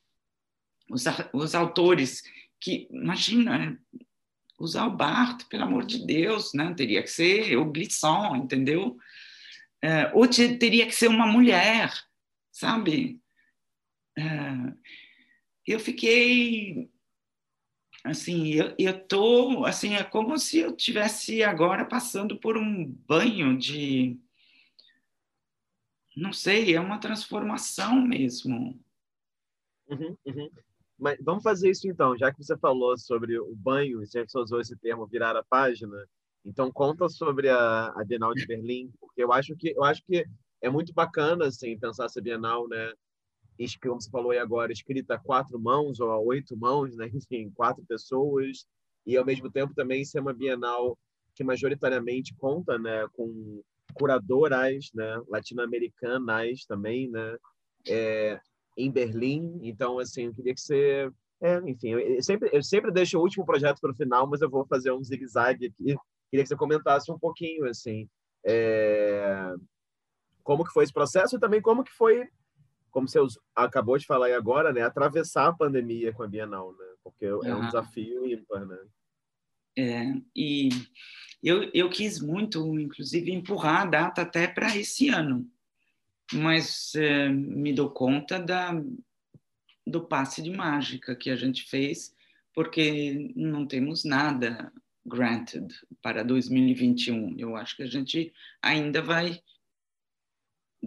os, 0.89 1.03
os 1.31 1.53
autores 1.53 2.23
que, 2.59 2.87
imagina, 2.89 3.79
usar 4.59 4.87
o 4.87 4.97
Barthes, 4.97 5.47
pelo 5.47 5.65
amor 5.65 5.85
de 5.85 6.03
Deus, 6.07 6.55
né? 6.55 6.73
Teria 6.73 7.03
que 7.03 7.11
ser 7.11 7.55
o 7.55 7.71
Glisson, 7.71 8.35
entendeu? 8.35 8.97
É, 9.79 10.11
ou 10.11 10.27
teria 10.27 10.87
que 10.87 10.95
ser 10.95 11.07
uma 11.07 11.27
mulher, 11.27 11.93
sabe? 12.51 13.21
É, 14.17 14.23
eu 15.67 15.79
fiquei 15.79 16.89
assim, 18.05 18.53
eu, 18.53 18.73
eu 18.77 19.07
tô, 19.07 19.65
assim, 19.65 19.95
é 19.95 20.03
como 20.03 20.37
se 20.37 20.59
eu 20.59 20.75
tivesse 20.75 21.43
agora 21.43 21.83
passando 21.83 22.37
por 22.37 22.57
um 22.57 22.85
banho 23.07 23.57
de, 23.57 24.19
não 26.15 26.31
sei, 26.31 26.75
é 26.75 26.79
uma 26.79 26.99
transformação 26.99 27.99
mesmo. 27.99 28.79
Uhum, 29.87 30.15
uhum. 30.25 30.49
Mas 30.97 31.17
vamos 31.19 31.43
fazer 31.43 31.69
isso 31.71 31.87
então, 31.87 32.17
já 32.17 32.31
que 32.31 32.43
você 32.43 32.55
falou 32.57 32.97
sobre 32.97 33.37
o 33.37 33.53
banho, 33.55 33.99
que 33.99 34.07
você 34.07 34.39
usou 34.39 34.61
esse 34.61 34.77
termo 34.77 35.05
virar 35.05 35.35
a 35.35 35.43
página, 35.43 35.97
então 36.45 36.71
conta 36.71 37.09
sobre 37.09 37.49
a, 37.49 37.87
a 37.87 38.03
Bienal 38.05 38.33
de 38.33 38.45
Berlim, 38.45 38.91
porque 38.99 39.23
eu 39.23 39.33
acho 39.33 39.55
que 39.55 39.71
eu 39.75 39.83
acho 39.83 40.03
que 40.05 40.25
é 40.61 40.69
muito 40.69 40.93
bacana 40.93 41.47
assim 41.47 41.77
pensar 41.77 42.05
essa 42.05 42.21
Bienal, 42.21 42.67
né? 42.67 42.93
Como 43.81 44.01
você 44.01 44.09
falou 44.09 44.31
aí 44.31 44.37
agora, 44.37 44.71
escrita 44.71 45.15
a 45.15 45.19
quatro 45.19 45.59
mãos 45.59 45.99
ou 45.99 46.11
a 46.11 46.19
oito 46.19 46.57
mãos, 46.57 46.95
né? 46.95 47.09
enfim, 47.13 47.49
quatro 47.51 47.83
pessoas, 47.85 48.65
e 49.05 49.15
ao 49.15 49.25
mesmo 49.25 49.51
tempo 49.51 49.73
também 49.73 50.03
ser 50.03 50.19
uma 50.19 50.33
Bienal 50.33 50.97
que 51.35 51.43
majoritariamente 51.43 52.33
conta 52.35 52.79
né, 52.79 53.07
com 53.13 53.61
curadoras 53.93 54.89
né, 54.93 55.21
latino-americanas 55.27 56.65
também, 56.65 57.09
né, 57.09 57.37
é, 57.87 58.39
em 58.77 58.89
Berlim. 58.89 59.59
Então, 59.61 59.99
assim, 59.99 60.23
eu 60.25 60.33
queria 60.33 60.53
que 60.53 60.61
você... 60.61 61.09
É, 61.41 61.57
enfim, 61.69 61.89
eu 61.89 62.23
sempre, 62.23 62.49
eu 62.53 62.63
sempre 62.63 62.91
deixo 62.91 63.17
o 63.17 63.21
último 63.21 63.45
projeto 63.45 63.79
para 63.81 63.91
o 63.91 63.95
final, 63.95 64.25
mas 64.25 64.41
eu 64.41 64.49
vou 64.49 64.65
fazer 64.65 64.91
um 64.91 65.03
zigue-zague 65.03 65.67
aqui. 65.67 65.95
Queria 66.31 66.43
que 66.43 66.47
você 66.47 66.55
comentasse 66.55 67.11
um 67.11 67.19
pouquinho, 67.19 67.65
assim, 67.65 68.07
é, 68.45 69.53
como 70.43 70.63
que 70.63 70.71
foi 70.71 70.85
esse 70.85 70.93
processo 70.93 71.35
e 71.35 71.39
também 71.39 71.61
como 71.61 71.83
que 71.83 71.91
foi 71.91 72.25
como 72.95 73.09
você 73.09 73.19
acabou 73.53 73.97
de 73.97 74.05
falar 74.05 74.27
aí 74.27 74.33
agora, 74.33 74.71
né, 74.71 74.81
atravessar 74.81 75.49
a 75.49 75.53
pandemia 75.53 76.13
com 76.13 76.23
a 76.23 76.27
Bienal, 76.29 76.71
né? 76.71 76.85
Porque 77.03 77.25
é 77.25 77.53
um 77.53 77.65
desafio 77.65 78.25
ímpar, 78.25 78.65
né? 78.65 78.77
É, 79.77 80.13
e 80.33 80.69
eu, 81.43 81.69
eu 81.73 81.89
quis 81.89 82.21
muito, 82.21 82.79
inclusive, 82.79 83.33
empurrar 83.33 83.81
a 83.81 83.85
data 83.85 84.21
até 84.21 84.47
para 84.47 84.73
esse 84.77 85.09
ano, 85.09 85.45
mas 86.31 86.95
é, 86.95 87.27
me 87.27 87.73
dou 87.73 87.89
conta 87.89 88.39
da, 88.39 88.81
do 89.85 90.07
passe 90.07 90.41
de 90.41 90.51
mágica 90.51 91.17
que 91.17 91.29
a 91.29 91.35
gente 91.35 91.63
fez, 91.63 92.15
porque 92.53 93.33
não 93.35 93.67
temos 93.67 94.05
nada 94.05 94.71
granted 95.05 95.67
para 96.01 96.23
2021. 96.23 97.35
Eu 97.37 97.57
acho 97.57 97.75
que 97.75 97.83
a 97.83 97.87
gente 97.87 98.31
ainda 98.61 99.01
vai 99.01 99.41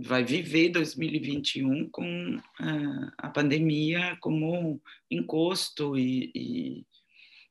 vai 0.02 0.24
viver 0.24 0.70
2021 0.70 1.88
com 1.90 2.36
uh, 2.36 3.12
a 3.18 3.28
pandemia 3.28 4.16
como 4.20 4.80
encosto 5.10 5.96
e, 5.96 6.30
e, 6.34 6.86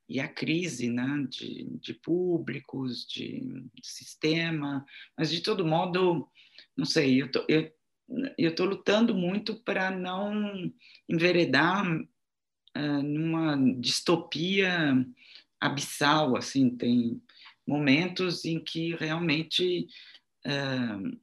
e 0.10 0.20
a 0.20 0.28
crise 0.28 0.90
né, 0.90 1.26
de, 1.30 1.66
de 1.80 1.94
públicos, 1.94 3.08
de, 3.08 3.42
de, 3.74 3.88
sistema, 3.88 4.86
mas 5.18 5.32
de 5.32 5.42
todo 5.42 5.66
modo, 5.66 6.28
não 6.76 6.86
sei, 6.86 7.22
eu 7.22 7.32
tô, 7.32 7.46
eu 7.48 7.72
eu 8.38 8.52
estou 8.52 8.66
lutando 8.66 9.14
muito 9.14 9.56
para 9.56 9.92
não 9.92 10.72
enveredar 11.10 11.86
uh, 11.86 13.04
numa 13.04 13.58
distopia 13.80 15.06
abissal, 15.60 16.38
assim, 16.38 16.70
tem 16.70 17.22
momentos 17.68 18.46
em 18.46 18.60
que 18.64 18.96
realmente 18.96 19.88
uh, 20.46 21.18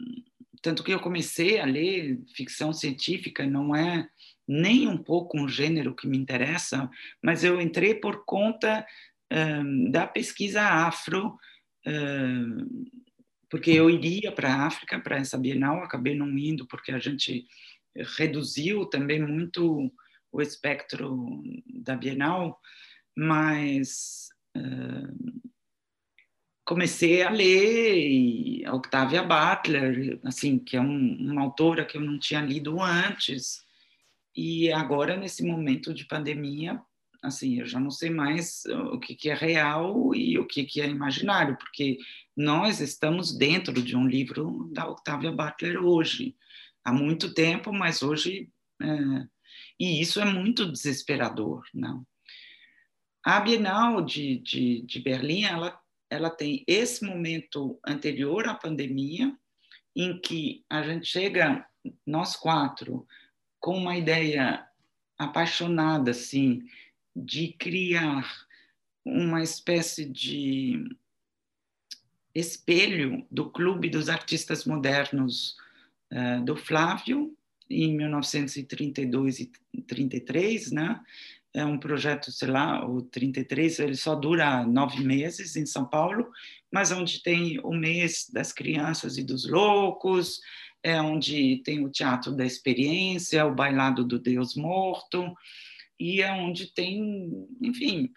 tanto 0.64 0.82
que 0.82 0.94
eu 0.94 0.98
comecei 0.98 1.60
a 1.60 1.66
ler 1.66 2.18
ficção 2.34 2.72
científica, 2.72 3.44
não 3.44 3.76
é 3.76 4.08
nem 4.48 4.88
um 4.88 4.96
pouco 4.96 5.38
um 5.38 5.46
gênero 5.46 5.94
que 5.94 6.06
me 6.08 6.16
interessa, 6.16 6.90
mas 7.22 7.44
eu 7.44 7.60
entrei 7.60 7.94
por 7.94 8.24
conta 8.24 8.84
uh, 9.30 9.90
da 9.92 10.06
pesquisa 10.06 10.62
afro, 10.62 11.36
uh, 11.86 12.90
porque 13.50 13.72
eu 13.72 13.90
iria 13.90 14.32
para 14.32 14.54
a 14.54 14.66
África 14.66 14.98
para 14.98 15.18
essa 15.18 15.36
Bienal, 15.36 15.82
acabei 15.82 16.14
não 16.14 16.30
indo 16.38 16.66
porque 16.66 16.92
a 16.92 16.98
gente 16.98 17.46
reduziu 18.16 18.86
também 18.86 19.20
muito 19.20 19.92
o 20.32 20.40
espectro 20.40 21.42
da 21.66 21.94
Bienal, 21.94 22.58
mas 23.14 24.30
uh, 24.56 25.42
comecei 26.64 27.22
a 27.22 27.30
ler 27.30 28.64
a 28.66 28.74
Octavia 28.74 29.22
Butler, 29.22 30.18
assim, 30.24 30.58
que 30.58 30.76
é 30.76 30.80
um, 30.80 31.16
uma 31.30 31.42
autora 31.42 31.84
que 31.84 31.96
eu 31.96 32.00
não 32.00 32.18
tinha 32.18 32.40
lido 32.40 32.80
antes, 32.80 33.64
e 34.36 34.72
agora, 34.72 35.16
nesse 35.16 35.44
momento 35.44 35.94
de 35.94 36.06
pandemia, 36.06 36.80
assim, 37.22 37.60
eu 37.60 37.66
já 37.66 37.78
não 37.78 37.90
sei 37.90 38.10
mais 38.10 38.64
o 38.92 38.98
que, 38.98 39.14
que 39.14 39.30
é 39.30 39.34
real 39.34 40.14
e 40.14 40.38
o 40.38 40.46
que, 40.46 40.64
que 40.64 40.80
é 40.80 40.86
imaginário, 40.86 41.56
porque 41.56 41.98
nós 42.36 42.80
estamos 42.80 43.36
dentro 43.36 43.72
de 43.72 43.96
um 43.96 44.06
livro 44.06 44.68
da 44.72 44.88
Octavia 44.88 45.30
Butler 45.30 45.84
hoje, 45.84 46.34
há 46.84 46.92
muito 46.92 47.32
tempo, 47.32 47.72
mas 47.72 48.02
hoje... 48.02 48.50
É, 48.82 49.34
e 49.78 50.00
isso 50.00 50.20
é 50.20 50.24
muito 50.24 50.70
desesperador, 50.70 51.64
não? 51.72 52.06
A 53.24 53.40
Bienal 53.40 54.02
de, 54.02 54.38
de, 54.38 54.82
de 54.82 55.00
Berlim, 55.00 55.44
ela, 55.44 55.78
ela 56.14 56.30
tem 56.30 56.64
esse 56.66 57.04
momento 57.04 57.78
anterior 57.86 58.48
à 58.48 58.54
pandemia, 58.54 59.36
em 59.94 60.18
que 60.20 60.64
a 60.70 60.82
gente 60.82 61.06
chega, 61.06 61.66
nós 62.06 62.36
quatro, 62.36 63.06
com 63.60 63.76
uma 63.76 63.96
ideia 63.96 64.66
apaixonada, 65.18 66.10
assim, 66.10 66.62
de 67.14 67.48
criar 67.52 68.46
uma 69.04 69.42
espécie 69.42 70.04
de 70.04 70.88
espelho 72.34 73.26
do 73.30 73.50
Clube 73.50 73.88
dos 73.88 74.08
Artistas 74.08 74.64
Modernos 74.64 75.56
uh, 76.12 76.44
do 76.44 76.56
Flávio, 76.56 77.36
em 77.70 77.96
1932 77.96 79.40
e 79.40 79.52
33, 79.86 80.72
né? 80.72 81.00
É 81.55 81.64
um 81.64 81.78
projeto, 81.78 82.32
sei 82.32 82.48
lá, 82.48 82.84
o 82.84 83.00
33, 83.00 83.78
ele 83.78 83.96
só 83.96 84.16
dura 84.16 84.66
nove 84.66 85.05
meses 85.05 85.55
em 85.55 85.64
São 85.64 85.86
Paulo, 85.86 86.28
mas 86.72 86.90
onde 86.90 87.22
tem 87.22 87.61
o 87.61 87.72
mês 87.72 88.28
das 88.32 88.52
crianças 88.52 89.16
e 89.16 89.22
dos 89.22 89.48
loucos, 89.48 90.40
é 90.82 91.00
onde 91.00 91.62
tem 91.64 91.84
o 91.84 91.90
Teatro 91.90 92.36
da 92.36 92.44
Experiência, 92.44 93.46
o 93.46 93.55
Bailado 93.55 94.05
do 94.05 94.18
Deus 94.18 94.57
Morto, 94.57 95.32
e 95.98 96.20
é 96.20 96.32
onde 96.32 96.74
tem, 96.74 97.46
enfim, 97.62 98.12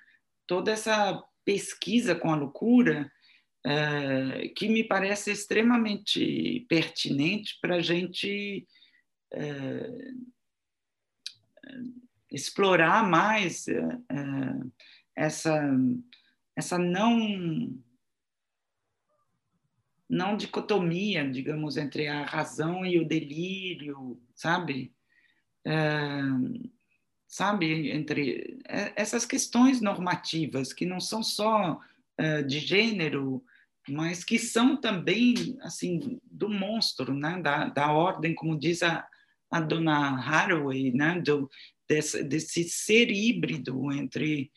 toda 0.48 0.72
essa 0.72 1.24
pesquisa 1.46 2.16
com 2.16 2.32
a 2.32 2.36
loucura 2.36 3.10
é, 3.66 4.50
que 4.50 4.68
me 4.68 4.84
parece 4.84 5.32
extremamente 5.32 6.66
pertinente 6.68 7.58
para 7.62 7.76
a 7.76 7.82
gente 7.82 8.68
é, 9.32 9.92
explorar 12.32 13.08
mais 13.08 13.68
é, 13.68 14.00
essa, 15.16 15.62
essa 16.56 16.78
não 16.78 17.78
não 20.10 20.38
dicotomia, 20.38 21.30
digamos, 21.30 21.76
entre 21.76 22.08
a 22.08 22.24
razão 22.24 22.86
e 22.86 22.98
o 22.98 23.06
delírio, 23.06 24.18
sabe? 24.34 24.94
É, 25.66 26.22
sabe, 27.28 27.92
entre 27.92 28.58
essas 28.96 29.26
questões 29.26 29.82
normativas 29.82 30.72
que 30.72 30.86
não 30.86 31.02
são 31.02 31.22
só 31.22 31.78
é, 32.18 32.42
de 32.42 32.60
gênero, 32.60 33.44
mas 33.90 34.24
que 34.24 34.40
são 34.40 34.78
também 34.78 35.58
assim 35.62 36.20
do 36.24 36.50
monstro, 36.50 37.14
né? 37.14 37.42
Da, 37.42 37.68
da 37.68 37.92
ordem, 37.92 38.34
como 38.34 38.58
diz 38.58 38.82
a, 38.84 39.06
a 39.52 39.60
dona 39.60 40.18
Haraway, 40.20 40.92
né? 40.94 41.20
Do, 41.20 41.50
desse, 41.88 42.24
desse 42.24 42.64
ser 42.66 43.10
híbrido 43.10 43.92
entre 43.92 44.52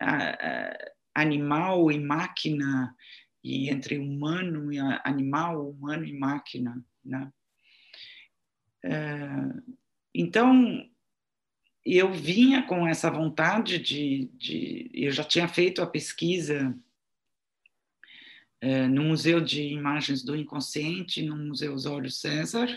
a, 0.00 0.30
a, 0.30 0.92
animal 1.14 1.90
e 1.90 1.98
máquina 1.98 2.94
e 3.42 3.70
entre 3.70 3.98
humano 3.98 4.72
e 4.72 4.78
animal, 5.04 5.70
humano 5.70 6.04
e 6.04 6.12
máquina, 6.12 6.84
né? 7.04 7.32
É, 8.84 9.28
então, 10.14 10.88
eu 11.84 12.12
vinha 12.12 12.62
com 12.66 12.86
essa 12.86 13.10
vontade 13.10 13.78
de, 13.78 14.30
de, 14.34 14.90
eu 14.92 15.12
já 15.12 15.24
tinha 15.24 15.46
feito 15.46 15.80
a 15.80 15.86
pesquisa 15.86 16.76
é, 18.60 18.86
no 18.88 19.04
Museu 19.04 19.40
de 19.40 19.62
Imagens 19.62 20.22
do 20.22 20.34
Inconsciente, 20.34 21.22
no 21.22 21.36
Museu 21.36 21.74
Osório 21.74 22.10
César, 22.10 22.68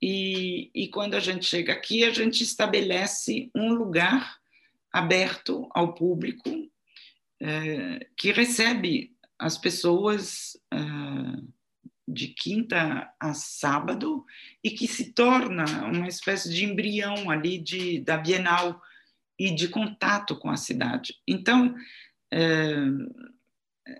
e, 0.00 0.70
e 0.74 0.88
quando 0.88 1.14
a 1.14 1.20
gente 1.20 1.44
chega 1.46 1.72
aqui, 1.72 2.04
a 2.04 2.10
gente 2.10 2.42
estabelece 2.42 3.50
um 3.54 3.72
lugar 3.72 4.36
aberto 4.92 5.68
ao 5.72 5.94
público 5.94 6.50
é, 7.40 8.06
que 8.16 8.32
recebe 8.32 9.14
as 9.38 9.58
pessoas 9.58 10.56
uh, 10.72 11.52
de 12.08 12.28
quinta 12.28 13.10
a 13.20 13.34
sábado 13.34 14.24
e 14.62 14.70
que 14.70 14.86
se 14.86 15.12
torna 15.12 15.64
uma 15.86 16.08
espécie 16.08 16.52
de 16.52 16.64
embrião 16.64 17.28
ali 17.30 17.58
de, 17.58 18.00
da 18.00 18.16
Bienal 18.16 18.80
e 19.38 19.54
de 19.54 19.68
contato 19.68 20.36
com 20.36 20.48
a 20.48 20.56
cidade. 20.56 21.14
Então, 21.28 21.74
uh, 22.32 23.30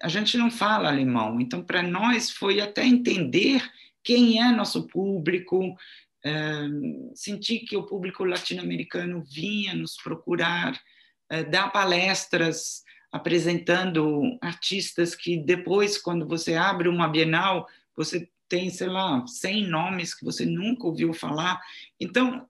a 0.03 0.09
gente 0.09 0.37
não 0.37 0.51
fala 0.51 0.89
alemão, 0.89 1.41
então 1.41 1.63
para 1.63 1.83
nós 1.83 2.31
foi 2.31 2.61
até 2.61 2.85
entender 2.85 3.63
quem 4.07 4.41
é 4.41 4.51
nosso 4.53 4.87
público, 4.87 5.67
uh, 5.67 7.13
sentir 7.15 7.61
que 7.61 7.77
o 7.77 7.85
público 7.85 8.25
latino-americano 8.25 9.23
vinha 9.23 9.75
nos 9.75 9.97
procurar, 9.97 10.81
dar 11.51 11.73
palestras 11.73 12.85
apresentando 13.11 14.39
artistas 14.41 15.15
que 15.15 15.37
depois, 15.37 15.99
quando 15.99 16.27
você 16.27 16.55
abre 16.55 16.89
uma 16.89 17.09
Bienal, 17.09 17.67
você 17.97 18.29
tem, 18.49 18.71
sei 18.71 18.87
lá, 18.89 19.27
100 19.27 19.67
nomes 19.67 20.15
que 20.15 20.25
você 20.25 20.47
nunca 20.47 20.87
ouviu 20.87 21.13
falar. 21.13 21.61
Então, 21.99 22.47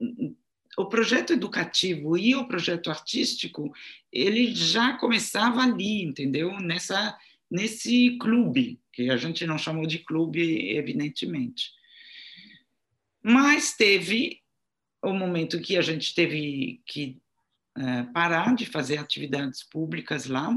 o 0.77 0.87
projeto 0.87 1.33
educativo 1.33 2.19
e 2.19 2.35
o 2.35 2.47
projeto 2.47 2.91
artístico, 2.91 3.73
ele 4.13 4.55
já 4.55 4.93
começava 4.99 5.63
ali, 5.63 6.03
entendeu? 6.03 6.59
Nessa 6.61 7.17
nesse 7.51 8.17
clube, 8.19 8.81
que 8.93 9.11
a 9.11 9.17
gente 9.17 9.47
não 9.47 9.59
chamou 9.59 9.87
de 9.87 10.01
clube, 10.01 10.75
evidentemente. 10.77 11.71
Mas 13.23 13.77
teve 13.77 14.41
o 15.03 15.13
momento 15.13 15.61
que 15.61 15.77
a 15.77 15.83
gente 15.83 16.15
teve 16.15 16.83
que 16.87 17.21
é, 17.77 18.03
parar 18.05 18.55
de 18.55 18.67
fazer 18.67 18.99
atividades 18.99 19.63
públicas 19.63 20.27
lá. 20.27 20.51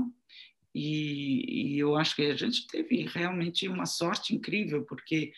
E, 0.74 1.74
e, 1.74 1.80
eu 1.80 1.96
acho 1.96 2.16
que 2.16 2.24
a 2.24 2.36
gente 2.36 2.68
teve 2.68 3.04
realmente 3.04 3.68
uma 3.68 3.86
sorte 3.86 4.36
incrível, 4.36 4.86
porque 4.86 5.34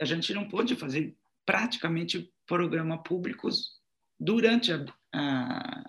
a 0.00 0.04
gente 0.04 0.32
não 0.32 0.48
pôde 0.48 0.74
fazer 0.76 1.14
praticamente 1.44 2.32
programa 2.46 3.02
públicos 3.02 3.80
durante 4.18 4.72
a, 4.72 4.84
a 5.12 5.84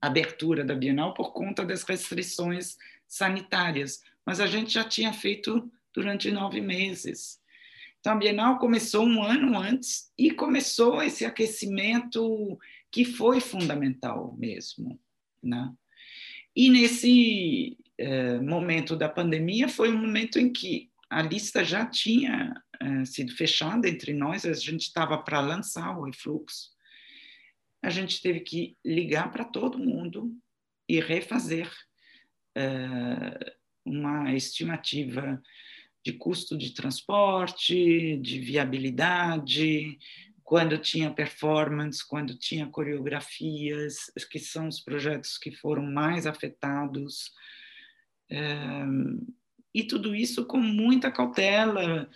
abertura 0.00 0.64
da 0.64 0.74
Bienal 0.74 1.14
por 1.14 1.32
conta 1.32 1.64
das 1.64 1.82
restrições 1.84 2.76
sanitárias, 3.08 4.00
mas 4.24 4.40
a 4.40 4.46
gente 4.46 4.72
já 4.72 4.84
tinha 4.84 5.12
feito 5.12 5.70
durante 5.94 6.30
nove 6.30 6.60
meses. 6.60 7.40
Então, 8.00 8.12
a 8.12 8.16
Bienal 8.16 8.58
começou 8.58 9.04
um 9.04 9.22
ano 9.22 9.58
antes 9.58 10.12
e 10.16 10.30
começou 10.30 11.02
esse 11.02 11.24
aquecimento 11.24 12.58
que 12.90 13.04
foi 13.04 13.40
fundamental 13.40 14.36
mesmo, 14.38 14.98
né? 15.42 15.72
E 16.54 16.70
nesse 16.70 17.76
eh, 17.98 18.38
momento 18.40 18.96
da 18.96 19.08
pandemia 19.08 19.68
foi 19.68 19.92
um 19.92 19.98
momento 19.98 20.38
em 20.38 20.52
que 20.52 20.90
a 21.10 21.20
lista 21.22 21.64
já 21.64 21.84
tinha 21.84 22.54
eh, 22.80 23.04
sido 23.04 23.34
fechada 23.34 23.88
entre 23.88 24.12
nós, 24.12 24.44
a 24.44 24.52
gente 24.52 24.82
estava 24.82 25.18
para 25.18 25.40
lançar 25.40 25.98
o 25.98 26.04
refluxo. 26.04 26.70
A 27.82 27.90
gente 27.90 28.22
teve 28.22 28.40
que 28.40 28.76
ligar 28.84 29.30
para 29.30 29.44
todo 29.44 29.78
mundo 29.78 30.34
e 30.88 31.00
refazer 31.00 31.70
uma 33.84 34.34
estimativa 34.34 35.40
de 36.04 36.12
custo 36.12 36.56
de 36.56 36.72
transporte, 36.72 38.16
de 38.18 38.38
viabilidade, 38.38 39.98
quando 40.44 40.78
tinha 40.78 41.10
performance, 41.10 42.06
quando 42.06 42.38
tinha 42.38 42.68
coreografias, 42.68 44.12
que 44.30 44.38
são 44.38 44.68
os 44.68 44.78
projetos 44.78 45.36
que 45.36 45.50
foram 45.50 45.82
mais 45.82 46.24
afetados. 46.26 47.32
e 49.74 49.84
tudo 49.84 50.14
isso 50.14 50.46
com 50.46 50.58
muita 50.58 51.10
cautela. 51.10 52.08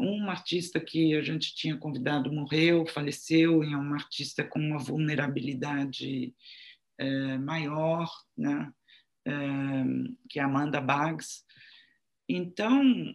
um 0.00 0.30
artista 0.30 0.80
que 0.80 1.14
a 1.14 1.22
gente 1.22 1.54
tinha 1.54 1.76
convidado 1.76 2.32
morreu, 2.32 2.86
faleceu, 2.86 3.64
e 3.64 3.72
é 3.72 3.76
um 3.76 3.92
artista 3.92 4.44
com 4.44 4.60
uma 4.60 4.78
vulnerabilidade 4.78 6.32
maior, 7.40 8.08
né? 8.38 8.72
Que 10.28 10.38
é 10.38 10.42
Amanda 10.42 10.80
Baggs. 10.80 11.44
Então, 12.28 13.14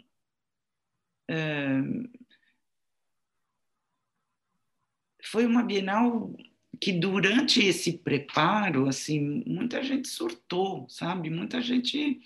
foi 5.24 5.46
uma 5.46 5.64
Bienal 5.64 6.34
que 6.80 6.94
durante 6.94 7.64
esse 7.64 7.98
preparo, 7.98 8.88
assim, 8.88 9.44
muita 9.46 9.84
gente 9.84 10.08
surtou, 10.08 10.88
sabe? 10.88 11.30
Muita 11.30 11.62
gente, 11.62 12.22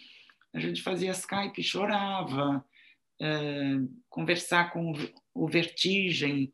a 0.53 0.59
gente 0.59 0.81
fazia 0.81 1.11
Skype, 1.11 1.63
chorava, 1.63 2.63
é, 3.19 3.79
conversar 4.09 4.71
com 4.71 4.93
o 5.33 5.47
Vertigem 5.47 6.53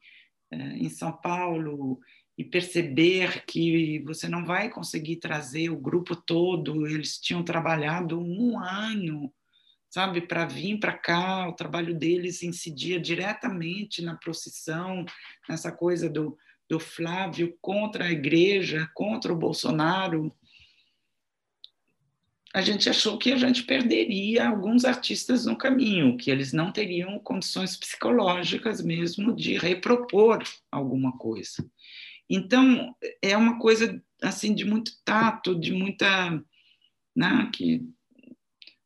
é, 0.52 0.58
em 0.78 0.90
São 0.90 1.12
Paulo 1.12 2.00
e 2.40 2.44
perceber 2.46 3.44
que 3.46 4.00
você 4.06 4.30
não 4.30 4.46
vai 4.46 4.70
conseguir 4.70 5.18
trazer 5.18 5.70
o 5.70 5.78
grupo 5.78 6.16
todo, 6.16 6.88
eles 6.88 7.20
tinham 7.20 7.44
trabalhado 7.44 8.18
um 8.18 8.58
ano 8.58 9.30
sabe, 9.90 10.22
para 10.22 10.46
vir 10.46 10.80
para 10.80 10.94
cá, 10.94 11.50
o 11.50 11.54
trabalho 11.54 11.98
deles 11.98 12.44
incidia 12.44 13.00
diretamente 13.00 14.04
na 14.04 14.16
procissão, 14.16 15.04
nessa 15.50 15.72
coisa 15.72 16.08
do, 16.08 16.38
do 16.70 16.80
Flávio 16.80 17.58
contra 17.60 18.06
a 18.06 18.12
igreja, 18.12 18.90
contra 18.94 19.34
o 19.34 19.36
Bolsonaro. 19.36 20.32
A 22.54 22.62
gente 22.62 22.88
achou 22.88 23.18
que 23.18 23.32
a 23.32 23.38
gente 23.38 23.64
perderia 23.64 24.48
alguns 24.48 24.86
artistas 24.86 25.46
no 25.46 25.58
caminho, 25.58 26.18
que 26.18 26.30
eles 26.30 26.54
não 26.54 26.72
teriam 26.72 27.18
condições 27.20 27.76
psicológicas 27.76 28.82
mesmo 28.82 29.36
de 29.36 29.58
repropor 29.58 30.44
alguma 30.72 31.18
coisa. 31.18 31.68
Então, 32.30 32.96
é 33.22 33.36
uma 33.36 33.58
coisa 33.60 34.02
assim 34.22 34.54
de 34.54 34.66
muito 34.66 34.92
tato, 35.04 35.60
de 35.60 35.74
muita, 35.74 36.44
né, 37.16 37.50
que 37.54 37.82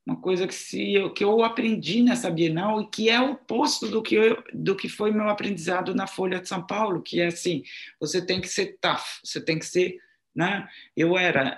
uma 0.05 0.19
coisa 0.19 0.45
que, 0.45 0.53
se 0.53 1.09
que 1.15 1.23
eu 1.23 1.43
aprendi 1.43 2.01
nessa 2.01 2.29
Bienal 2.29 2.81
e 2.81 2.89
que 2.89 3.09
é 3.09 3.19
o 3.21 3.31
oposto 3.31 3.87
do 3.87 4.01
que, 4.01 4.15
eu, 4.15 4.43
do 4.53 4.75
que 4.75 4.89
foi 4.89 5.11
meu 5.11 5.29
aprendizado 5.29 5.95
na 5.95 6.07
Folha 6.07 6.41
de 6.41 6.47
São 6.47 6.65
Paulo, 6.65 7.01
que 7.01 7.21
é 7.21 7.27
assim, 7.27 7.63
você 7.99 8.23
tem 8.23 8.41
que 8.41 8.47
ser 8.47 8.77
tough, 8.81 9.01
você 9.23 9.39
tem 9.39 9.57
que 9.57 9.65
ser, 9.65 9.97
né? 10.35 10.67
Eu 10.95 11.17
era, 11.17 11.57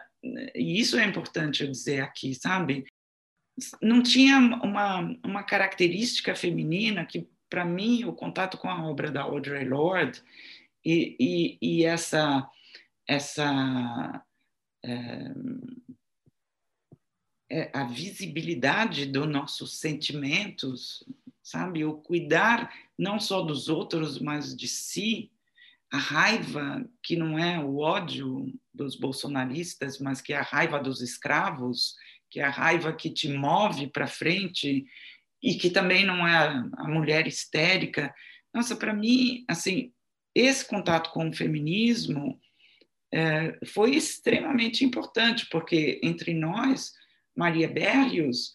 e 0.53 0.79
isso 0.79 0.97
é 0.97 1.03
importante 1.03 1.63
eu 1.63 1.71
dizer 1.71 2.01
aqui, 2.01 2.35
sabe? 2.35 2.85
Não 3.81 4.03
tinha 4.03 4.37
uma, 4.37 5.17
uma 5.25 5.43
característica 5.43 6.35
feminina 6.35 7.03
que, 7.03 7.27
para 7.49 7.65
mim, 7.65 8.03
o 8.03 8.13
contato 8.13 8.57
com 8.57 8.69
a 8.69 8.85
obra 8.87 9.09
da 9.09 9.23
Audre 9.23 9.65
Lorde 9.65 10.21
e, 10.85 11.15
e, 11.19 11.57
e 11.61 11.83
essa, 11.83 12.47
essa 13.07 14.23
é, 14.83 15.33
é, 17.49 17.71
a 17.73 17.83
visibilidade 17.85 19.05
dos 19.05 19.27
nossos 19.27 19.79
sentimentos, 19.79 21.03
sabe? 21.41 21.85
O 21.85 21.95
cuidar 21.95 22.71
não 22.97 23.19
só 23.19 23.41
dos 23.41 23.69
outros, 23.69 24.19
mas 24.19 24.55
de 24.55 24.67
si. 24.67 25.31
A 25.91 25.97
raiva, 25.97 26.83
que 27.01 27.15
não 27.15 27.37
é 27.37 27.59
o 27.59 27.77
ódio 27.77 28.51
dos 28.73 28.95
bolsonaristas, 28.95 29.99
mas 29.99 30.19
que 30.19 30.33
é 30.33 30.37
a 30.37 30.41
raiva 30.41 30.79
dos 30.79 30.99
escravos, 31.01 31.95
que 32.29 32.39
é 32.39 32.43
a 32.43 32.49
raiva 32.49 32.91
que 32.91 33.09
te 33.09 33.29
move 33.29 33.87
para 33.87 34.07
frente 34.07 34.85
e 35.41 35.55
que 35.55 35.69
também 35.69 36.05
não 36.05 36.27
é 36.27 36.35
a, 36.73 36.87
mulher 36.87 37.27
histérica. 37.27 38.13
Nossa, 38.53 38.75
para 38.75 38.93
mim, 38.93 39.45
assim, 39.47 39.93
esse 40.35 40.65
contato 40.67 41.11
com 41.11 41.29
o 41.29 41.33
feminismo 41.33 42.39
é, 43.13 43.57
foi 43.65 43.95
extremamente 43.95 44.83
importante, 44.83 45.47
porque 45.49 45.99
entre 46.03 46.33
nós 46.33 46.91
Maria 47.35 47.67
Berrios 47.67 48.53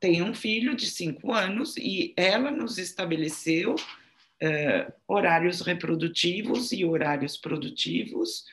tem 0.00 0.22
um 0.22 0.34
filho 0.34 0.74
de 0.74 0.86
cinco 0.86 1.32
anos 1.32 1.76
e 1.76 2.12
ela 2.16 2.50
nos 2.50 2.78
estabeleceu 2.78 3.74
uh, 3.74 4.92
horários 5.06 5.60
reprodutivos 5.60 6.72
e 6.72 6.84
horários 6.84 7.36
produtivos, 7.36 8.44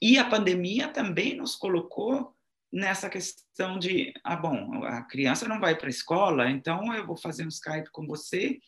e 0.00 0.18
a 0.18 0.24
pandemia 0.24 0.88
também 0.88 1.34
nos 1.34 1.56
colocou 1.56 2.36
nessa 2.70 3.08
questão 3.08 3.78
de, 3.78 4.12
ah, 4.22 4.36
bom, 4.36 4.84
a 4.84 5.02
criança 5.02 5.48
não 5.48 5.60
vai 5.60 5.76
para 5.76 5.86
a 5.86 5.90
escola, 5.90 6.50
então 6.50 6.92
eu 6.94 7.06
vou 7.06 7.16
fazer 7.16 7.44
um 7.44 7.48
Skype 7.48 7.90
com 7.90 8.06
você 8.06 8.58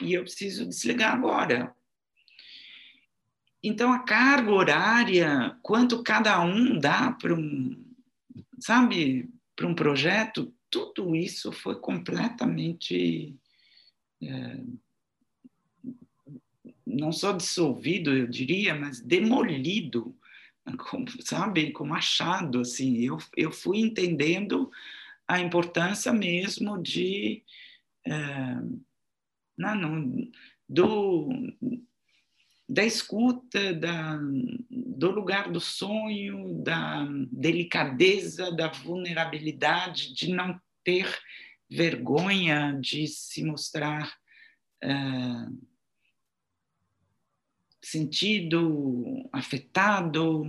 e 0.00 0.14
eu 0.14 0.22
preciso 0.22 0.66
desligar 0.66 1.14
agora. 1.14 1.74
Então, 3.62 3.92
a 3.92 4.00
carga 4.00 4.52
horária, 4.52 5.56
quanto 5.62 6.02
cada 6.02 6.40
um 6.40 6.78
dá 6.78 7.12
para 7.12 7.34
um, 7.34 7.84
sabe, 8.60 9.28
para 9.56 9.66
um 9.66 9.74
projeto, 9.74 10.54
tudo 10.70 11.16
isso 11.16 11.50
foi 11.50 11.80
completamente 11.80 13.34
é, 14.22 14.60
não 16.86 17.12
só 17.12 17.32
dissolvido, 17.32 18.12
eu 18.12 18.26
diria, 18.26 18.74
mas 18.74 19.00
demolido, 19.00 20.16
com, 20.78 21.04
sabe, 21.20 21.72
com 21.72 21.84
machado, 21.84 22.60
assim. 22.60 22.98
Eu, 23.02 23.18
eu 23.36 23.50
fui 23.50 23.78
entendendo 23.78 24.70
a 25.26 25.40
importância 25.40 26.12
mesmo 26.12 26.80
de 26.80 27.42
é, 28.06 28.12
não, 29.56 30.30
do 30.68 31.28
da 32.68 32.84
escuta, 32.84 33.72
da, 33.74 34.18
do 34.68 35.10
lugar 35.10 35.50
do 35.52 35.60
sonho, 35.60 36.62
da 36.62 37.06
delicadeza, 37.30 38.50
da 38.50 38.68
vulnerabilidade, 38.68 40.12
de 40.14 40.32
não 40.32 40.60
ter 40.82 41.06
vergonha 41.70 42.76
de 42.80 43.06
se 43.06 43.44
mostrar 43.44 44.12
uh, 44.84 45.68
sentido, 47.80 49.28
afetado. 49.32 50.44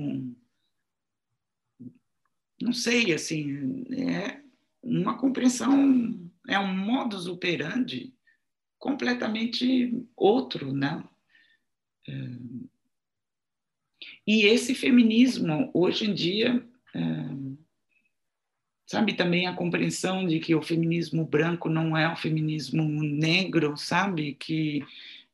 Não 2.59 2.73
sei, 2.73 3.13
assim, 3.13 3.83
é 3.93 4.41
uma 4.81 5.19
compreensão, 5.19 6.31
é 6.47 6.57
um 6.57 6.75
modus 6.75 7.27
operandi 7.27 8.16
completamente 8.77 10.05
outro, 10.15 10.71
né? 10.71 11.03
E 14.25 14.45
esse 14.45 14.75
feminismo, 14.75 15.69
hoje 15.73 16.09
em 16.09 16.13
dia, 16.13 16.63
é, 16.93 17.01
sabe, 18.85 19.13
também 19.13 19.47
a 19.47 19.55
compreensão 19.55 20.25
de 20.25 20.39
que 20.39 20.55
o 20.55 20.61
feminismo 20.61 21.25
branco 21.25 21.69
não 21.69 21.95
é 21.95 22.11
o 22.11 22.15
feminismo 22.15 22.83
negro, 22.83 23.75
sabe, 23.77 24.35
que 24.35 24.83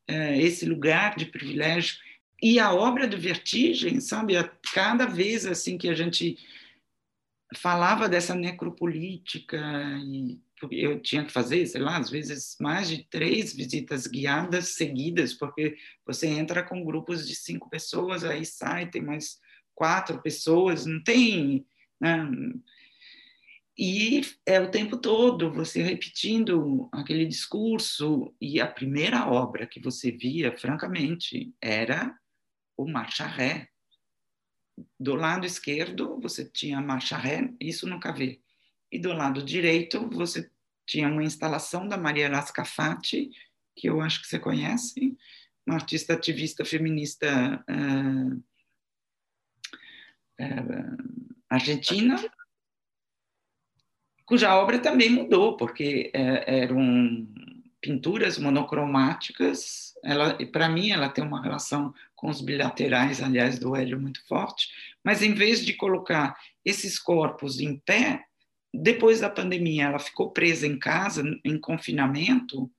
é, 0.07 0.41
esse 0.41 0.65
lugar 0.65 1.15
de 1.15 1.25
privilégio. 1.25 1.97
E 2.41 2.59
a 2.59 2.73
obra 2.73 3.07
do 3.07 3.17
Vertigem, 3.17 3.99
sabe, 3.99 4.33
cada 4.73 5.05
vez 5.05 5.45
assim 5.45 5.77
que 5.77 5.87
a 5.87 5.95
gente 5.95 6.37
falava 7.55 8.09
dessa 8.09 8.33
necropolítica 8.33 9.61
e 10.03 10.39
eu 10.71 10.99
tinha 11.01 11.25
que 11.25 11.31
fazer, 11.31 11.65
sei 11.65 11.81
lá, 11.81 11.97
às 11.97 12.09
vezes 12.09 12.55
mais 12.59 12.87
de 12.89 13.03
três 13.09 13.53
visitas 13.53 14.07
guiadas 14.07 14.75
seguidas, 14.75 15.33
porque 15.33 15.75
você 16.05 16.27
entra 16.27 16.63
com 16.63 16.83
grupos 16.83 17.27
de 17.27 17.35
cinco 17.35 17.69
pessoas, 17.69 18.23
aí 18.23 18.45
sai, 18.45 18.89
tem 18.89 19.01
mais 19.01 19.39
quatro 19.75 20.21
pessoas, 20.21 20.85
não 20.85 21.03
tem. 21.03 21.65
Né? 21.99 22.27
E 23.77 24.21
é 24.45 24.59
o 24.59 24.69
tempo 24.69 24.97
todo 24.97 25.51
você 25.51 25.81
repetindo 25.81 26.87
aquele 26.91 27.25
discurso, 27.25 28.33
e 28.39 28.61
a 28.61 28.67
primeira 28.67 29.27
obra 29.27 29.65
que 29.65 29.79
você 29.79 30.11
via, 30.11 30.55
francamente, 30.55 31.53
era 31.59 32.15
o 32.77 32.87
Marcha 32.87 33.25
Ré. 33.25 33.67
Do 34.99 35.15
lado 35.15 35.45
esquerdo, 35.45 36.19
você 36.19 36.45
tinha 36.45 36.81
Marcha 36.81 37.17
Ré, 37.17 37.51
isso 37.59 37.87
nunca 37.87 38.11
vê. 38.11 38.42
E 38.93 38.99
do 38.99 39.11
lado 39.11 39.41
direito, 39.41 40.07
você 40.07 40.47
tinha 40.85 41.07
uma 41.07 41.23
instalação 41.23 41.87
da 41.87 41.97
Maria 41.97 42.29
Lascafati, 42.29 43.31
que 43.75 43.89
eu 43.89 43.99
acho 43.99 44.21
que 44.21 44.27
você 44.27 44.37
conhece, 44.37 45.17
uma 45.65 45.77
artista 45.77 46.13
ativista 46.13 46.63
feminista 46.63 47.65
uh, 47.67 48.35
uh, 50.39 51.23
Argentina, 51.49 52.23
cuja 54.27 54.55
obra 54.55 54.77
também 54.77 55.09
mudou, 55.09 55.57
porque 55.57 56.11
é, 56.13 56.59
eram 56.61 57.27
pinturas 57.81 58.37
monocromáticas. 58.37 59.95
Ela, 60.03 60.37
para 60.51 60.69
mim, 60.69 60.91
ela 60.91 61.09
tem 61.09 61.23
uma 61.23 61.41
relação 61.41 61.95
com 62.15 62.29
os 62.29 62.41
bilaterais, 62.41 63.23
aliás, 63.23 63.57
do 63.57 63.75
Hélio 63.75 63.99
muito 63.99 64.23
forte. 64.27 64.69
Mas 65.03 65.23
em 65.23 65.33
vez 65.33 65.65
de 65.65 65.73
colocar 65.73 66.37
esses 66.63 66.99
corpos 66.99 67.59
em 67.59 67.79
pé, 67.79 68.23
depois 68.73 69.19
da 69.19 69.29
pandemia, 69.29 69.85
ela 69.85 69.99
ficou 69.99 70.31
presa 70.31 70.65
em 70.65 70.79
casa, 70.79 71.23
em 71.45 71.59
confinamento. 71.59 72.71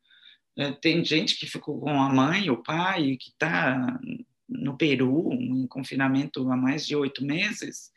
É, 0.57 0.73
tem 0.73 1.05
gente 1.05 1.39
que 1.39 1.47
ficou 1.47 1.79
com 1.81 1.91
a 1.91 2.13
mãe, 2.13 2.51
o 2.51 2.63
pai, 2.63 3.17
que 3.17 3.31
está 3.31 4.01
no 4.49 4.77
Peru, 4.77 5.33
em 5.33 5.67
confinamento 5.67 6.51
há 6.51 6.57
mais 6.57 6.87
de 6.87 6.97
oito 6.97 7.25
meses. 7.25 7.93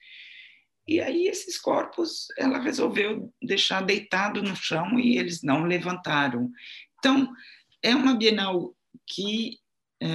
E 0.88 1.02
aí 1.02 1.28
esses 1.28 1.58
corpos 1.58 2.28
ela 2.38 2.60
resolveu 2.60 3.34
deixar 3.42 3.82
deitado 3.82 4.42
no 4.42 4.56
chão 4.56 5.00
e 5.00 5.18
eles 5.18 5.42
não 5.42 5.64
levantaram. 5.64 6.52
Então 7.00 7.30
é 7.84 7.96
uma 7.96 8.16
Bienal 8.16 8.76
que 9.06 9.60
é, 10.02 10.08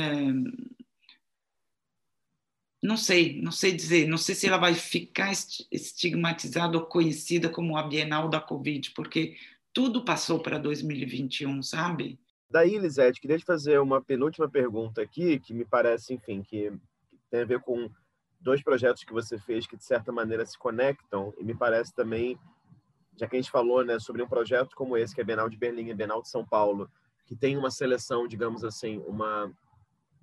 não 2.82 2.96
sei, 2.96 3.40
não 3.40 3.52
sei 3.52 3.72
dizer, 3.72 4.08
não 4.08 4.18
sei 4.18 4.34
se 4.34 4.48
ela 4.48 4.58
vai 4.58 4.74
ficar 4.74 5.30
estigmatizada 5.70 6.76
ou 6.76 6.84
conhecida 6.84 7.48
como 7.48 7.76
a 7.76 7.82
Bienal 7.84 8.28
da 8.28 8.40
Covid, 8.40 8.90
porque 8.90 9.36
tudo 9.72 10.04
passou 10.04 10.40
para 10.40 10.58
2021, 10.58 11.62
sabe? 11.62 12.18
Daí, 12.50 12.76
Lisete, 12.76 13.20
queria 13.20 13.38
te 13.38 13.44
fazer 13.44 13.80
uma 13.80 14.02
penúltima 14.02 14.48
pergunta 14.48 15.00
aqui, 15.00 15.38
que 15.38 15.54
me 15.54 15.64
parece, 15.64 16.12
enfim, 16.12 16.42
que 16.42 16.72
tem 17.30 17.42
a 17.42 17.46
ver 17.46 17.60
com 17.60 17.88
dois 18.40 18.62
projetos 18.62 19.04
que 19.04 19.12
você 19.12 19.38
fez 19.38 19.66
que, 19.66 19.76
de 19.76 19.84
certa 19.84 20.10
maneira, 20.10 20.44
se 20.44 20.58
conectam, 20.58 21.32
e 21.38 21.44
me 21.44 21.54
parece 21.54 21.94
também, 21.94 22.36
já 23.16 23.28
que 23.28 23.36
a 23.36 23.40
gente 23.40 23.50
falou 23.50 23.84
né, 23.84 23.98
sobre 24.00 24.22
um 24.22 24.28
projeto 24.28 24.74
como 24.74 24.96
esse, 24.96 25.14
que 25.14 25.20
é 25.20 25.24
Bienal 25.24 25.48
de 25.48 25.56
Berlim 25.56 25.88
e 25.88 25.94
Bienal 25.94 26.20
de 26.20 26.28
São 26.28 26.44
Paulo, 26.44 26.90
que 27.24 27.36
tem 27.36 27.56
uma 27.56 27.70
seleção, 27.70 28.26
digamos 28.26 28.64
assim, 28.64 28.98
uma, 29.06 29.50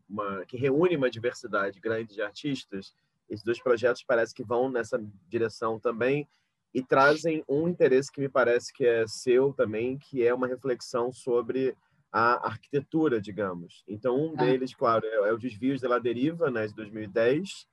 uma 0.10 0.46
que 0.46 0.58
reúne 0.58 0.96
uma 0.96 1.10
diversidade 1.10 1.80
grande 1.80 2.16
de 2.16 2.22
artistas, 2.22 2.94
esses 3.30 3.44
dois 3.44 3.62
projetos 3.62 4.04
parece 4.04 4.34
que 4.34 4.44
vão 4.44 4.70
nessa 4.70 5.00
direção 5.28 5.80
também 5.80 6.28
e 6.74 6.84
trazem 6.84 7.44
um 7.48 7.68
interesse 7.68 8.12
que 8.12 8.22
me 8.22 8.30
parece 8.30 8.74
que 8.74 8.86
é 8.86 9.06
seu 9.08 9.54
também, 9.54 9.98
que 9.98 10.26
é 10.26 10.34
uma 10.34 10.48
reflexão 10.48 11.12
sobre 11.12 11.76
a 12.12 12.48
arquitetura, 12.48 13.22
digamos. 13.22 13.84
Então, 13.88 14.20
um 14.20 14.34
ah. 14.34 14.44
deles, 14.44 14.74
claro, 14.74 15.06
é, 15.06 15.30
é 15.30 15.34
o 15.34 15.38
Desvios 15.38 15.80
de 15.80 15.88
la 15.88 16.00
Deriva, 16.00 16.50
né, 16.50 16.68
de 16.68 16.74
2010, 16.74 17.68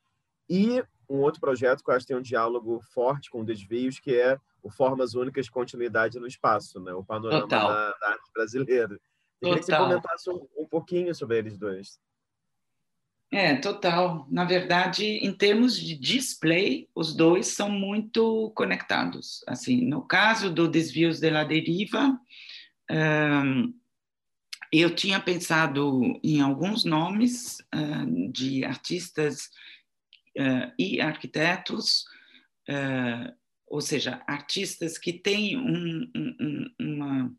e 0.49 0.83
um 1.09 1.21
outro 1.21 1.41
projeto 1.41 1.83
que 1.83 1.91
eu 1.91 1.95
acho 1.95 2.07
que 2.07 2.13
tem 2.13 2.17
um 2.17 2.23
diálogo 2.23 2.81
forte 2.93 3.31
com 3.31 3.45
Desvios, 3.45 3.99
que 3.99 4.15
é 4.15 4.39
o 4.63 4.71
Formas 4.71 5.15
Únicas 5.15 5.47
de 5.47 5.51
Continuidade 5.51 6.19
no 6.19 6.27
Espaço, 6.27 6.81
né, 6.81 6.93
o 6.93 7.05
panorama 7.05 7.47
da, 7.47 7.91
da, 7.93 8.09
arte 8.09 8.31
brasileira. 8.35 8.95
Eu 9.41 9.49
queria 9.51 9.59
que 9.59 9.67
você 9.67 9.77
comentasse 9.77 10.31
um, 10.31 10.47
um 10.57 10.67
pouquinho 10.67 11.15
sobre 11.15 11.39
eles 11.39 11.57
dois. 11.57 11.99
É, 13.33 13.57
total. 13.57 14.27
Na 14.31 14.45
verdade, 14.45 15.05
em 15.05 15.33
termos 15.33 15.79
de 15.79 15.97
display, 15.97 16.89
os 16.95 17.15
dois 17.15 17.49
são 17.49 17.69
muito 17.69 18.53
conectados. 18.55 19.43
Assim, 19.47 19.85
no 19.85 20.03
caso 20.03 20.51
do 20.51 20.69
Desvios 20.69 21.19
de 21.19 21.29
la 21.31 21.43
Deriva, 21.43 22.19
um, 22.91 23.75
eu 24.73 24.95
tinha 24.95 25.21
pensado 25.21 26.21
em 26.23 26.41
alguns 26.41 26.85
nomes 26.85 27.59
uh, 27.75 28.33
de 28.33 28.65
artistas 28.65 29.51
uh, 30.39 30.73
e 30.79 31.01
arquitetos, 31.01 32.05
uh, 32.69 33.35
ou 33.67 33.81
seja, 33.81 34.23
artistas 34.27 34.99
que 34.99 35.13
têm 35.13 35.57
um, 35.57 36.11
um, 36.81 37.37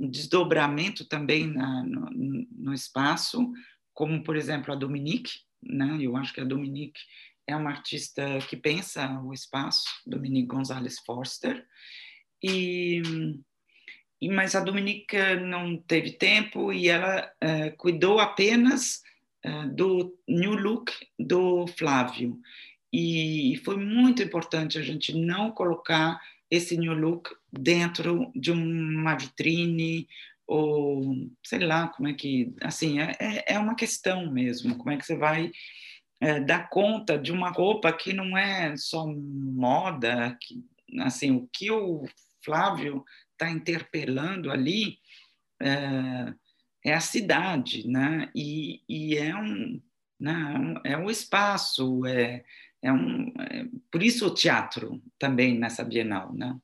um 0.00 0.08
desdobramento 0.08 1.04
também 1.04 1.46
na, 1.46 1.82
no, 1.84 2.10
no, 2.52 2.74
espaço, 2.74 3.52
como, 3.96 4.22
por 4.22 4.36
exemplo, 4.36 4.72
a 4.72 4.76
Dominique. 4.76 5.40
Né? 5.60 5.98
Eu 6.00 6.16
acho 6.16 6.32
que 6.32 6.40
a 6.40 6.44
Dominique 6.44 7.00
é 7.46 7.56
uma 7.56 7.70
artista 7.70 8.38
que 8.48 8.56
pensa 8.56 9.20
o 9.22 9.32
espaço, 9.32 9.86
Dominique 10.06 10.46
Gonzalez 10.46 11.00
Forster. 11.00 11.66
E 12.40 13.02
mas 14.30 14.54
a 14.54 14.60
Dominica 14.60 15.36
não 15.36 15.76
teve 15.76 16.12
tempo 16.12 16.72
e 16.72 16.88
ela 16.88 17.30
uh, 17.42 17.76
cuidou 17.76 18.18
apenas 18.18 19.02
uh, 19.44 19.68
do 19.74 20.18
new 20.26 20.52
look 20.52 20.92
do 21.18 21.66
Flávio. 21.66 22.38
E 22.92 23.60
foi 23.64 23.76
muito 23.76 24.22
importante 24.22 24.78
a 24.78 24.82
gente 24.82 25.14
não 25.14 25.50
colocar 25.50 26.18
esse 26.50 26.76
new 26.76 26.94
look 26.94 27.30
dentro 27.52 28.30
de 28.34 28.50
uma 28.50 29.14
vitrine 29.14 30.08
ou 30.46 31.14
sei 31.44 31.60
lá 31.60 31.88
como 31.88 32.08
é 32.08 32.14
que 32.14 32.54
assim 32.62 33.00
é, 33.00 33.16
é, 33.18 33.54
é 33.54 33.58
uma 33.58 33.74
questão 33.74 34.30
mesmo 34.30 34.76
como 34.76 34.90
é 34.90 34.96
que 34.96 35.04
você 35.04 35.16
vai 35.16 35.50
é, 36.20 36.40
dar 36.40 36.68
conta 36.68 37.18
de 37.18 37.32
uma 37.32 37.50
roupa 37.50 37.92
que 37.92 38.12
não 38.12 38.36
é 38.36 38.76
só 38.76 39.06
moda 39.06 40.36
que 40.40 40.64
assim 41.00 41.32
o 41.32 41.48
que 41.52 41.70
o 41.70 42.04
Flávio 42.44 43.04
está 43.32 43.50
interpelando 43.50 44.50
ali 44.50 44.98
é, 45.60 46.34
é, 46.84 46.94
a 46.94 47.00
cidade, 47.00 47.86
né? 47.88 48.30
E, 48.34 48.82
e 48.88 49.16
é 49.16 49.34
um 49.34 49.80
né? 50.18 50.74
é 50.84 50.96
um 50.96 51.10
espaço, 51.10 52.06
é, 52.06 52.44
é 52.80 52.92
um 52.92 53.32
é, 53.38 53.66
por 53.90 54.02
isso 54.02 54.26
o 54.26 54.34
teatro 54.34 55.02
também 55.18 55.58
nessa 55.58 55.84
Bienal, 55.84 56.32
né? 56.34 56.56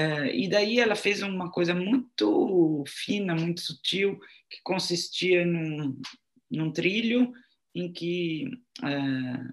É, 0.00 0.34
e 0.34 0.48
daí 0.48 0.80
ela 0.80 0.96
fez 0.96 1.20
uma 1.20 1.50
coisa 1.50 1.74
muito 1.74 2.82
fina, 2.86 3.34
muito 3.34 3.60
sutil, 3.60 4.18
que 4.48 4.62
consistia 4.62 5.44
num, 5.44 6.00
num 6.50 6.72
trilho 6.72 7.32
em 7.74 7.92
que, 7.92 8.50
é, 8.82 8.90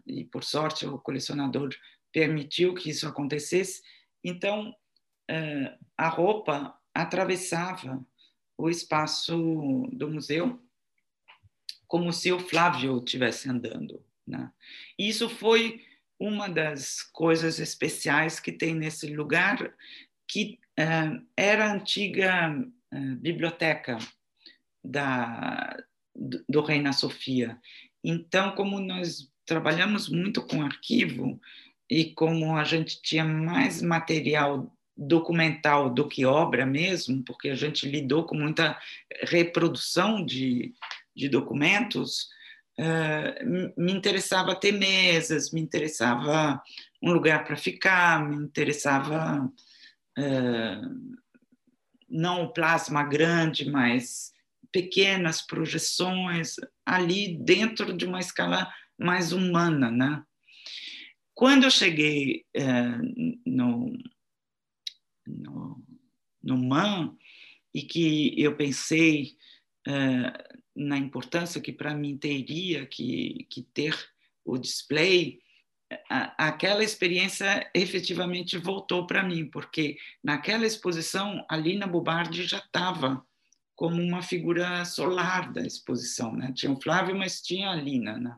e 0.05 0.23
por 0.23 0.45
sorte 0.45 0.85
o 0.85 0.99
colecionador 0.99 1.69
permitiu 2.13 2.73
que 2.73 2.89
isso 2.89 3.05
acontecesse, 3.07 3.81
então 4.23 4.73
eh, 5.29 5.77
a 5.97 6.07
roupa 6.07 6.75
atravessava 6.93 8.03
o 8.57 8.69
espaço 8.69 9.87
do 9.91 10.09
museu 10.09 10.59
como 11.85 12.11
se 12.11 12.31
o 12.31 12.39
Flávio 12.39 12.97
estivesse 12.97 13.49
andando. 13.49 14.03
Né? 14.25 14.51
Isso 14.97 15.29
foi 15.29 15.85
uma 16.19 16.49
das 16.49 17.01
coisas 17.03 17.59
especiais 17.59 18.39
que 18.39 18.51
tem 18.51 18.73
nesse 18.73 19.07
lugar, 19.15 19.73
que 20.27 20.59
uh, 20.79 21.25
era 21.35 21.65
a 21.65 21.73
antiga 21.73 22.55
uh, 22.93 23.15
biblioteca 23.17 23.97
da, 24.83 25.77
do, 26.15 26.43
do 26.47 26.61
Reina 26.61 26.93
Sofia. 26.93 27.59
Então, 28.03 28.51
como 28.55 28.79
nós 28.79 29.31
trabalhamos 29.45 30.09
muito 30.09 30.45
com 30.45 30.61
arquivo 30.61 31.39
e 31.89 32.13
como 32.13 32.55
a 32.55 32.63
gente 32.63 33.01
tinha 33.01 33.23
mais 33.23 33.81
material 33.81 34.71
documental 34.95 35.89
do 35.89 36.07
que 36.07 36.25
obra 36.25 36.65
mesmo, 36.65 37.23
porque 37.23 37.49
a 37.49 37.55
gente 37.55 37.87
lidou 37.87 38.25
com 38.25 38.35
muita 38.35 38.77
reprodução 39.23 40.25
de, 40.25 40.73
de 41.15 41.29
documentos, 41.29 42.27
uh, 42.79 43.79
me 43.79 43.93
interessava 43.93 44.55
ter 44.55 44.71
mesas, 44.71 45.51
me 45.51 45.61
interessava 45.61 46.61
um 47.01 47.11
lugar 47.11 47.45
para 47.45 47.55
ficar, 47.55 48.27
me 48.27 48.35
interessava 48.35 49.49
não 52.09 52.43
o 52.43 52.53
plasma 52.53 53.03
grande, 53.03 53.69
mas 53.69 54.31
pequenas 54.71 55.41
projeções 55.41 56.55
ali 56.85 57.37
dentro 57.37 57.95
de 57.95 58.05
uma 58.05 58.19
escala 58.19 58.71
mais 58.97 59.31
humana, 59.31 59.91
né? 59.91 60.23
Quando 61.33 61.65
eu 61.65 61.71
cheguei 61.71 62.45
uh, 62.55 63.41
no 63.45 63.93
no, 65.27 65.83
no 66.41 66.57
MAN 66.57 67.15
e 67.73 67.81
que 67.81 68.33
eu 68.41 68.55
pensei 68.55 69.35
uh, 69.87 70.57
na 70.75 70.97
importância 70.97 71.61
que 71.61 71.73
para 71.73 71.93
mim 71.93 72.17
teria 72.17 72.85
que, 72.85 73.45
que 73.49 73.61
ter 73.61 73.95
o 74.45 74.57
display, 74.57 75.41
a, 76.09 76.47
aquela 76.47 76.83
experiência 76.83 77.69
efetivamente 77.73 78.57
voltou 78.57 79.07
para 79.07 79.23
mim, 79.23 79.45
porque 79.45 79.97
naquela 80.23 80.65
exposição 80.65 81.45
a 81.49 81.55
Lina 81.55 81.87
Bobardi 81.87 82.43
já 82.43 82.57
estava 82.57 83.25
como 83.75 84.01
uma 84.01 84.21
figura 84.21 84.83
solar 84.85 85.53
da 85.53 85.61
exposição, 85.61 86.33
né? 86.33 86.51
Tinha 86.53 86.71
o 86.71 86.81
Flávio, 86.81 87.15
mas 87.15 87.41
tinha 87.41 87.69
a 87.69 87.75
Lina, 87.75 88.17
né? 88.17 88.35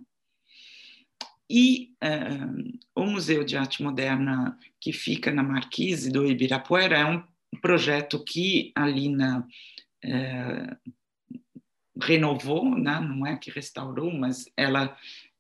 E 1.50 1.96
uh, 2.04 2.80
o 2.94 3.06
Museu 3.06 3.44
de 3.44 3.58
Arte 3.58 3.82
Moderna, 3.82 4.58
que 4.80 4.94
fica 4.94 5.32
na 5.32 5.42
Marquise 5.42 6.12
do 6.12 6.26
Ibirapuera, 6.26 6.98
é 6.98 7.06
um 7.06 7.24
projeto 7.62 8.24
que 8.24 8.72
a 8.76 8.86
Lina 8.86 9.48
uh, 10.06 10.92
renovou, 12.00 12.78
né? 12.78 13.00
não 13.00 13.26
é 13.26 13.36
que 13.36 13.50
restaurou, 13.50 14.14
mas 14.14 14.46
ela 14.56 14.96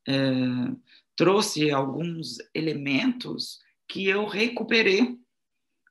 uh, 0.07 0.81
trouxe 1.19 1.69
alguns 1.69 2.37
elementos 2.55 3.59
que 3.89 4.07
eu 4.07 4.25
recuperei 4.25 5.17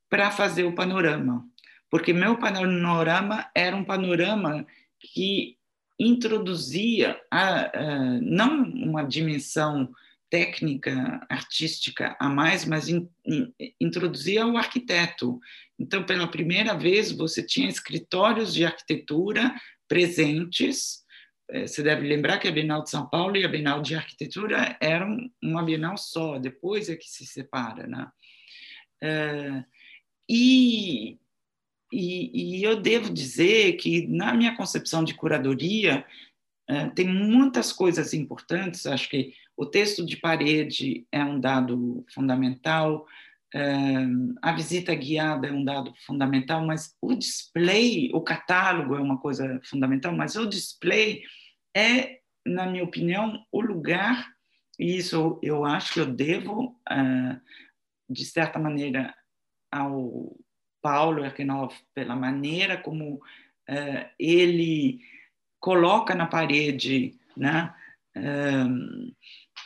para 0.09 0.31
fazer 0.31 0.65
o 0.65 0.75
panorama, 0.75 1.47
porque 1.91 2.15
meu 2.15 2.39
panorama 2.39 3.47
era 3.55 3.77
um 3.77 3.85
panorama 3.85 4.67
que 4.99 5.59
introduzia 6.01 7.21
a, 7.31 7.79
a, 7.79 8.21
não 8.23 8.63
uma 8.63 9.03
dimensão 9.03 9.91
técnica, 10.31 11.21
artística 11.29 12.17
a 12.19 12.27
mais, 12.27 12.65
mas 12.65 12.89
in, 12.89 13.07
in, 13.27 13.53
introduzia 13.79 14.47
o 14.47 14.57
arquiteto. 14.57 15.39
Então, 15.79 16.05
pela 16.05 16.27
primeira 16.27 16.73
vez, 16.73 17.13
você 17.13 17.43
tinha 17.43 17.69
escritórios 17.69 18.55
de 18.55 18.65
arquitetura 18.65 19.55
presentes. 19.87 21.07
Eh, 21.51 21.67
você 21.67 21.83
deve 21.83 22.07
lembrar 22.07 22.39
que 22.39 22.49
a 22.49 22.53
Bienal 22.53 22.83
de 22.83 22.91
São 22.91 23.07
Paulo 23.07 23.37
e 23.37 23.45
a 23.45 23.49
Bienal 23.49 23.81
de 23.81 23.95
Arquitetura 23.95 24.77
eram 24.81 25.31
uma 25.43 25.63
Bienal 25.63 25.97
só, 25.97 26.39
depois 26.39 26.89
é 26.89 26.97
que 26.97 27.09
se 27.09 27.27
separa. 27.27 27.87
Né? 27.87 28.07
Eh, 29.03 29.65
e, 30.29 31.19
e, 31.93 32.59
e 32.61 32.63
eu 32.63 32.81
devo 32.81 33.13
dizer 33.13 33.75
que, 33.75 34.07
na 34.07 34.35
minha 34.35 34.57
concepção 34.57 35.03
de 35.03 35.15
curadoria, 35.15 36.05
eh, 36.69 36.91
tem 36.91 37.09
muitas 37.09 37.73
coisas 37.73 38.13
importantes. 38.13 38.87
Acho 38.87 39.09
que 39.09 39.33
o 39.57 39.65
texto 39.67 40.05
de 40.05 40.17
parede 40.17 41.07
é 41.11 41.25
um 41.25 41.41
dado 41.41 42.05
fundamental, 42.15 43.07
a 44.43 44.53
visita 44.53 44.95
guiada 44.95 45.49
é 45.49 45.53
um 45.53 45.65
dado 45.65 45.95
fundamental, 46.07 46.67
mas 46.67 46.95
o 47.01 47.15
display, 47.15 48.11
o 48.13 48.21
catálogo 48.21 48.95
é 48.95 49.01
uma 49.01 49.19
coisa 49.19 49.59
fundamental, 49.65 50.15
mas 50.15 50.37
o 50.37 50.47
display 50.47 51.23
é, 51.77 52.21
na 52.45 52.67
minha 52.67 52.85
opinião, 52.85 53.45
o 53.53 53.61
lugar, 53.61 54.33
e 54.79 54.97
isso 54.97 55.39
eu 55.43 55.65
acho 55.65 55.95
que 55.95 56.01
eu 56.01 56.07
devo, 56.07 56.79
ah, 56.89 57.41
de 58.09 58.25
certa 58.25 58.59
maneira, 58.59 59.15
ao 59.71 60.37
Paulo 60.81 61.25
Erkenhoff, 61.25 61.77
pela 61.95 62.17
maneira 62.17 62.77
como 62.79 63.21
ah, 63.69 64.11
ele 64.19 65.01
coloca 65.61 66.15
na 66.15 66.27
parede, 66.27 67.19
né? 67.37 67.75
Ah, 68.17 68.67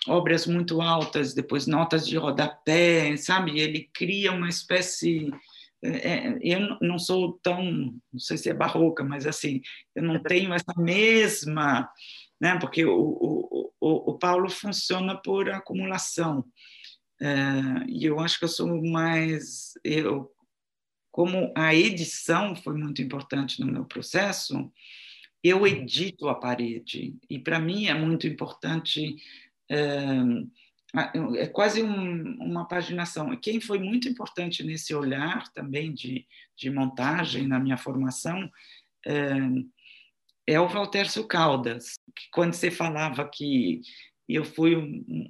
obras 0.09 0.47
muito 0.47 0.81
altas, 0.81 1.35
depois 1.35 1.67
notas 1.67 2.07
de 2.07 2.17
rodapé, 2.17 3.17
sabe? 3.17 3.61
Ele 3.61 3.91
cria 3.95 4.33
uma 4.33 4.49
espécie. 4.49 5.31
É, 5.83 6.29
é, 6.29 6.39
eu 6.41 6.79
não 6.81 6.99
sou 6.99 7.39
tão, 7.43 7.65
não 8.13 8.19
sei 8.19 8.37
se 8.37 8.49
é 8.49 8.55
barroca, 8.55 9.03
mas 9.03 9.27
assim, 9.27 9.61
eu 9.95 10.03
não 10.03 10.23
tenho 10.23 10.55
essa 10.55 10.73
mesma, 10.77 11.91
né? 12.41 12.59
Porque 12.59 12.85
o, 12.85 12.99
o, 12.99 13.73
o, 13.81 14.11
o 14.13 14.19
Paulo 14.19 14.49
funciona 14.49 15.21
por 15.21 15.51
acumulação. 15.51 16.45
É, 17.21 17.27
e 17.89 18.05
eu 18.05 18.21
acho 18.21 18.39
que 18.39 18.45
eu 18.45 18.49
sou 18.49 18.83
mais. 18.85 19.73
Eu, 19.85 20.31
como 21.11 21.53
a 21.57 21.75
edição 21.75 22.57
foi 22.57 22.75
muito 22.75 23.03
importante 23.03 23.61
no 23.61 23.71
meu 23.71 23.85
processo, 23.85 24.73
eu 25.43 25.67
edito 25.67 26.29
a 26.29 26.35
parede. 26.35 27.17
E 27.29 27.39
para 27.39 27.59
mim 27.59 27.87
é 27.87 27.95
muito 27.95 28.27
importante 28.27 29.17
é, 29.69 29.77
é 30.95 31.47
quase 31.47 31.83
um, 31.83 32.37
uma 32.39 32.67
paginação. 32.67 33.35
Quem 33.37 33.61
foi 33.61 33.79
muito 33.79 34.09
importante 34.09 34.63
nesse 34.63 34.95
olhar 34.95 35.49
também 35.53 35.93
de, 35.93 36.27
de 36.57 36.71
montagem 36.71 37.47
na 37.47 37.59
minha 37.59 37.79
formação 37.79 38.51
é, 39.07 39.39
é 40.47 40.61
o 40.61 40.69
Valtércio 40.69 41.27
Caldas, 41.27 41.95
que 42.15 42.29
quando 42.31 42.53
você 42.53 42.71
falava 42.71 43.27
que 43.27 43.81
eu 44.29 44.45
fui 44.45 44.75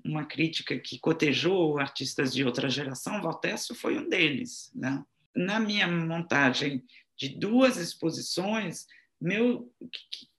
uma 0.04 0.24
crítica 0.24 0.78
que 0.78 0.98
cotejou 0.98 1.78
artistas 1.78 2.32
de 2.32 2.44
outra 2.44 2.68
geração, 2.68 3.22
Valtércio 3.22 3.74
foi 3.74 3.98
um 3.98 4.08
deles. 4.08 4.70
Né? 4.74 5.02
Na 5.34 5.60
minha 5.60 5.86
montagem 5.86 6.84
de 7.16 7.28
duas 7.28 7.76
exposições, 7.76 8.86
meu, 9.20 9.72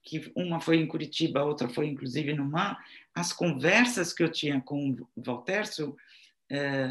que 0.02 0.30
uma 0.36 0.60
foi 0.60 0.76
em 0.76 0.86
Curitiba, 0.86 1.40
a 1.40 1.44
outra 1.44 1.68
foi 1.68 1.86
inclusive 1.86 2.34
no 2.34 2.44
Mar, 2.44 2.78
as 3.14 3.32
conversas 3.32 4.12
que 4.12 4.22
eu 4.22 4.30
tinha 4.30 4.60
com 4.60 4.96
o 5.14 5.22
Valtércio 5.22 5.96
é, 6.50 6.88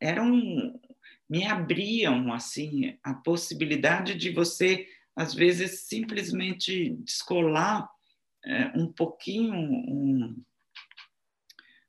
eram 0.00 0.80
me 1.28 1.46
abriam 1.46 2.32
assim 2.32 2.96
a 3.02 3.14
possibilidade 3.14 4.14
de 4.14 4.30
você 4.30 4.86
às 5.16 5.34
vezes 5.34 5.80
simplesmente 5.80 6.90
descolar 7.00 7.88
é, 8.44 8.66
um 8.76 8.92
pouquinho 8.92 9.54
um, 9.54 10.42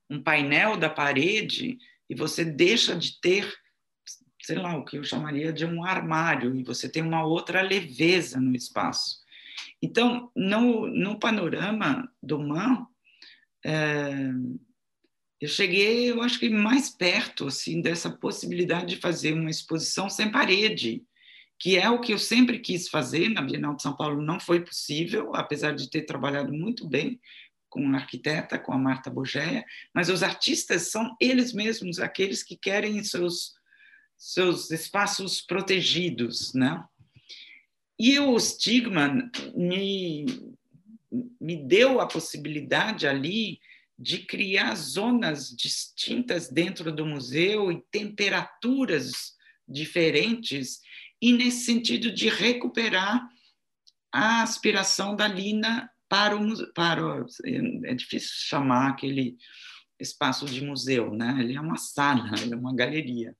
um 0.09 0.23
painel 0.23 0.77
da 0.77 0.89
parede 0.89 1.77
e 2.09 2.15
você 2.15 2.43
deixa 2.43 2.95
de 2.95 3.19
ter 3.19 3.53
sei 4.41 4.57
lá 4.57 4.77
o 4.77 4.85
que 4.85 4.97
eu 4.97 5.03
chamaria 5.03 5.51
de 5.51 5.65
um 5.65 5.83
armário 5.83 6.55
e 6.55 6.63
você 6.63 6.87
tem 6.87 7.01
uma 7.01 7.25
outra 7.25 7.61
leveza 7.63 8.39
no 8.39 8.55
espaço. 8.55 9.23
Então 9.81 10.31
no, 10.35 10.87
no 10.87 11.19
panorama 11.19 12.11
do 12.21 12.39
Man 12.39 12.87
eu 15.41 15.47
cheguei, 15.47 16.11
eu 16.11 16.21
acho 16.21 16.39
que 16.39 16.49
mais 16.49 16.89
perto 16.89 17.47
assim 17.47 17.81
dessa 17.81 18.09
possibilidade 18.09 18.95
de 18.95 19.01
fazer 19.01 19.33
uma 19.33 19.49
exposição 19.49 20.09
sem 20.09 20.31
parede, 20.31 21.03
que 21.59 21.77
é 21.77 21.89
o 21.89 21.99
que 21.99 22.13
eu 22.13 22.19
sempre 22.19 22.59
quis 22.59 22.87
fazer 22.87 23.29
na 23.29 23.41
Bienal 23.41 23.75
de 23.75 23.81
São 23.81 23.95
Paulo. 23.95 24.21
Não 24.21 24.39
foi 24.39 24.63
possível, 24.63 25.35
apesar 25.35 25.73
de 25.73 25.89
ter 25.89 26.03
trabalhado 26.03 26.53
muito 26.53 26.87
bem 26.87 27.19
com 27.69 27.93
a 27.93 27.97
arquiteta, 27.97 28.59
com 28.59 28.71
a 28.71 28.77
Marta 28.77 29.09
Bogeia, 29.09 29.65
mas 29.93 30.09
os 30.09 30.23
artistas 30.23 30.91
são 30.91 31.15
eles 31.19 31.51
mesmos 31.51 31.99
aqueles 31.99 32.43
que 32.43 32.55
querem 32.55 33.03
seus 33.03 33.53
seus 34.17 34.71
espaços 34.71 35.41
protegidos, 35.41 36.53
né? 36.53 36.83
E 37.99 38.19
o 38.19 38.39
Stigman 38.39 39.29
me 39.55 40.55
me 41.39 41.55
deu 41.55 41.99
a 41.99 42.07
possibilidade 42.07 43.07
ali 43.07 43.59
de 43.97 44.19
criar 44.19 44.75
zonas 44.75 45.49
distintas 45.49 46.49
dentro 46.49 46.91
do 46.91 47.05
museu 47.05 47.71
e 47.71 47.81
temperaturas 47.89 49.35
diferentes, 49.67 50.81
e 51.21 51.31
nesse 51.31 51.65
sentido 51.65 52.11
de 52.11 52.29
recuperar 52.29 53.25
a 54.11 54.43
aspiração 54.43 55.15
da 55.15 55.27
Lina 55.27 55.89
para 56.07 56.37
o 56.37 56.73
para 56.73 57.25
é 57.85 57.93
difícil 57.95 58.31
chamar 58.33 58.89
aquele 58.89 59.35
espaço 59.99 60.45
de 60.45 60.63
museu, 60.63 61.13
né? 61.13 61.37
Ele 61.39 61.55
é 61.55 61.61
uma 61.61 61.77
sala, 61.77 62.29
é 62.51 62.55
uma 62.55 62.75
galeria, 62.75 63.35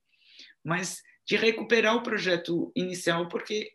mas 0.64 1.02
de 1.26 1.36
recuperar 1.36 1.96
o 1.96 2.04
projeto 2.04 2.72
inicial, 2.76 3.28
porque 3.28 3.74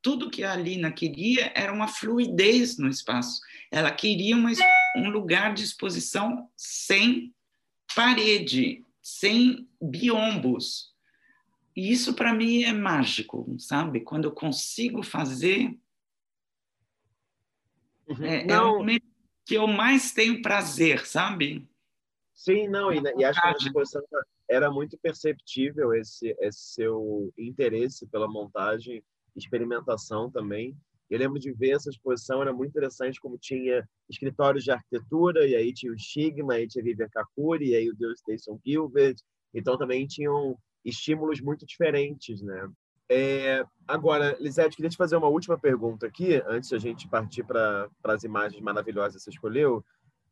tudo 0.00 0.30
que 0.30 0.44
a 0.44 0.54
Lina 0.54 0.92
queria 0.92 1.52
era 1.54 1.72
uma 1.72 1.88
fluidez 1.88 2.78
no 2.78 2.88
espaço. 2.88 3.40
Ela 3.70 3.90
queria 3.90 4.36
uma, 4.36 4.50
um 4.96 5.10
lugar 5.10 5.54
de 5.54 5.64
exposição 5.64 6.48
sem 6.56 7.34
parede, 7.96 8.84
sem 9.02 9.68
biombos. 9.80 10.94
E 11.74 11.90
isso 11.90 12.14
para 12.14 12.32
mim 12.32 12.62
é 12.62 12.72
mágico, 12.72 13.56
sabe? 13.58 14.00
Quando 14.00 14.26
eu 14.26 14.32
consigo 14.32 15.02
fazer. 15.02 15.76
Uhum. 18.06 18.24
É, 18.24 18.46
é 18.46 18.60
o 18.60 18.78
momento 18.78 19.04
que 19.44 19.54
eu 19.54 19.66
mais 19.66 20.12
tenho 20.12 20.40
prazer, 20.40 21.06
sabe? 21.06 21.68
Sim, 22.34 22.68
não, 22.68 22.92
e, 22.92 23.00
e 23.16 23.24
acho 23.24 23.40
que 23.40 23.46
na 23.46 23.52
exposição 23.52 24.02
era 24.54 24.70
muito 24.70 24.96
perceptível 24.98 25.92
esse, 25.94 26.34
esse 26.40 26.74
seu 26.74 27.32
interesse 27.36 28.06
pela 28.06 28.28
montagem 28.28 29.02
experimentação 29.36 30.30
também. 30.30 30.76
Eu 31.10 31.18
lembro 31.18 31.38
de 31.38 31.52
ver 31.52 31.70
essa 31.70 31.90
exposição, 31.90 32.40
era 32.40 32.52
muito 32.52 32.70
interessante 32.70 33.20
como 33.20 33.38
tinha 33.38 33.86
escritórios 34.08 34.64
de 34.64 34.70
arquitetura, 34.70 35.46
e 35.46 35.54
aí 35.54 35.72
tinha 35.72 35.92
o 35.92 35.98
Stigma, 35.98 36.54
aí 36.54 36.66
tinha 36.66 36.82
Vivian 36.82 37.08
Kakuri, 37.08 37.70
e 37.70 37.76
aí 37.76 37.90
o 37.90 37.94
Deus 37.94 38.20
Station 38.20 38.58
Gilbert. 38.64 39.16
Então 39.52 39.76
também 39.76 40.06
tinham 40.06 40.56
estímulos 40.84 41.40
muito 41.40 41.66
diferentes, 41.66 42.42
né? 42.42 42.70
É, 43.08 43.64
agora, 43.86 44.36
Lisete, 44.40 44.76
queria 44.76 44.88
te 44.88 44.96
fazer 44.96 45.16
uma 45.16 45.28
última 45.28 45.58
pergunta 45.58 46.06
aqui, 46.06 46.42
antes 46.46 46.72
a 46.72 46.78
gente 46.78 47.06
partir 47.08 47.44
para 47.44 47.88
as 48.04 48.24
imagens 48.24 48.62
maravilhosas 48.62 49.16
que 49.16 49.24
você 49.24 49.30
escolheu, 49.30 49.84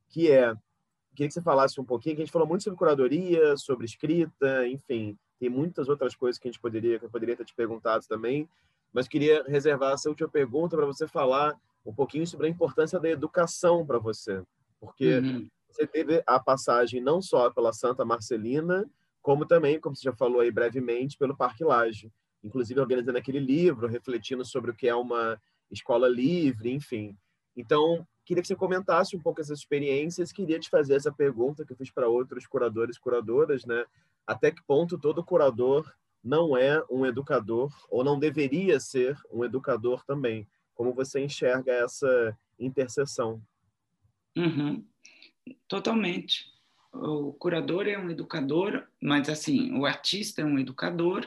que 0.08 0.30
é, 0.30 0.54
queria 1.14 1.28
que 1.28 1.34
você 1.34 1.42
falasse 1.42 1.80
um 1.80 1.84
pouquinho, 1.84 2.16
que 2.16 2.22
a 2.22 2.24
gente 2.24 2.32
falou 2.32 2.48
muito 2.48 2.64
sobre 2.64 2.78
curadoria, 2.78 3.56
sobre 3.56 3.84
escrita, 3.84 4.66
enfim, 4.66 5.16
tem 5.38 5.48
muitas 5.48 5.88
outras 5.88 6.14
coisas 6.14 6.38
que 6.38 6.48
a 6.48 6.50
gente 6.50 6.60
poderia, 6.60 6.98
que 6.98 7.04
eu 7.04 7.10
poderia 7.10 7.36
ter 7.36 7.44
te 7.44 7.54
perguntado 7.54 8.06
também, 8.08 8.48
mas 8.92 9.08
queria 9.08 9.42
reservar 9.44 9.92
essa 9.92 10.08
última 10.08 10.28
pergunta 10.28 10.76
para 10.76 10.86
você 10.86 11.06
falar 11.06 11.58
um 11.84 11.92
pouquinho 11.92 12.26
sobre 12.26 12.46
a 12.46 12.50
importância 12.50 12.98
da 13.00 13.08
educação 13.08 13.84
para 13.84 13.98
você, 13.98 14.42
porque 14.80 15.18
uhum. 15.18 15.48
você 15.68 15.86
teve 15.86 16.22
a 16.26 16.38
passagem 16.38 17.00
não 17.00 17.20
só 17.20 17.50
pela 17.50 17.72
Santa 17.72 18.04
Marcelina, 18.04 18.88
como 19.20 19.46
também, 19.46 19.80
como 19.80 19.94
você 19.94 20.02
já 20.02 20.12
falou 20.12 20.40
aí 20.40 20.50
brevemente, 20.50 21.16
pelo 21.16 21.36
Parque 21.36 21.64
Laje, 21.64 22.10
inclusive 22.42 22.80
organizando 22.80 23.18
aquele 23.18 23.38
livro, 23.38 23.86
refletindo 23.86 24.44
sobre 24.44 24.70
o 24.70 24.74
que 24.74 24.88
é 24.88 24.94
uma 24.94 25.40
escola 25.70 26.08
livre, 26.08 26.70
enfim. 26.70 27.16
Então, 27.56 28.06
queria 28.24 28.42
que 28.42 28.48
você 28.48 28.56
comentasse 28.56 29.16
um 29.16 29.20
pouco 29.20 29.40
essas 29.40 29.58
experiências. 29.58 30.32
Queria 30.32 30.58
te 30.58 30.68
fazer 30.70 30.94
essa 30.94 31.12
pergunta 31.12 31.64
que 31.64 31.72
eu 31.72 31.76
fiz 31.76 31.90
para 31.90 32.08
outros 32.08 32.46
curadores 32.46 32.96
e 32.96 33.00
curadoras, 33.00 33.64
né? 33.64 33.84
até 34.26 34.50
que 34.50 34.62
ponto 34.62 34.98
todo 34.98 35.24
curador 35.24 35.92
não 36.22 36.56
é 36.56 36.82
um 36.90 37.04
educador 37.04 37.72
ou 37.90 38.04
não 38.04 38.18
deveria 38.18 38.78
ser 38.78 39.18
um 39.32 39.44
educador 39.44 40.04
também. 40.04 40.46
Como 40.74 40.94
você 40.94 41.20
enxerga 41.20 41.72
essa 41.72 42.36
interseção? 42.58 43.42
Uhum. 44.36 44.84
Totalmente. 45.66 46.50
O 46.92 47.32
curador 47.32 47.88
é 47.88 47.98
um 47.98 48.10
educador, 48.10 48.86
mas 49.02 49.28
assim, 49.28 49.76
o 49.76 49.84
artista 49.84 50.42
é 50.42 50.44
um 50.44 50.58
educador, 50.58 51.26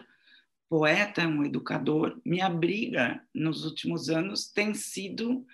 poeta 0.70 1.22
é 1.22 1.28
um 1.28 1.44
educador. 1.44 2.20
Minha 2.24 2.50
briga 2.50 3.22
nos 3.34 3.66
últimos 3.66 4.10
anos 4.10 4.48
tem 4.48 4.74
sido 4.74 5.46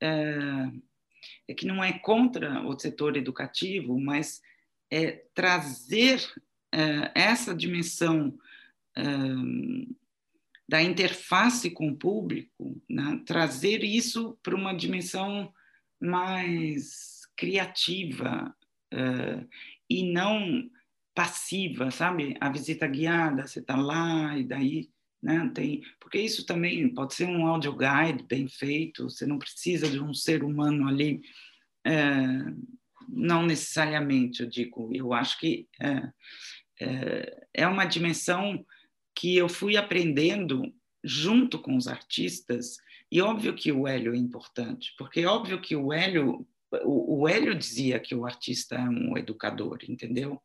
é, 0.00 0.70
é 1.48 1.54
que 1.54 1.66
não 1.66 1.82
é 1.82 1.92
contra 1.92 2.62
o 2.66 2.78
setor 2.78 3.16
educativo, 3.16 3.98
mas 4.00 4.40
é 4.90 5.24
trazer 5.34 6.20
é, 6.72 7.12
essa 7.14 7.54
dimensão 7.54 8.36
é, 8.96 9.02
da 10.68 10.82
interface 10.82 11.70
com 11.70 11.88
o 11.88 11.96
público, 11.96 12.80
né? 12.88 13.20
trazer 13.26 13.82
isso 13.82 14.38
para 14.42 14.54
uma 14.54 14.72
dimensão 14.72 15.52
mais 16.00 17.20
criativa 17.36 18.54
é, 18.92 19.44
e 19.88 20.12
não 20.12 20.70
passiva, 21.14 21.90
sabe? 21.90 22.36
A 22.40 22.48
visita 22.48 22.86
guiada, 22.86 23.46
você 23.46 23.58
está 23.58 23.76
lá 23.76 24.38
e 24.38 24.44
daí 24.44 24.88
né? 25.22 25.50
Tem, 25.54 25.82
porque 26.00 26.18
isso 26.18 26.46
também 26.46 26.88
pode 26.92 27.14
ser 27.14 27.26
um 27.26 27.46
audio 27.46 27.76
guide 27.76 28.24
bem 28.24 28.48
feito, 28.48 29.08
você 29.08 29.26
não 29.26 29.38
precisa 29.38 29.88
de 29.88 30.00
um 30.00 30.14
ser 30.14 30.42
humano 30.42 30.88
ali, 30.88 31.20
é, 31.84 32.14
não 33.08 33.44
necessariamente, 33.44 34.42
eu 34.42 34.48
digo, 34.48 34.90
eu 34.94 35.12
acho 35.12 35.38
que 35.38 35.68
é, 35.80 36.08
é, 36.80 37.46
é 37.54 37.66
uma 37.66 37.84
dimensão 37.84 38.64
que 39.14 39.36
eu 39.36 39.48
fui 39.48 39.76
aprendendo 39.76 40.72
junto 41.02 41.58
com 41.58 41.76
os 41.76 41.88
artistas, 41.88 42.76
e 43.12 43.20
óbvio 43.20 43.54
que 43.54 43.72
o 43.72 43.86
Hélio 43.88 44.14
é 44.14 44.18
importante, 44.18 44.94
porque 44.96 45.26
óbvio 45.26 45.60
que 45.60 45.74
o 45.74 45.92
Hélio, 45.92 46.46
o, 46.84 47.22
o 47.22 47.28
Hélio 47.28 47.54
dizia 47.54 47.98
que 47.98 48.14
o 48.14 48.24
artista 48.24 48.76
é 48.76 48.88
um 48.88 49.18
educador, 49.18 49.78
entendeu? 49.88 50.40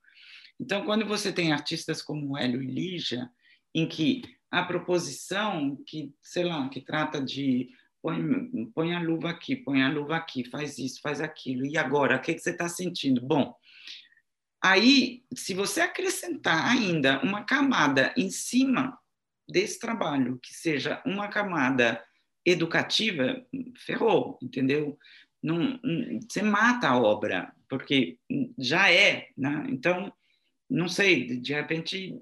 Então, 0.59 0.85
quando 0.85 1.05
você 1.05 1.31
tem 1.31 1.51
artistas 1.51 2.01
como 2.01 2.31
o 2.31 2.37
Hélio 2.37 2.63
e 2.63 2.67
Lígia, 2.67 3.29
em 3.73 3.85
que 3.85 4.23
a 4.55 4.63
proposição 4.63 5.77
que, 5.85 6.13
sei 6.21 6.45
lá, 6.45 6.69
que 6.69 6.79
trata 6.79 7.21
de 7.21 7.67
põe, 8.01 8.71
põe 8.73 8.95
a 8.95 9.01
luva 9.01 9.29
aqui, 9.29 9.53
põe 9.53 9.83
a 9.83 9.89
luva 9.89 10.15
aqui, 10.15 10.49
faz 10.49 10.77
isso, 10.77 11.01
faz 11.01 11.19
aquilo, 11.19 11.65
e 11.65 11.77
agora, 11.77 12.15
o 12.15 12.21
que, 12.21 12.33
que 12.33 12.39
você 12.39 12.51
está 12.51 12.69
sentindo? 12.69 13.19
Bom, 13.19 13.53
aí, 14.63 15.25
se 15.35 15.53
você 15.53 15.81
acrescentar 15.81 16.71
ainda 16.71 17.21
uma 17.21 17.43
camada 17.43 18.13
em 18.15 18.29
cima 18.29 18.97
desse 19.45 19.77
trabalho, 19.77 20.39
que 20.41 20.53
seja 20.53 21.01
uma 21.05 21.27
camada 21.27 22.01
educativa, 22.45 23.45
ferrou, 23.85 24.39
entendeu? 24.41 24.97
Não, 25.43 25.77
você 26.29 26.41
mata 26.41 26.87
a 26.87 26.97
obra, 26.97 27.53
porque 27.67 28.17
já 28.57 28.89
é, 28.89 29.27
né? 29.37 29.65
Então, 29.67 30.13
não 30.69 30.87
sei, 30.87 31.39
de 31.39 31.53
repente 31.53 32.17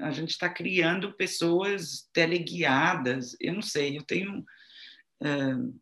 a 0.00 0.10
gente 0.10 0.30
está 0.30 0.48
criando 0.48 1.12
pessoas 1.12 2.08
teleguiadas, 2.12 3.36
eu 3.40 3.54
não 3.54 3.62
sei, 3.62 3.96
eu 3.96 4.02
tenho, 4.02 4.40
uh, 5.22 5.80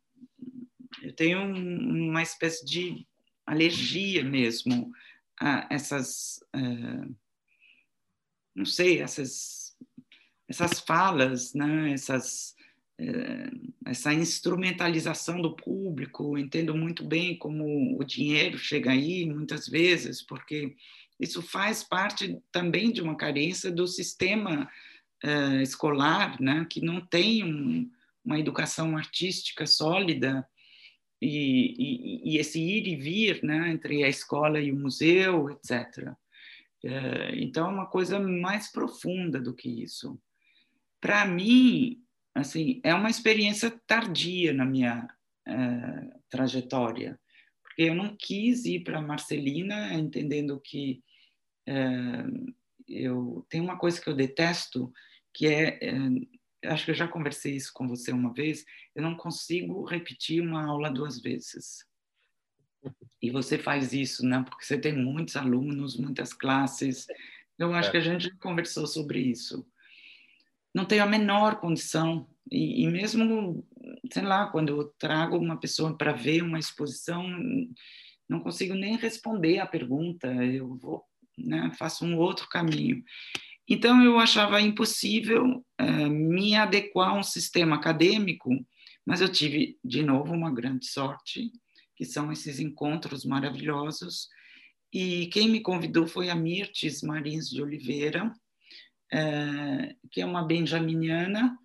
eu 1.02 1.12
tenho 1.14 1.40
uma 1.42 2.22
espécie 2.22 2.64
de 2.64 3.06
alergia 3.46 4.24
mesmo 4.24 4.92
a 5.40 5.66
essas, 5.70 6.40
uh, 6.54 7.16
não 8.54 8.64
sei, 8.64 9.00
essas, 9.00 9.76
essas 10.48 10.80
falas, 10.80 11.52
né? 11.54 11.92
essas, 11.92 12.54
uh, 13.00 13.72
essa 13.84 14.12
instrumentalização 14.12 15.40
do 15.40 15.54
público, 15.54 16.38
entendo 16.38 16.74
muito 16.74 17.04
bem 17.04 17.38
como 17.38 17.98
o 18.00 18.04
dinheiro 18.04 18.58
chega 18.58 18.90
aí, 18.90 19.26
muitas 19.26 19.68
vezes, 19.68 20.22
porque 20.22 20.74
isso 21.18 21.40
faz 21.40 21.82
parte 21.82 22.38
também 22.52 22.92
de 22.92 23.00
uma 23.00 23.16
carência 23.16 23.70
do 23.70 23.86
sistema 23.86 24.70
uh, 25.24 25.60
escolar, 25.62 26.40
né, 26.40 26.66
que 26.68 26.80
não 26.80 27.00
tem 27.00 27.44
um, 27.44 27.90
uma 28.24 28.38
educação 28.38 28.96
artística 28.96 29.66
sólida 29.66 30.46
e, 31.20 31.74
e, 31.78 32.32
e, 32.32 32.38
esse 32.38 32.60
ir 32.60 32.86
e 32.86 32.96
vir 32.96 33.42
né, 33.42 33.70
entre 33.70 34.04
a 34.04 34.08
escola 34.08 34.60
e 34.60 34.70
o 34.70 34.76
museu, 34.76 35.50
etc. 35.50 36.08
Uh, 36.08 36.16
eh, 36.84 37.32
então, 37.36 37.66
é 37.66 37.72
uma 37.72 37.86
coisa 37.86 38.18
mais 38.18 38.70
profunda 38.70 39.40
do 39.40 39.54
que 39.54 39.68
isso. 39.82 40.20
Para 41.00 41.24
mim, 41.24 42.02
assim, 42.34 42.80
é 42.84 42.94
uma 42.94 43.08
experiência 43.08 43.70
tardia 43.86 44.52
na 44.52 44.66
minha 44.66 45.08
uh, 45.48 46.20
trajetória 46.28 47.18
porque 47.76 47.90
eu 47.90 47.94
não 47.94 48.16
quis 48.16 48.64
ir 48.64 48.82
para 48.82 49.02
Marcelina 49.02 49.92
entendendo 49.92 50.58
que 50.58 51.02
eu 52.88 53.44
tem 53.48 53.60
uma 53.60 53.78
coisa 53.78 54.00
que 54.00 54.08
eu 54.08 54.14
detesto 54.14 54.92
que 55.34 55.46
é, 55.46 55.78
é, 55.82 56.68
acho 56.68 56.84
que 56.84 56.90
eu 56.92 56.94
já 56.94 57.08
conversei 57.08 57.56
isso 57.56 57.72
com 57.74 57.88
você 57.88 58.12
uma 58.12 58.32
vez 58.32 58.64
eu 58.94 59.02
não 59.02 59.16
consigo 59.16 59.84
repetir 59.84 60.40
uma 60.40 60.64
aula 60.64 60.90
duas 60.90 61.20
vezes. 61.20 61.84
E 63.20 63.30
você 63.30 63.58
faz 63.58 63.92
isso 63.92 64.24
né? 64.24 64.44
Porque 64.48 64.64
você 64.64 64.78
tem 64.78 64.96
muitos 64.96 65.36
alunos 65.36 65.96
muitas 65.96 66.32
classes. 66.32 67.06
Eu 67.58 67.72
acho 67.74 67.88
é. 67.88 67.92
que 67.92 67.98
a 67.98 68.00
gente 68.00 68.30
conversou 68.36 68.86
sobre 68.86 69.18
isso. 69.18 69.66
Não 70.72 70.84
tenho 70.84 71.02
a 71.02 71.06
menor 71.06 71.58
condição. 71.58 72.28
E, 72.50 72.84
e 72.84 72.86
mesmo 72.86 73.66
sei 74.12 74.22
lá 74.22 74.46
quando 74.46 74.68
eu 74.68 74.84
trago 74.98 75.36
uma 75.36 75.58
pessoa 75.58 75.96
para 75.96 76.12
ver 76.12 76.42
uma 76.42 76.60
exposição 76.60 77.26
não 78.28 78.40
consigo 78.40 78.74
nem 78.74 78.96
responder 78.96 79.58
a 79.58 79.66
pergunta. 79.66 80.28
Eu 80.28 80.76
vou 80.76 81.04
né? 81.36 81.70
faço 81.78 82.04
um 82.04 82.16
outro 82.16 82.48
caminho. 82.48 83.02
Então, 83.68 84.02
eu 84.02 84.18
achava 84.18 84.60
impossível 84.60 85.64
uh, 85.80 86.10
me 86.10 86.54
adequar 86.54 87.10
a 87.10 87.18
um 87.18 87.22
sistema 87.22 87.76
acadêmico, 87.76 88.50
mas 89.04 89.20
eu 89.20 89.28
tive, 89.28 89.78
de 89.84 90.02
novo, 90.02 90.32
uma 90.32 90.52
grande 90.52 90.86
sorte, 90.86 91.50
que 91.96 92.04
são 92.04 92.30
esses 92.30 92.60
encontros 92.60 93.24
maravilhosos. 93.24 94.28
E 94.92 95.26
quem 95.26 95.48
me 95.48 95.60
convidou 95.60 96.06
foi 96.06 96.30
a 96.30 96.34
Mirtes 96.34 97.02
Marins 97.02 97.48
de 97.50 97.60
Oliveira, 97.60 98.26
uh, 98.26 100.08
que 100.12 100.20
é 100.20 100.26
uma 100.26 100.46
benjaminiana, 100.46 101.58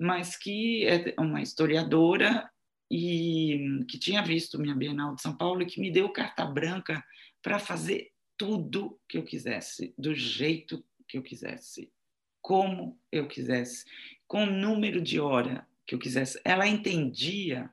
mas 0.00 0.36
que 0.36 0.86
é 0.86 1.14
uma 1.18 1.42
historiadora 1.42 2.50
e 2.90 3.84
que 3.88 3.98
tinha 3.98 4.22
visto 4.22 4.58
minha 4.58 4.74
Bienal 4.74 5.14
de 5.14 5.22
São 5.22 5.36
Paulo 5.36 5.62
e 5.62 5.66
que 5.66 5.80
me 5.80 5.90
deu 5.90 6.08
carta 6.10 6.44
branca 6.44 7.02
para 7.42 7.58
fazer 7.58 8.11
tudo 8.42 8.98
que 9.08 9.16
eu 9.16 9.22
quisesse, 9.22 9.94
do 9.96 10.12
jeito 10.16 10.84
que 11.06 11.16
eu 11.16 11.22
quisesse, 11.22 11.92
como 12.40 12.98
eu 13.12 13.28
quisesse, 13.28 13.84
com 14.26 14.42
o 14.42 14.50
número 14.50 15.00
de 15.00 15.20
hora 15.20 15.64
que 15.86 15.94
eu 15.94 15.98
quisesse. 16.00 16.40
Ela 16.44 16.66
entendia 16.66 17.70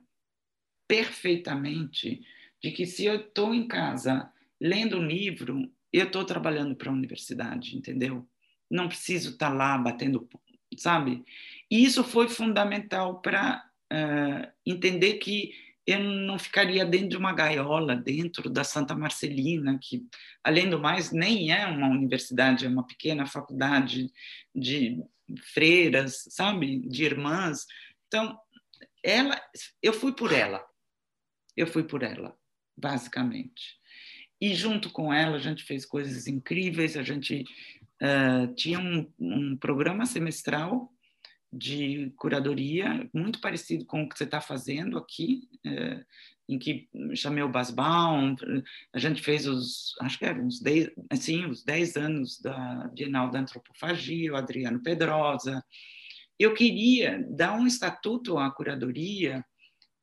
perfeitamente 0.86 2.24
de 2.62 2.70
que 2.70 2.86
se 2.86 3.04
eu 3.04 3.16
estou 3.16 3.52
em 3.52 3.66
casa 3.66 4.32
lendo 4.60 4.98
um 4.98 5.04
livro, 5.04 5.68
eu 5.92 6.06
estou 6.06 6.24
trabalhando 6.24 6.76
para 6.76 6.88
a 6.88 6.94
universidade, 6.94 7.76
entendeu? 7.76 8.24
Não 8.70 8.86
preciso 8.86 9.30
estar 9.30 9.50
tá 9.50 9.52
lá 9.52 9.76
batendo, 9.76 10.28
sabe? 10.76 11.24
E 11.68 11.82
isso 11.82 12.04
foi 12.04 12.28
fundamental 12.28 13.20
para 13.20 13.68
uh, 13.92 14.48
entender 14.64 15.14
que 15.14 15.52
eu 15.92 16.00
não 16.00 16.38
ficaria 16.38 16.84
dentro 16.84 17.08
de 17.08 17.16
uma 17.16 17.32
gaiola, 17.32 17.96
dentro 17.96 18.48
da 18.50 18.64
Santa 18.64 18.94
Marcelina, 18.94 19.78
que, 19.80 20.06
além 20.42 20.68
do 20.68 20.78
mais, 20.78 21.10
nem 21.10 21.52
é 21.52 21.66
uma 21.66 21.88
universidade, 21.88 22.66
é 22.66 22.68
uma 22.68 22.86
pequena 22.86 23.26
faculdade 23.26 24.10
de 24.54 25.02
freiras, 25.52 26.26
sabe, 26.30 26.80
de 26.80 27.04
irmãs. 27.04 27.66
Então, 28.06 28.38
ela, 29.02 29.40
eu 29.82 29.92
fui 29.92 30.12
por 30.12 30.32
ela, 30.32 30.64
eu 31.56 31.66
fui 31.66 31.84
por 31.84 32.02
ela, 32.02 32.36
basicamente. 32.76 33.78
E 34.40 34.54
junto 34.54 34.90
com 34.90 35.12
ela, 35.12 35.36
a 35.36 35.40
gente 35.40 35.64
fez 35.64 35.84
coisas 35.84 36.26
incríveis, 36.26 36.96
a 36.96 37.02
gente 37.02 37.44
uh, 38.02 38.54
tinha 38.54 38.78
um, 38.78 39.12
um 39.18 39.56
programa 39.56 40.06
semestral 40.06 40.92
de 41.52 42.12
curadoria, 42.16 43.08
muito 43.12 43.40
parecido 43.40 43.84
com 43.84 44.02
o 44.02 44.08
que 44.08 44.16
você 44.16 44.24
está 44.24 44.40
fazendo 44.40 44.96
aqui, 44.98 45.48
é, 45.64 46.04
em 46.48 46.58
que 46.58 46.88
chamei 47.14 47.42
o 47.42 47.48
Basbaum, 47.48 48.34
a 48.92 48.98
gente 48.98 49.22
fez 49.22 49.46
os, 49.46 49.94
acho 50.00 50.18
que 50.18 50.24
eram 50.24 50.44
uns 50.46 50.60
10, 50.60 50.90
assim, 51.08 51.46
os 51.46 51.62
10 51.62 51.96
anos 51.96 52.40
da 52.40 52.90
Bienal 52.92 53.30
da 53.30 53.40
Antropofagia, 53.40 54.32
o 54.32 54.36
Adriano 54.36 54.82
Pedrosa. 54.82 55.64
Eu 56.38 56.54
queria 56.54 57.24
dar 57.30 57.52
um 57.52 57.66
estatuto 57.66 58.38
à 58.38 58.50
curadoria 58.50 59.44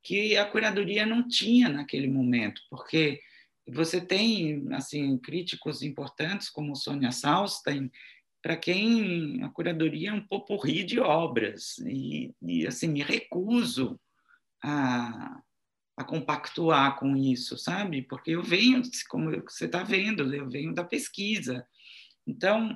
que 0.02 0.38
a 0.38 0.46
curadoria 0.46 1.06
não 1.06 1.28
tinha 1.28 1.68
naquele 1.68 2.08
momento, 2.08 2.62
porque 2.70 3.20
você 3.68 4.00
tem 4.00 4.66
assim 4.72 5.18
críticos 5.18 5.82
importantes 5.82 6.50
como 6.50 6.76
Sônia 6.78 7.12
Salstein, 7.12 7.92
para 8.48 8.56
quem 8.56 9.44
a 9.44 9.50
curadoria 9.50 10.10
é 10.10 10.14
um 10.14 10.26
popurri 10.26 10.82
de 10.86 11.02
obras 11.02 11.80
e, 11.80 12.34
e 12.42 12.66
assim 12.66 12.88
me 12.88 13.04
recuso 13.04 14.00
a, 14.64 15.42
a 15.98 16.04
compactuar 16.06 16.98
com 16.98 17.14
isso, 17.18 17.58
sabe? 17.58 18.04
Porque 18.04 18.32
eu 18.32 18.42
venho, 18.42 18.82
como 19.10 19.32
você 19.42 19.66
está 19.66 19.84
vendo, 19.84 20.34
eu 20.34 20.50
venho 20.50 20.74
da 20.74 20.86
pesquisa. 20.86 21.68
Então, 22.26 22.74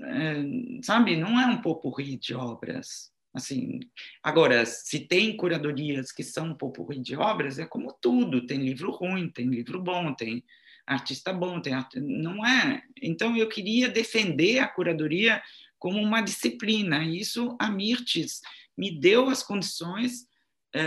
é, 0.00 0.44
sabe, 0.84 1.16
não 1.16 1.40
é 1.40 1.46
um 1.46 1.60
popurri 1.60 2.16
de 2.16 2.32
obras. 2.32 3.10
Assim, 3.34 3.80
agora, 4.22 4.64
se 4.64 5.00
tem 5.00 5.36
curadorias 5.36 6.12
que 6.12 6.22
são 6.22 6.50
um 6.50 6.56
popurri 6.56 7.00
de 7.00 7.16
obras, 7.16 7.58
é 7.58 7.66
como 7.66 7.98
tudo, 8.00 8.46
tem 8.46 8.58
livro 8.58 8.92
ruim, 8.92 9.28
tem 9.28 9.48
livro 9.48 9.82
bom, 9.82 10.14
tem 10.14 10.44
artista 10.86 11.32
bom, 11.32 11.60
tem 11.60 11.74
art... 11.74 11.94
não 11.96 12.44
é. 12.46 12.82
Então 13.00 13.36
eu 13.36 13.48
queria 13.48 13.88
defender 13.88 14.58
a 14.58 14.68
curadoria 14.68 15.42
como 15.78 16.00
uma 16.00 16.20
disciplina. 16.20 17.02
E 17.04 17.18
isso 17.18 17.56
a 17.58 17.70
Mirtes 17.70 18.40
me 18.76 18.98
deu 19.00 19.28
as 19.28 19.42
condições 19.42 20.26
é, 20.74 20.82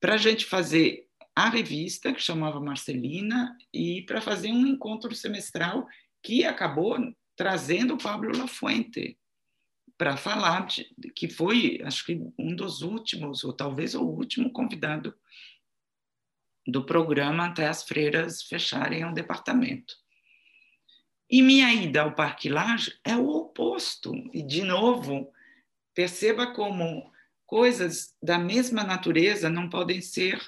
para 0.00 0.14
a 0.14 0.18
gente 0.18 0.44
fazer 0.44 1.06
a 1.34 1.48
revista 1.48 2.12
que 2.12 2.22
chamava 2.22 2.60
Marcelina 2.60 3.56
e 3.72 4.02
para 4.02 4.20
fazer 4.20 4.50
um 4.50 4.66
encontro 4.66 5.14
semestral 5.14 5.86
que 6.22 6.44
acabou 6.44 6.98
trazendo 7.36 7.94
o 7.94 7.98
Pablo 7.98 8.36
Lafuente 8.36 9.16
para 9.96 10.16
falar 10.16 10.66
de, 10.66 10.86
que 11.14 11.28
foi, 11.28 11.80
acho 11.84 12.06
que 12.06 12.20
um 12.38 12.54
dos 12.54 12.82
últimos 12.82 13.44
ou 13.44 13.52
talvez 13.52 13.94
o 13.94 14.02
último 14.02 14.50
convidado 14.50 15.14
do 16.66 16.84
programa 16.84 17.46
até 17.46 17.66
as 17.66 17.82
freiras 17.82 18.42
fecharem 18.42 19.04
o 19.04 19.14
departamento. 19.14 19.94
E 21.30 21.42
minha 21.42 21.72
ida 21.72 22.02
ao 22.02 22.14
Parque 22.14 22.48
Lage 22.48 22.98
é 23.04 23.16
o 23.16 23.28
oposto. 23.28 24.12
E, 24.32 24.42
de 24.42 24.64
novo, 24.64 25.32
perceba 25.94 26.52
como 26.52 27.10
coisas 27.46 28.14
da 28.22 28.38
mesma 28.38 28.82
natureza 28.82 29.48
não 29.48 29.68
podem 29.68 30.00
ser 30.00 30.40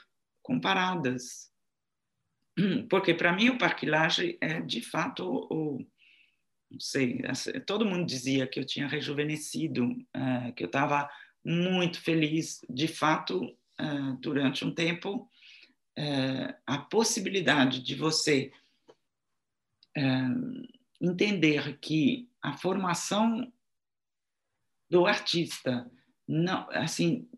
comparadas. 0.43 1.52
Porque, 2.90 3.14
para 3.14 3.32
mim, 3.32 3.51
o 3.51 3.59
Parque 3.59 3.86
Lage 3.86 4.36
é, 4.40 4.60
de 4.60 4.80
fato, 4.80 5.24
o, 5.24 5.78
não 6.68 6.80
sei, 6.80 7.22
todo 7.66 7.86
mundo 7.86 8.06
dizia 8.06 8.47
que 8.47 8.59
eu 8.59 8.64
tinha 8.64 8.89
rejuvenescido, 8.89 9.89
eh, 10.14 10.52
que 10.52 10.64
eu 10.64 10.66
estava 10.66 11.09
muito 11.44 12.01
feliz. 12.01 12.60
De 12.68 12.89
fato, 12.89 13.40
eh, 13.78 14.16
durante 14.20 14.64
um 14.64 14.74
tempo, 14.74 15.28
é, 15.97 16.55
a 16.66 16.78
possibilidade 16.78 17.82
de 17.82 17.94
você 17.94 18.52
é, 19.97 20.02
entender 21.01 21.78
que 21.78 22.28
a 22.40 22.56
formação 22.56 23.52
do 24.90 25.06
artista 25.06 25.90
não 26.27 26.69
assim 26.70 27.28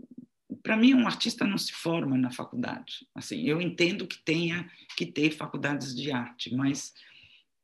para 0.63 0.77
mim 0.77 0.95
um 0.95 1.07
artista 1.07 1.47
não 1.47 1.59
se 1.59 1.73
forma 1.73 2.17
na 2.17 2.31
faculdade. 2.31 3.07
Assim 3.15 3.43
eu 3.43 3.61
entendo 3.61 4.07
que 4.07 4.19
tenha 4.19 4.71
que 4.97 5.07
ter 5.07 5.31
faculdades 5.31 5.95
de 5.95 6.11
arte 6.11 6.55
mas 6.55 6.95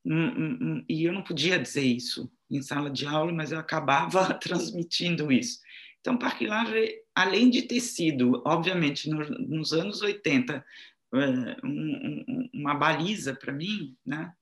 hum, 0.05 0.29
hum, 0.29 0.59
hum, 0.61 0.85
e 0.89 1.05
eu 1.05 1.13
não 1.13 1.23
podia 1.23 1.59
dizer 1.59 1.85
isso 1.85 2.31
em 2.51 2.63
sala 2.63 2.91
de 2.91 3.07
aula 3.07 3.33
mas 3.33 3.53
eu 3.53 3.59
acabava 3.59 4.35
transmitindo 4.39 5.31
isso 5.31 5.61
então, 6.01 6.17
Parque 6.17 6.47
Lage, 6.47 7.03
além 7.15 7.51
de 7.51 7.63
ter 7.63 7.81
sido, 7.81 8.43
obviamente, 8.47 9.09
no, 9.09 9.19
nos 9.47 9.73
anos 9.73 10.01
80, 10.01 10.65
é, 11.13 11.67
um, 11.67 12.49
uma 12.55 12.75
baliza 12.75 13.35
para 13.35 13.53
mim, 13.53 13.97
né? 14.05 14.33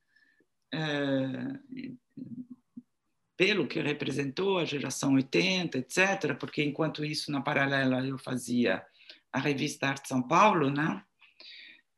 É, 0.72 1.58
pelo 3.36 3.66
que 3.66 3.80
representou 3.80 4.58
a 4.58 4.64
geração 4.64 5.14
80, 5.14 5.78
etc., 5.78 6.36
porque 6.38 6.62
enquanto 6.62 7.04
isso, 7.04 7.30
na 7.30 7.40
paralela, 7.40 8.04
eu 8.06 8.18
fazia 8.18 8.84
a 9.32 9.38
revista 9.38 9.88
Arte 9.88 10.08
São 10.08 10.22
Paulo, 10.22 10.70
né? 10.70 11.02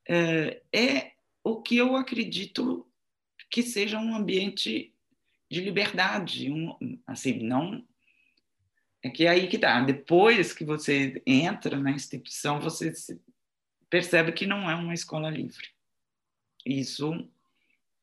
É, 0.08 0.62
é 0.72 1.12
o 1.44 1.60
que 1.62 1.76
eu 1.76 1.96
acredito 1.96 2.86
que 3.50 3.62
seja 3.62 3.98
um 3.98 4.14
ambiente 4.14 4.94
de 5.50 5.60
liberdade, 5.60 6.50
um, 6.50 6.76
assim, 7.06 7.42
não 7.42 7.84
é 9.02 9.08
que 9.08 9.26
é 9.26 9.28
aí 9.28 9.48
que 9.48 9.58
tá. 9.58 9.80
Depois 9.80 10.52
que 10.52 10.64
você 10.64 11.22
entra 11.26 11.78
na 11.78 11.90
instituição, 11.90 12.60
você 12.60 12.92
percebe 13.88 14.32
que 14.32 14.46
não 14.46 14.70
é 14.70 14.74
uma 14.74 14.94
escola 14.94 15.30
livre. 15.30 15.68
Isso 16.64 17.28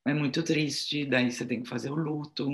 é 0.05 0.13
muito 0.13 0.41
triste. 0.43 1.05
Daí 1.05 1.31
você 1.31 1.45
tem 1.45 1.61
que 1.61 1.69
fazer 1.69 1.91
o 1.91 1.95
luto 1.95 2.49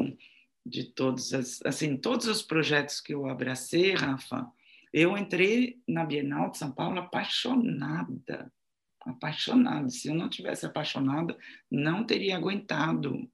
de 0.66 0.84
todos 0.86 1.34
as, 1.34 1.62
assim, 1.66 1.98
todos 1.98 2.28
os 2.28 2.42
projetos 2.42 3.00
que 3.00 3.14
eu 3.14 3.28
abracei, 3.28 3.94
Rafa. 3.94 4.50
Eu 4.92 5.18
entrei 5.18 5.82
na 5.88 6.06
Bienal 6.06 6.52
de 6.52 6.58
São 6.58 6.72
Paulo 6.72 7.00
apaixonada, 7.00 8.52
apaixonada. 9.02 9.90
Se 9.90 10.10
eu 10.10 10.16
não 10.16 10.30
tivesse 10.30 10.66
apaixonada, 10.66 11.38
não 11.72 12.04
teria 12.04 12.38
aguentado 12.38 13.28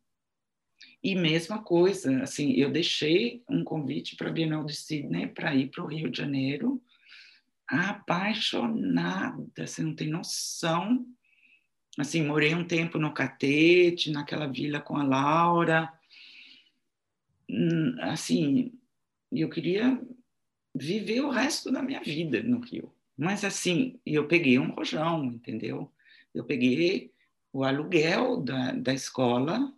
e 1.02 1.16
mesma 1.16 1.64
coisa, 1.64 2.22
assim, 2.22 2.52
eu 2.54 2.70
deixei 2.70 3.42
um 3.50 3.64
convite 3.64 4.18
para 4.18 4.30
a 4.30 4.34
Bienal 4.34 4.66
de 4.66 4.76
Sydney 4.76 5.28
para 5.28 5.56
ir 5.56 5.70
para 5.70 5.84
o 5.84 5.88
Rio 5.88 6.10
de 6.10 6.18
Janeiro, 6.18 6.82
apaixonada, 7.66 9.46
você 9.56 9.82
não 9.82 9.96
tem 9.96 10.10
noção. 10.10 11.06
Assim, 11.98 12.24
morei 12.24 12.54
um 12.54 12.66
tempo 12.66 12.98
no 12.98 13.14
Catete, 13.14 14.12
naquela 14.12 14.48
vila 14.48 14.82
com 14.82 14.98
a 14.98 15.04
Laura. 15.04 15.92
Hum, 17.50 17.96
assim, 18.02 18.74
eu 19.32 19.50
queria 19.50 20.02
viver 20.76 21.22
o 21.22 21.30
resto 21.30 21.72
da 21.72 21.82
minha 21.82 22.02
vida 22.02 22.44
no 22.44 22.60
Rio. 22.60 22.94
Mas 23.18 23.46
assim, 23.46 24.00
eu 24.06 24.28
peguei 24.28 24.60
um 24.60 24.72
rojão, 24.72 25.26
entendeu? 25.26 25.92
Eu 26.34 26.44
peguei 26.44 27.14
o 27.54 27.64
aluguel 27.64 28.38
da, 28.38 28.72
da 28.74 28.94
escola 28.94 29.74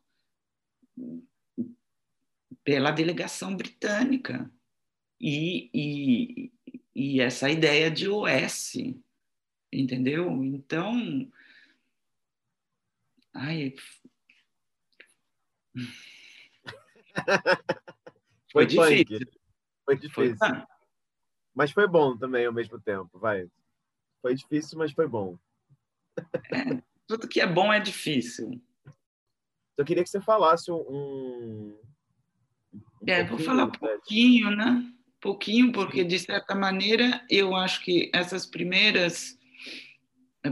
pela 2.63 2.91
delegação 2.91 3.55
britânica. 3.55 4.51
E, 5.19 5.69
e, 5.73 6.51
e 6.95 7.21
essa 7.21 7.49
ideia 7.49 7.91
de 7.91 8.09
OS, 8.09 8.73
entendeu? 9.71 10.43
Então, 10.43 11.31
ai, 13.33 13.75
foi, 18.51 18.67
foi 18.69 19.05
difícil. 19.05 19.19
Foi 19.85 19.95
difícil. 19.95 20.37
Foi, 20.37 20.63
mas 21.53 21.71
foi 21.71 21.87
bom 21.87 22.17
também 22.17 22.45
ao 22.45 22.53
mesmo 22.53 22.79
tempo, 22.79 23.19
vai. 23.19 23.47
Foi 24.21 24.33
difícil, 24.35 24.77
mas 24.77 24.91
foi 24.91 25.07
bom. 25.07 25.37
É, 26.51 26.81
tudo 27.07 27.27
que 27.27 27.41
é 27.41 27.47
bom 27.47 27.71
é 27.71 27.79
difícil. 27.79 28.61
Eu 29.77 29.85
queria 29.85 30.03
que 30.03 30.09
você 30.09 30.21
falasse 30.21 30.71
um. 30.71 30.75
um 30.75 31.77
é, 33.07 33.23
vou 33.23 33.39
falar 33.39 33.65
um 33.65 33.71
pouquinho, 33.71 34.51
né? 34.51 34.85
Pouquinho, 35.19 35.71
porque 35.71 36.03
de 36.03 36.19
certa 36.19 36.55
maneira 36.55 37.23
eu 37.29 37.55
acho 37.55 37.81
que 37.83 38.11
essas 38.13 38.45
primeiras. 38.45 39.37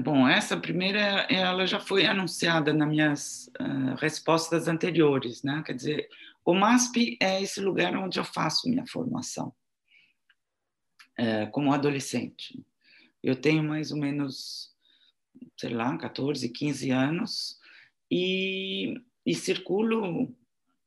Bom, 0.03 0.27
essa 0.27 0.55
primeira 0.55 1.25
ela 1.31 1.65
já 1.65 1.79
foi 1.79 2.05
anunciada 2.05 2.71
nas 2.71 2.87
minhas 2.87 3.51
uh, 3.59 3.95
respostas 3.97 4.67
anteriores, 4.67 5.41
né? 5.41 5.63
Quer 5.65 5.73
dizer, 5.73 6.09
o 6.45 6.53
MASP 6.53 7.17
é 7.19 7.41
esse 7.41 7.59
lugar 7.59 7.95
onde 7.95 8.19
eu 8.19 8.23
faço 8.23 8.69
minha 8.69 8.85
formação 8.85 9.53
uh, 11.19 11.51
como 11.51 11.73
adolescente. 11.73 12.63
Eu 13.21 13.35
tenho 13.35 13.63
mais 13.63 13.91
ou 13.91 13.97
menos, 13.97 14.73
sei 15.57 15.71
lá, 15.71 15.97
14, 15.97 16.47
15 16.49 16.91
anos 16.91 17.59
e 18.09 18.93
e 19.29 19.35
circulo 19.35 20.35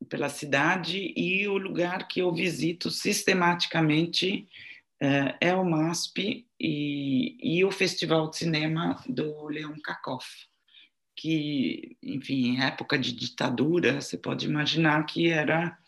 pela 0.09 0.29
cidade 0.29 1.15
e 1.17 1.47
o 1.47 1.57
lugar 1.57 2.09
que 2.09 2.19
eu 2.19 2.35
visito 2.35 2.91
sistematicamente 2.91 4.49
é, 5.01 5.37
é 5.41 5.55
o 5.55 5.65
MASP 5.65 6.45
e, 6.59 7.37
e, 7.41 7.65
o 7.65 7.71
Festival 7.71 8.29
de 8.29 8.39
Cinema 8.39 9.01
do 9.09 9.47
Leon 9.47 9.77
Kakov, 9.81 10.25
que, 11.15 11.97
enfim, 12.03 12.57
em 12.57 12.65
época 12.65 12.99
de 12.99 13.13
ditadura, 13.13 14.01
você 14.01 14.19
pode 14.19 14.45
imaginar 14.45 15.07
que 15.07 15.29
era 15.29 15.79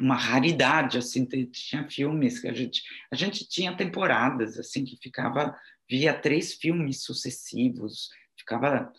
uma 0.00 0.14
raridade, 0.14 0.98
assim, 0.98 1.24
tinha 1.24 1.88
filmes 1.90 2.38
que 2.38 2.46
a 2.46 2.54
gente, 2.54 2.80
a 3.10 3.16
gente 3.16 3.48
tinha 3.48 3.76
temporadas, 3.76 4.56
assim, 4.56 4.84
que 4.84 4.96
ficava, 5.02 5.52
via 5.90 6.14
três 6.14 6.54
filmes 6.54 7.02
sucessivos, 7.02 8.08
ficava 8.38 8.92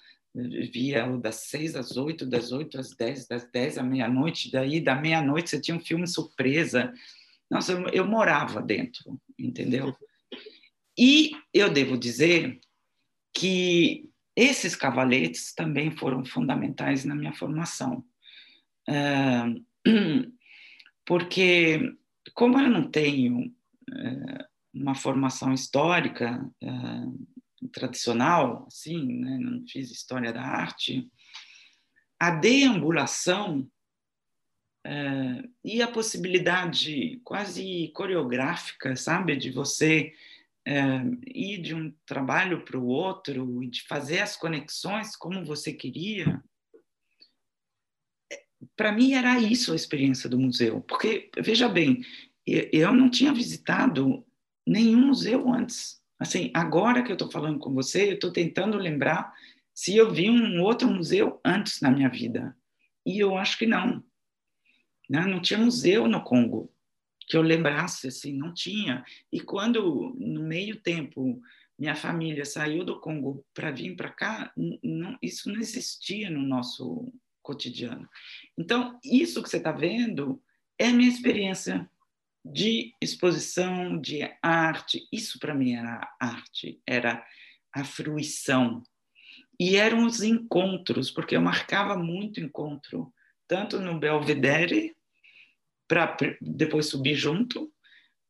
via 0.72 1.06
das 1.18 1.36
seis 1.36 1.76
às 1.76 1.96
oito, 1.96 2.26
das 2.26 2.52
oito 2.52 2.80
às 2.80 2.96
dez, 2.96 3.28
das 3.28 3.50
dez 3.50 3.78
à 3.78 3.84
meia-noite, 3.84 4.52
daí 4.52 4.82
da 4.82 4.96
meia-noite 4.96 5.50
você 5.50 5.62
tinha 5.62 5.78
um 5.78 5.80
filme 5.80 6.06
surpresa. 6.06 6.94
Nossa, 7.50 7.72
eu, 7.72 7.88
eu 7.90 8.06
morava 8.06 8.62
dentro, 8.62 9.18
entendeu? 9.40 9.96
E 10.98 11.32
eu 11.54 11.72
devo 11.72 11.98
dizer 11.98 12.60
que 13.34 14.10
esses 14.36 14.76
cavaletes 14.76 15.54
também 15.54 15.92
foram 15.92 16.26
fundamentais 16.26 17.06
na 17.06 17.16
minha 17.16 17.34
formação. 17.34 18.04
Porque, 21.06 21.96
como 22.34 22.60
eu 22.60 22.70
não 22.70 22.90
tenho 22.90 23.54
uma 24.74 24.96
formação 24.96 25.54
histórica 25.54 26.50
tradicional, 27.72 28.66
assim, 28.68 29.20
né? 29.20 29.38
não 29.40 29.66
fiz 29.68 29.92
história 29.92 30.32
da 30.32 30.42
arte, 30.42 31.10
a 32.20 32.32
deambulação 32.32 33.70
uh, 34.86 35.52
e 35.64 35.82
a 35.82 35.88
possibilidade 35.88 37.20
quase 37.24 37.92
coreográfica, 37.94 38.96
sabe, 38.96 39.36
de 39.36 39.52
você 39.52 40.14
uh, 40.68 41.22
ir 41.26 41.62
de 41.62 41.74
um 41.74 41.94
trabalho 42.06 42.64
para 42.64 42.78
o 42.78 42.88
outro 42.88 43.64
e 43.64 43.70
de 43.70 43.84
fazer 43.84 44.20
as 44.20 44.36
conexões 44.36 45.16
como 45.16 45.46
você 45.46 45.74
queria, 45.74 46.42
para 48.76 48.92
mim 48.92 49.14
era 49.14 49.40
isso 49.40 49.74
a 49.74 49.76
experiência 49.76 50.30
do 50.30 50.40
museu, 50.40 50.82
porque 50.82 51.30
veja 51.38 51.70
bem, 51.70 52.02
eu 52.46 52.94
não 52.94 53.10
tinha 53.10 53.34
visitado 53.34 54.26
nenhum 54.66 55.08
museu 55.08 55.52
antes. 55.52 56.02
Assim, 56.20 56.52
agora 56.54 57.04
que 57.04 57.12
eu 57.12 57.16
estou 57.16 57.30
falando 57.30 57.60
com 57.60 57.74
você, 57.74 58.10
eu 58.10 58.14
estou 58.16 58.32
tentando 58.32 58.78
lembrar 58.78 59.34
se 59.74 59.96
eu 59.96 60.14
vi 60.14 60.30
um 60.30 60.62
outro 60.62 60.90
museu 60.90 61.40
antes 61.44 61.82
na 61.82 61.92
minha 61.92 62.10
vida. 62.10 62.56
E 63.06 63.20
eu 63.20 63.38
acho 63.38 63.58
que 63.58 63.66
não. 63.66 64.04
Né? 65.10 65.26
Não 65.26 65.42
tinha 65.42 65.60
museu 65.60 66.08
no 66.08 66.24
Congo 66.24 66.72
que 67.28 67.36
eu 67.36 67.42
lembrasse, 67.42 68.08
assim, 68.08 68.34
não 68.34 68.54
tinha. 68.54 69.04
E 69.32 69.42
quando, 69.42 70.16
no 70.18 70.44
meio 70.44 70.80
tempo, 70.80 71.42
minha 71.78 71.96
família 71.96 72.46
saiu 72.46 72.86
do 72.86 73.00
Congo 73.00 73.46
para 73.54 73.72
vir 73.72 73.96
para 73.96 74.10
cá, 74.10 74.54
não, 74.84 75.18
isso 75.22 75.52
não 75.52 75.60
existia 75.60 76.30
no 76.30 76.42
nosso 76.42 77.12
cotidiano. 77.42 78.08
Então, 78.58 79.00
isso 79.04 79.42
que 79.42 79.50
você 79.50 79.58
está 79.58 79.72
vendo 79.72 80.42
é 80.78 80.92
minha 80.92 81.10
experiência 81.10 81.90
de 82.46 82.94
exposição, 83.02 84.00
de 84.00 84.22
arte. 84.42 85.08
Isso 85.12 85.40
para 85.40 85.56
mim 85.56 85.74
era 85.74 86.08
arte, 86.20 86.80
era 86.86 87.26
a 87.74 87.84
fruição. 87.84 88.84
E 89.60 89.78
eram 89.78 90.06
os 90.06 90.22
encontros, 90.22 91.10
porque 91.10 91.36
eu 91.36 91.42
marcava 91.42 91.98
muito 91.98 92.40
encontro, 92.40 93.12
tanto 93.48 93.80
no 93.80 94.00
Belvedere, 94.00 94.96
para 95.88 96.16
depois 96.42 96.88
subir 96.88 97.16
junto, 97.16 97.72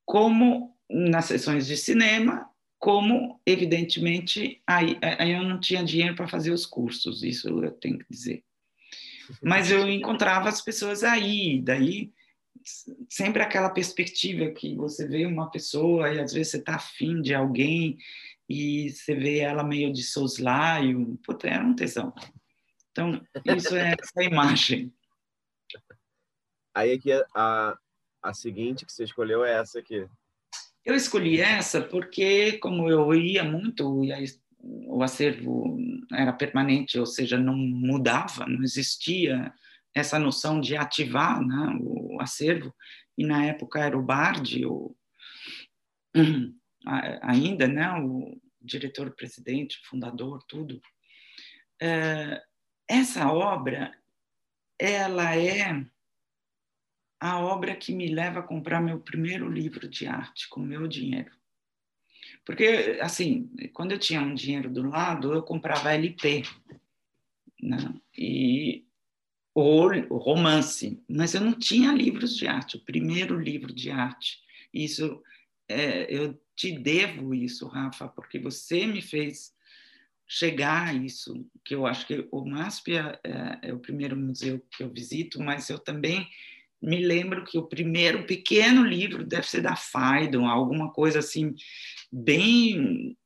como 0.06 0.78
nas 0.90 1.26
sessões 1.26 1.66
de 1.68 1.76
cinema, 1.76 2.50
como, 2.78 3.42
evidentemente, 3.46 4.62
aí, 4.68 4.98
aí 5.02 5.32
eu 5.32 5.44
não 5.44 5.60
tinha 5.60 5.84
dinheiro 5.84 6.16
para 6.16 6.28
fazer 6.28 6.52
os 6.52 6.66
cursos, 6.66 7.24
isso 7.24 7.50
eu 7.50 7.72
tenho 7.72 7.98
que 7.98 8.06
dizer. 8.10 8.44
Mas 9.42 9.72
eu 9.72 9.90
encontrava 9.90 10.50
as 10.50 10.62
pessoas 10.62 11.04
aí, 11.04 11.60
daí 11.62 12.14
sempre 13.10 13.42
aquela 13.42 13.70
perspectiva 13.70 14.50
que 14.52 14.76
você 14.76 15.08
vê 15.08 15.26
uma 15.26 15.50
pessoa 15.50 16.14
e 16.14 16.20
às 16.20 16.34
vezes 16.34 16.52
você 16.52 16.58
está 16.58 16.76
afim 16.76 17.22
de 17.22 17.34
alguém 17.34 17.98
e 18.50 18.90
você 18.90 19.16
vê 19.16 19.40
ela 19.40 19.64
meio 19.64 19.92
de 19.92 20.04
soslaio, 20.04 21.20
puta, 21.24 21.48
era 21.48 21.64
um 21.64 21.76
tesão. 21.76 22.14
Então, 22.92 23.22
isso 23.58 23.76
é 23.76 23.96
essa 24.00 24.24
imagem. 24.24 24.94
Aí 26.74 26.94
aqui 26.94 27.12
a, 27.36 27.78
a 28.22 28.34
seguinte 28.34 28.86
que 28.86 28.94
você 28.94 29.04
escolheu 29.04 29.44
é 29.44 29.60
essa 29.60 29.80
aqui. 29.80 30.08
Eu 30.84 30.96
escolhi 30.96 31.42
essa 31.42 31.82
porque, 31.82 32.58
como 32.60 32.90
eu 32.90 33.14
ia 33.14 33.44
muito, 33.44 34.04
e 34.04 34.14
aí, 34.14 34.26
o 34.60 35.02
acervo 35.04 35.78
era 36.12 36.32
permanente, 36.32 37.00
ou 37.00 37.06
seja, 37.06 37.38
não 37.38 37.56
mudava, 37.56 38.46
não 38.46 38.64
existia 38.64 39.54
essa 39.96 40.20
noção 40.20 40.60
de 40.60 40.76
ativar 40.76 41.42
né, 41.42 41.80
o 41.80 42.22
acervo, 42.22 42.76
e 43.18 43.26
na 43.26 43.46
época 43.46 43.80
era 43.80 43.98
o 43.98 44.04
Bard, 44.04 44.66
o, 44.66 44.96
ainda, 47.24 47.68
né, 47.68 47.90
o 47.94 48.38
diretor-presidente, 48.62 49.80
fundador, 49.86 50.44
tudo. 50.48 50.82
É, 51.82 52.44
essa 52.88 53.32
obra, 53.32 53.98
ela 54.78 55.36
é 55.36 55.86
a 57.20 57.40
obra 57.40 57.76
que 57.76 57.94
me 57.94 58.08
leva 58.08 58.40
a 58.40 58.44
comprar 58.44 58.82
meu 58.82 59.00
primeiro 59.00 59.50
livro 59.50 59.88
de 59.88 60.06
arte 60.06 60.50
com 60.50 60.60
meu 60.60 60.88
dinheiro. 60.88 61.32
Porque, 62.46 63.00
assim, 63.02 63.50
quando 63.74 63.94
eu 63.94 64.00
tinha 64.00 64.22
um 64.22 64.36
dinheiro 64.36 64.70
do 64.70 64.84
lado, 64.88 65.34
eu 65.34 65.42
comprava 65.42 65.94
LP. 65.94 66.44
Né? 67.62 67.78
E 68.16 68.85
ou 69.56 70.18
romance, 70.18 71.02
mas 71.08 71.34
eu 71.34 71.40
não 71.40 71.54
tinha 71.54 71.94
livros 71.94 72.36
de 72.36 72.46
arte, 72.46 72.76
o 72.76 72.84
primeiro 72.84 73.40
livro 73.40 73.74
de 73.74 73.90
arte. 73.90 74.40
Isso, 74.74 75.24
é, 75.70 76.14
eu 76.14 76.38
te 76.54 76.78
devo 76.78 77.34
isso, 77.34 77.66
Rafa, 77.66 78.10
porque 78.10 78.38
você 78.38 78.86
me 78.86 79.02
fez 79.02 79.56
chegar 80.28 80.90
a 80.90 80.94
isso, 80.94 81.48
que 81.64 81.74
eu 81.74 81.86
acho 81.86 82.06
que 82.06 82.28
o 82.32 82.44
MASP 82.44 82.98
é, 82.98 83.20
é, 83.24 83.70
é 83.70 83.74
o 83.74 83.80
primeiro 83.80 84.18
museu 84.18 84.60
que 84.72 84.84
eu 84.84 84.90
visito, 84.92 85.42
mas 85.42 85.70
eu 85.70 85.80
também 85.80 86.28
me 86.82 87.06
lembro 87.06 87.46
que 87.46 87.58
o 87.58 87.68
primeiro 87.68 88.26
pequeno 88.26 88.84
livro 88.84 89.26
deve 89.26 89.48
ser 89.48 89.62
da 89.62 89.76
Faidon, 89.78 90.48
alguma 90.48 90.92
coisa 90.92 91.20
assim, 91.20 91.56
bem 92.12 93.18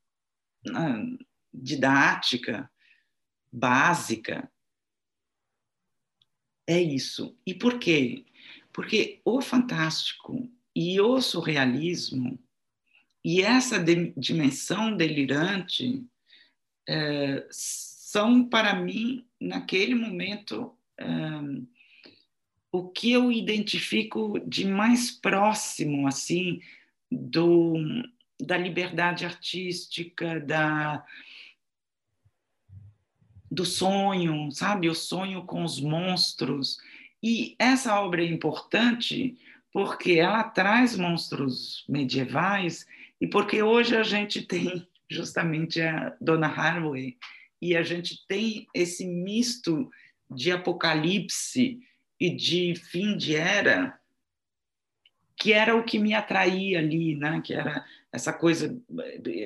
uh, 0.68 1.26
didática, 1.52 2.70
básica, 3.52 4.50
é 6.70 6.80
isso. 6.80 7.36
E 7.46 7.54
por 7.54 7.80
quê? 7.80 8.24
Porque 8.72 9.20
o 9.26 9.42
fantástico 9.42 10.48
e 10.76 11.02
o 11.02 11.20
surrealismo 11.20 12.40
e 13.26 13.42
essa 13.42 13.80
de, 13.80 14.14
dimensão 14.16 14.96
delirante 14.96 16.06
é, 16.88 17.48
são 17.50 18.48
para 18.48 18.76
mim 18.76 19.26
naquele 19.42 19.96
momento 19.96 20.78
é, 20.98 21.06
o 22.72 22.88
que 22.88 23.12
eu 23.12 23.32
identifico 23.32 24.40
de 24.48 24.66
mais 24.66 25.10
próximo 25.10 26.08
assim 26.08 26.62
do 27.12 27.74
da 28.40 28.56
liberdade 28.56 29.26
artística 29.26 30.40
da 30.40 31.04
do 33.60 33.66
sonho, 33.66 34.50
sabe? 34.52 34.90
O 34.90 34.96
sonho 34.96 35.44
com 35.44 35.66
os 35.66 35.82
monstros. 35.82 36.78
E 37.22 37.58
essa 37.60 38.00
obra 38.00 38.24
é 38.24 38.26
importante 38.26 39.38
porque 39.70 40.14
ela 40.14 40.46
traz 40.46 40.96
monstros 40.96 41.84
medievais 41.90 42.88
e 43.20 43.28
porque 43.28 43.62
hoje 43.62 43.98
a 43.98 44.04
gente 44.04 44.44
tem 44.44 44.88
justamente 45.12 45.82
a 45.82 46.16
Dona 46.22 46.48
Haraway 46.48 47.18
e 47.62 47.76
a 47.76 47.84
gente 47.84 48.26
tem 48.28 48.66
esse 48.74 49.06
misto 49.06 49.92
de 50.32 50.54
apocalipse 50.54 51.82
e 52.18 52.30
de 52.34 52.76
fim 52.76 53.18
de 53.18 53.36
era 53.36 54.00
que 55.36 55.52
era 55.52 55.76
o 55.76 55.84
que 55.84 56.00
me 56.00 56.14
atraía 56.14 56.80
ali, 56.80 57.16
né? 57.16 57.42
Que 57.42 57.54
era 57.54 57.86
essa 58.12 58.34
coisa. 58.34 58.76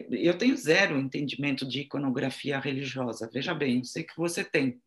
Eu 0.09 0.37
tenho 0.37 0.55
zero 0.55 0.97
entendimento 0.97 1.67
de 1.67 1.81
iconografia 1.81 2.59
religiosa. 2.59 3.29
Veja 3.31 3.53
bem, 3.53 3.79
eu 3.79 3.83
sei 3.83 4.03
que 4.03 4.15
você 4.15 4.43
tem. 4.43 4.81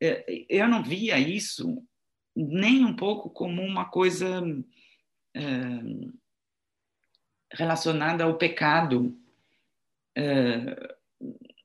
É, 0.00 0.24
eu 0.48 0.66
não 0.68 0.82
via 0.82 1.18
isso 1.18 1.86
nem 2.34 2.84
um 2.84 2.94
pouco 2.94 3.28
como 3.30 3.62
uma 3.62 3.84
coisa 3.84 4.42
é, 5.34 5.40
relacionada 7.52 8.24
ao 8.24 8.38
pecado. 8.38 9.16
É, 10.16 10.96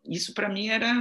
isso 0.07 0.33
para 0.33 0.49
mim 0.49 0.67
era 0.67 0.93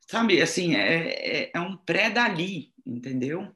sabe 0.00 0.40
assim 0.40 0.76
é, 0.76 1.08
é, 1.08 1.50
é 1.52 1.60
um 1.60 1.76
pré 1.76 2.10
dali 2.10 2.72
entendeu 2.86 3.54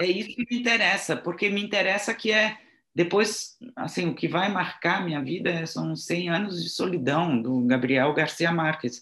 é 0.00 0.06
isso 0.06 0.34
que 0.34 0.46
me 0.50 0.60
interessa, 0.60 1.16
porque 1.16 1.48
me 1.48 1.62
interessa 1.62 2.14
que 2.14 2.32
é 2.32 2.58
depois, 2.94 3.56
assim, 3.76 4.08
o 4.08 4.14
que 4.14 4.26
vai 4.26 4.50
marcar 4.50 5.04
minha 5.04 5.22
vida 5.22 5.64
são 5.66 5.94
100 5.94 6.28
anos 6.28 6.62
de 6.62 6.68
solidão 6.68 7.40
do 7.40 7.64
Gabriel 7.64 8.12
Garcia 8.12 8.50
Marques. 8.50 9.00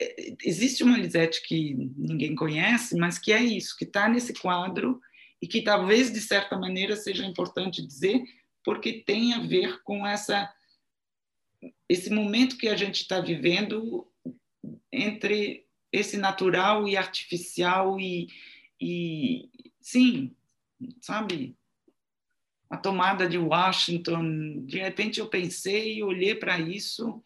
É, 0.00 0.34
existe 0.44 0.84
uma 0.84 0.98
Lisette 0.98 1.42
que 1.42 1.74
ninguém 1.96 2.34
conhece, 2.34 2.96
mas 2.96 3.18
que 3.18 3.32
é 3.32 3.42
isso, 3.42 3.76
que 3.76 3.84
está 3.84 4.08
nesse 4.08 4.34
quadro 4.34 5.00
e 5.40 5.46
que 5.46 5.62
talvez 5.62 6.12
de 6.12 6.20
certa 6.20 6.58
maneira 6.58 6.96
seja 6.96 7.24
importante 7.24 7.86
dizer, 7.86 8.22
porque 8.62 9.02
tem 9.04 9.32
a 9.32 9.40
ver 9.40 9.82
com 9.82 10.06
essa 10.06 10.52
esse 11.88 12.10
momento 12.10 12.56
que 12.56 12.68
a 12.68 12.76
gente 12.76 13.00
está 13.00 13.20
vivendo 13.20 14.06
entre 14.92 15.66
esse 15.90 16.16
natural 16.16 16.86
e 16.86 16.96
artificial 16.96 17.98
e, 17.98 18.28
e, 18.80 19.48
sim, 19.88 20.36
sabe? 21.00 21.56
A 22.68 22.76
tomada 22.76 23.26
de 23.26 23.38
Washington, 23.38 24.66
de 24.66 24.78
repente 24.78 25.18
eu 25.18 25.28
pensei 25.28 25.96
e 25.96 26.02
olhei 26.02 26.34
para 26.34 26.58
isso 26.60 27.22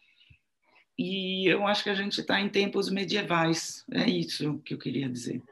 e 0.97 1.45
eu 1.45 1.67
acho 1.67 1.83
que 1.83 1.89
a 1.89 1.95
gente 1.95 2.21
está 2.21 2.39
em 2.39 2.47
tempos 2.47 2.89
medievais. 2.89 3.83
É 3.91 4.09
isso 4.09 4.59
que 4.59 4.73
eu 4.73 4.77
queria 4.77 5.09
dizer. 5.09 5.43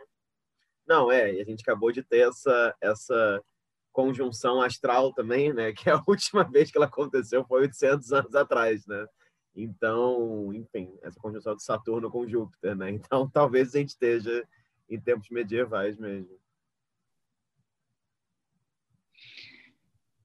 Não, 0.88 1.12
é, 1.12 1.32
a 1.32 1.44
gente 1.44 1.62
acabou 1.62 1.92
de 1.92 2.02
ter 2.02 2.30
essa, 2.30 2.76
essa 2.80 3.44
conjunção 3.92 4.62
astral 4.62 5.14
também, 5.14 5.54
né? 5.54 5.74
Que 5.76 5.90
a 5.90 6.02
última 6.08 6.46
vez 6.46 6.72
que 6.72 6.78
ela 6.78 6.86
aconteceu 6.86 7.44
foi 7.46 7.64
800 7.64 8.14
anos 8.14 8.36
atrás, 8.36 8.88
né? 8.88 9.06
Então, 9.54 10.54
enfim, 10.54 10.98
essa 11.02 11.20
conjunção 11.20 11.58
de 11.58 11.64
Saturno 11.64 12.10
com 12.10 12.26
Júpiter, 12.26 12.74
né? 12.74 12.90
Então, 12.96 13.30
talvez 13.30 13.76
a 13.76 13.80
gente 13.80 13.90
esteja 13.90 14.48
em 14.90 14.98
tempos 14.98 15.30
medievais 15.30 15.98
mesmo. 15.98 16.41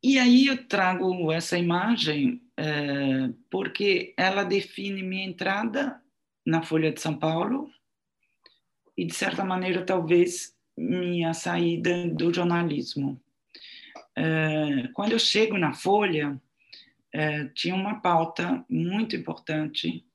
E 0.09 0.21
aí 0.21 0.47
eu 0.47 0.69
trago 0.69 1.33
essa 1.33 1.59
imagem 1.59 2.41
é, 2.57 3.29
porque 3.51 4.15
ela 4.17 4.45
define 4.45 5.03
minha 5.03 5.25
entrada 5.25 6.01
na 6.47 6.63
Folha 6.63 6.93
de 6.93 7.01
São 7.01 7.19
Paulo 7.19 7.69
e, 8.97 9.05
de 9.05 9.13
certa 9.13 9.45
maneira, 9.45 9.85
talvez 9.85 10.55
minha 10.79 11.35
saída 11.35 12.07
do 12.07 12.33
jornalismo. 12.33 13.21
É, 14.15 14.87
quando 14.95 15.11
eu 15.11 15.19
chego 15.19 15.59
na 15.59 15.73
Folha, 15.73 16.41
é, 17.13 17.47
tinha 17.47 17.75
uma 17.75 18.01
pauta 18.01 18.65
muito 18.71 19.17
importante 19.17 20.07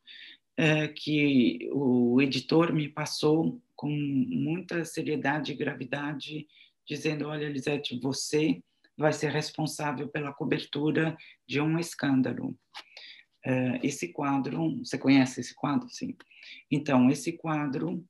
que 0.96 1.68
o 1.74 2.22
editor 2.22 2.72
me 2.72 2.88
passou 2.88 3.62
com 3.76 3.90
muita 3.90 4.86
seriedade 4.86 5.52
e 5.52 5.56
gravidade, 5.56 6.48
dizendo: 6.88 7.28
Olha, 7.28 7.50
Lisete, 7.50 8.00
você 8.00 8.62
vai 9.02 9.12
ser 9.12 9.32
responsável 9.32 10.08
pela 10.08 10.34
cobertura 10.34 11.18
de 11.48 11.60
um 11.60 11.78
escândalo. 11.80 12.58
É, 13.44 13.80
esse 13.86 14.14
quadro, 14.14 14.78
você 14.78 14.98
conhece 14.98 15.42
esse 15.42 15.54
quadro? 15.56 15.90
Sim. 15.90 16.16
Então, 16.70 17.10
esse 17.10 17.34
quadro 17.34 18.06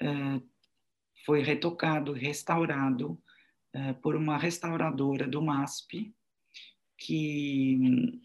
é, 0.00 0.06
foi 1.24 1.42
retocado, 1.42 2.12
restaurado 2.12 3.20
é, 3.72 3.92
por 3.94 4.14
uma 4.14 4.36
restauradora 4.36 5.26
do 5.26 5.42
MASP, 5.42 6.14
que 6.96 8.20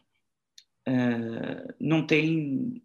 não 1.80 2.08
tem 2.08 2.82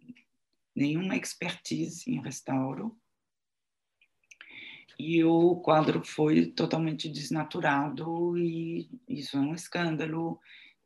nenhuma 0.75 1.15
expertise 1.15 2.11
em 2.11 2.21
restauro, 2.21 2.95
e 4.97 5.23
o 5.23 5.55
quadro 5.57 6.03
foi 6.03 6.45
totalmente 6.47 7.09
desnaturado 7.09 8.37
e 8.37 8.89
isso 9.07 9.37
é 9.37 9.39
um 9.39 9.53
escândalo. 9.53 10.39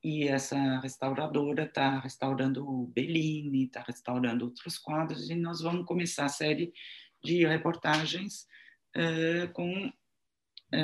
E 0.03 0.27
essa 0.27 0.79
restauradora 0.79 1.63
está 1.63 1.99
restaurando 1.99 2.67
o 2.67 2.87
Bellini, 2.87 3.65
está 3.65 3.81
restaurando 3.81 4.45
outros 4.45 4.77
quadros 4.77 5.29
e 5.29 5.35
nós 5.35 5.61
vamos 5.61 5.85
começar 5.85 6.25
a 6.25 6.29
série 6.29 6.73
de 7.23 7.45
reportagens 7.45 8.47
é, 8.95 9.47
com 9.47 9.91
é, 10.71 10.79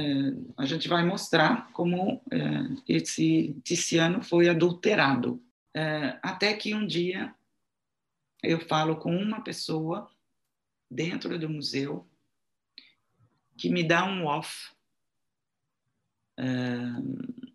a 0.57 0.65
gente 0.65 0.87
vai 0.87 1.05
mostrar 1.05 1.71
como 1.71 2.21
é, 2.31 2.39
esse 2.87 3.55
Tiziano 3.63 4.21
foi 4.21 4.49
adulterado 4.49 5.41
até 6.21 6.53
que 6.53 6.73
um 6.73 6.87
dia 6.87 7.35
eu 8.41 8.61
falo 8.61 8.95
com 8.95 9.13
uma 9.13 9.41
pessoa 9.41 10.09
dentro 10.89 11.37
do 11.37 11.49
museu 11.49 12.07
que 13.57 13.69
me 13.69 13.83
dá 13.83 14.05
um 14.05 14.25
off 14.25 14.71
uh, 16.39 17.45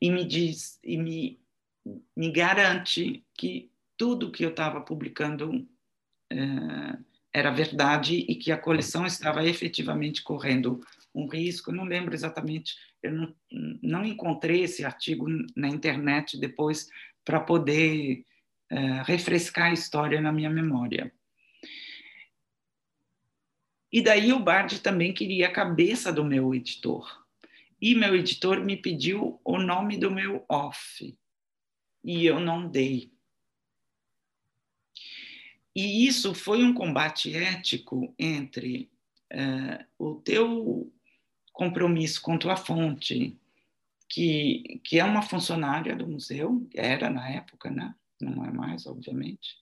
e 0.00 0.10
me 0.10 0.24
diz 0.24 0.78
e 0.82 0.96
me, 0.96 1.40
me 2.16 2.30
garante 2.30 3.24
que 3.34 3.70
tudo 3.96 4.30
que 4.30 4.44
eu 4.44 4.50
estava 4.50 4.80
publicando 4.80 5.50
uh, 5.52 7.04
era 7.32 7.50
verdade 7.50 8.16
e 8.16 8.34
que 8.34 8.50
a 8.50 8.58
coleção 8.58 9.06
estava 9.06 9.44
efetivamente 9.46 10.22
correndo 10.22 10.84
um 11.14 11.28
risco. 11.28 11.70
Eu 11.70 11.74
não 11.74 11.84
lembro 11.84 12.14
exatamente, 12.14 12.76
eu 13.02 13.12
não, 13.12 13.34
não 13.82 14.04
encontrei 14.04 14.62
esse 14.62 14.84
artigo 14.84 15.26
na 15.54 15.68
internet 15.68 16.38
depois 16.38 16.88
para 17.24 17.40
poder 17.40 18.24
uh, 18.72 19.02
refrescar 19.04 19.70
a 19.70 19.74
história 19.74 20.20
na 20.20 20.32
minha 20.32 20.50
memória. 20.50 21.12
E 23.92 24.00
daí 24.02 24.32
o 24.32 24.40
Bard 24.40 24.80
também 24.80 25.12
queria 25.12 25.48
a 25.48 25.52
cabeça 25.52 26.12
do 26.12 26.24
meu 26.24 26.54
editor. 26.54 27.26
E 27.80 27.94
meu 27.94 28.14
editor 28.14 28.60
me 28.60 28.76
pediu 28.76 29.40
o 29.44 29.58
nome 29.58 29.96
do 29.96 30.10
meu 30.10 30.44
off. 30.48 31.16
E 32.04 32.26
eu 32.26 32.38
não 32.38 32.68
dei. 32.68 33.12
E 35.74 36.06
isso 36.06 36.34
foi 36.34 36.62
um 36.62 36.74
combate 36.74 37.34
ético 37.34 38.14
entre 38.18 38.90
uh, 39.32 39.84
o 39.98 40.16
teu 40.16 40.92
compromisso 41.52 42.20
com 42.22 42.38
tua 42.38 42.56
fonte, 42.56 43.38
que, 44.08 44.80
que 44.82 44.98
é 44.98 45.04
uma 45.04 45.22
funcionária 45.22 45.94
do 45.94 46.06
museu, 46.06 46.68
era 46.74 47.08
na 47.08 47.28
época, 47.30 47.70
né? 47.70 47.94
não 48.20 48.44
é 48.44 48.50
mais, 48.50 48.86
obviamente, 48.86 49.56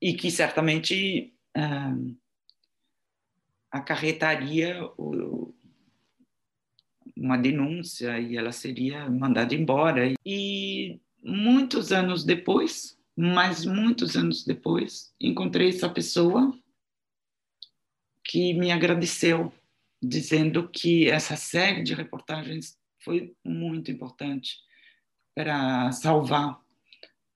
e 0.00 0.14
que 0.14 0.30
certamente 0.30 1.34
uh, 1.56 2.16
acarretaria 3.70 4.82
o, 4.96 5.54
uma 7.16 7.36
denúncia 7.36 8.18
e 8.18 8.36
ela 8.36 8.52
seria 8.52 9.08
mandada 9.10 9.54
embora. 9.54 10.14
E 10.24 11.00
muitos 11.22 11.92
anos 11.92 12.24
depois, 12.24 12.98
mas 13.16 13.64
muitos 13.64 14.16
anos 14.16 14.44
depois, 14.44 15.12
encontrei 15.20 15.68
essa 15.68 15.88
pessoa 15.88 16.56
que 18.24 18.52
me 18.54 18.70
agradeceu, 18.70 19.52
dizendo 20.02 20.68
que 20.68 21.08
essa 21.08 21.34
série 21.34 21.82
de 21.82 21.94
reportagens 21.94 22.78
foi 23.00 23.34
muito 23.44 23.90
importante 23.90 24.56
para 25.34 25.90
salvar 25.92 26.60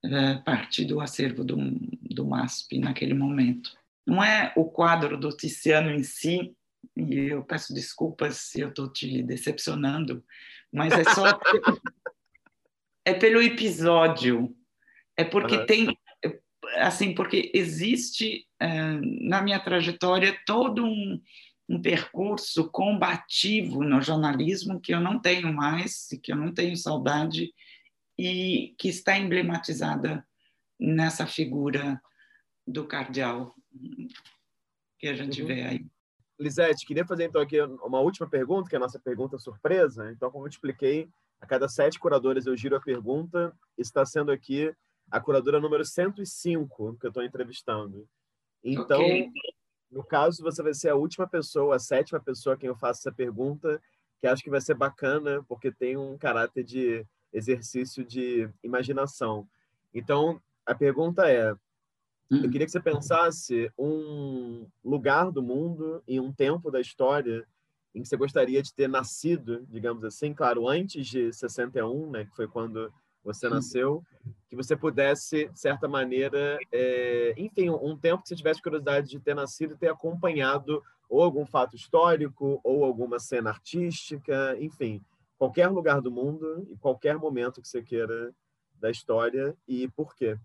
é, 0.04 0.34
parte 0.38 0.84
do 0.84 1.00
acervo 1.00 1.44
do, 1.44 1.56
do 2.00 2.26
MASP 2.26 2.78
naquele 2.78 3.14
momento 3.14 3.81
não 4.06 4.22
é 4.22 4.52
o 4.56 4.64
quadro 4.64 5.16
do 5.16 5.34
Tiziano 5.36 5.90
em 5.90 6.02
si, 6.02 6.54
e 6.96 7.28
eu 7.28 7.44
peço 7.44 7.72
desculpas 7.72 8.36
se 8.36 8.60
eu 8.60 8.68
estou 8.68 8.92
te 8.92 9.22
decepcionando, 9.22 10.24
mas 10.72 10.92
é 10.92 11.04
só 11.04 11.24
é 13.04 13.14
pelo 13.14 13.40
episódio, 13.40 14.54
é 15.16 15.24
porque 15.24 15.56
uhum. 15.56 15.66
tem 15.66 15.98
assim 16.76 17.14
porque 17.14 17.50
existe 17.54 18.46
uh, 18.62 19.28
na 19.28 19.42
minha 19.42 19.60
trajetória 19.60 20.38
todo 20.46 20.84
um, 20.84 21.20
um 21.68 21.80
percurso 21.80 22.70
combativo 22.70 23.82
no 23.82 24.00
jornalismo 24.00 24.80
que 24.80 24.94
eu 24.94 25.00
não 25.00 25.18
tenho 25.18 25.52
mais, 25.52 26.08
que 26.22 26.32
eu 26.32 26.36
não 26.36 26.52
tenho 26.52 26.76
saudade 26.76 27.52
e 28.18 28.74
que 28.78 28.88
está 28.88 29.18
emblematizada 29.18 30.26
nessa 30.78 31.26
figura 31.26 32.00
do 32.66 32.86
cardeal 32.86 33.54
que 34.98 35.08
a 35.08 35.14
gente 35.14 35.42
uhum. 35.42 35.48
vê 35.48 35.62
aí. 35.62 35.86
Lisete, 36.38 36.86
queria 36.86 37.06
fazer 37.06 37.24
então 37.24 37.40
aqui 37.40 37.60
uma 37.60 38.00
última 38.00 38.28
pergunta, 38.28 38.68
que 38.68 38.74
é 38.74 38.78
a 38.78 38.80
nossa 38.80 38.98
pergunta 38.98 39.38
surpresa. 39.38 40.10
Então, 40.10 40.30
como 40.30 40.46
eu 40.46 40.50
te 40.50 40.54
expliquei, 40.54 41.08
a 41.40 41.46
cada 41.46 41.68
sete 41.68 41.98
curadoras 41.98 42.46
eu 42.46 42.56
giro 42.56 42.76
a 42.76 42.80
pergunta. 42.80 43.52
Está 43.76 44.04
sendo 44.04 44.32
aqui 44.32 44.74
a 45.10 45.20
curadora 45.20 45.60
número 45.60 45.84
105 45.84 46.96
que 46.98 47.06
eu 47.06 47.08
estou 47.08 47.22
entrevistando. 47.22 48.08
Então, 48.64 49.00
okay. 49.00 49.30
no 49.90 50.04
caso, 50.04 50.42
você 50.42 50.62
vai 50.62 50.72
ser 50.72 50.90
a 50.90 50.96
última 50.96 51.28
pessoa, 51.28 51.76
a 51.76 51.80
sétima 51.80 52.20
pessoa 52.20 52.54
a 52.54 52.58
quem 52.58 52.68
eu 52.68 52.76
faço 52.76 53.00
essa 53.00 53.12
pergunta, 53.12 53.80
que 54.20 54.26
acho 54.26 54.42
que 54.42 54.50
vai 54.50 54.60
ser 54.60 54.74
bacana, 54.74 55.44
porque 55.48 55.70
tem 55.70 55.96
um 55.96 56.16
caráter 56.16 56.64
de 56.64 57.06
exercício 57.32 58.04
de 58.04 58.48
imaginação. 58.62 59.48
Então, 59.92 60.40
a 60.64 60.74
pergunta 60.74 61.28
é: 61.28 61.54
eu 62.32 62.50
queria 62.50 62.66
que 62.66 62.72
você 62.72 62.80
pensasse 62.80 63.70
um 63.78 64.66
lugar 64.84 65.30
do 65.30 65.42
mundo 65.42 66.02
e 66.06 66.18
um 66.18 66.32
tempo 66.32 66.70
da 66.70 66.80
história 66.80 67.46
em 67.94 68.02
que 68.02 68.08
você 68.08 68.16
gostaria 68.16 68.62
de 68.62 68.72
ter 68.72 68.88
nascido, 68.88 69.66
digamos 69.68 70.02
assim, 70.04 70.32
claro, 70.32 70.66
antes 70.66 71.06
de 71.06 71.32
61, 71.32 72.10
né, 72.10 72.24
que 72.24 72.34
foi 72.34 72.48
quando 72.48 72.92
você 73.22 73.48
nasceu, 73.48 74.02
que 74.48 74.56
você 74.56 74.74
pudesse, 74.74 75.48
de 75.48 75.60
certa 75.60 75.86
maneira, 75.86 76.58
é, 76.72 77.34
enfim, 77.36 77.70
um 77.70 77.96
tempo 77.96 78.22
que 78.22 78.28
você 78.28 78.36
tivesse 78.36 78.62
curiosidade 78.62 79.08
de 79.08 79.20
ter 79.20 79.34
nascido 79.34 79.74
e 79.74 79.76
ter 79.76 79.88
acompanhado 79.88 80.82
ou 81.08 81.22
algum 81.22 81.44
fato 81.44 81.76
histórico 81.76 82.60
ou 82.64 82.84
alguma 82.84 83.18
cena 83.18 83.50
artística, 83.50 84.56
enfim, 84.58 85.00
qualquer 85.38 85.68
lugar 85.68 86.00
do 86.00 86.10
mundo 86.10 86.66
e 86.70 86.76
qualquer 86.76 87.18
momento 87.18 87.60
que 87.60 87.68
você 87.68 87.82
queira 87.82 88.32
da 88.80 88.90
história 88.90 89.54
e 89.68 89.86
por 89.88 90.16
quê. 90.16 90.38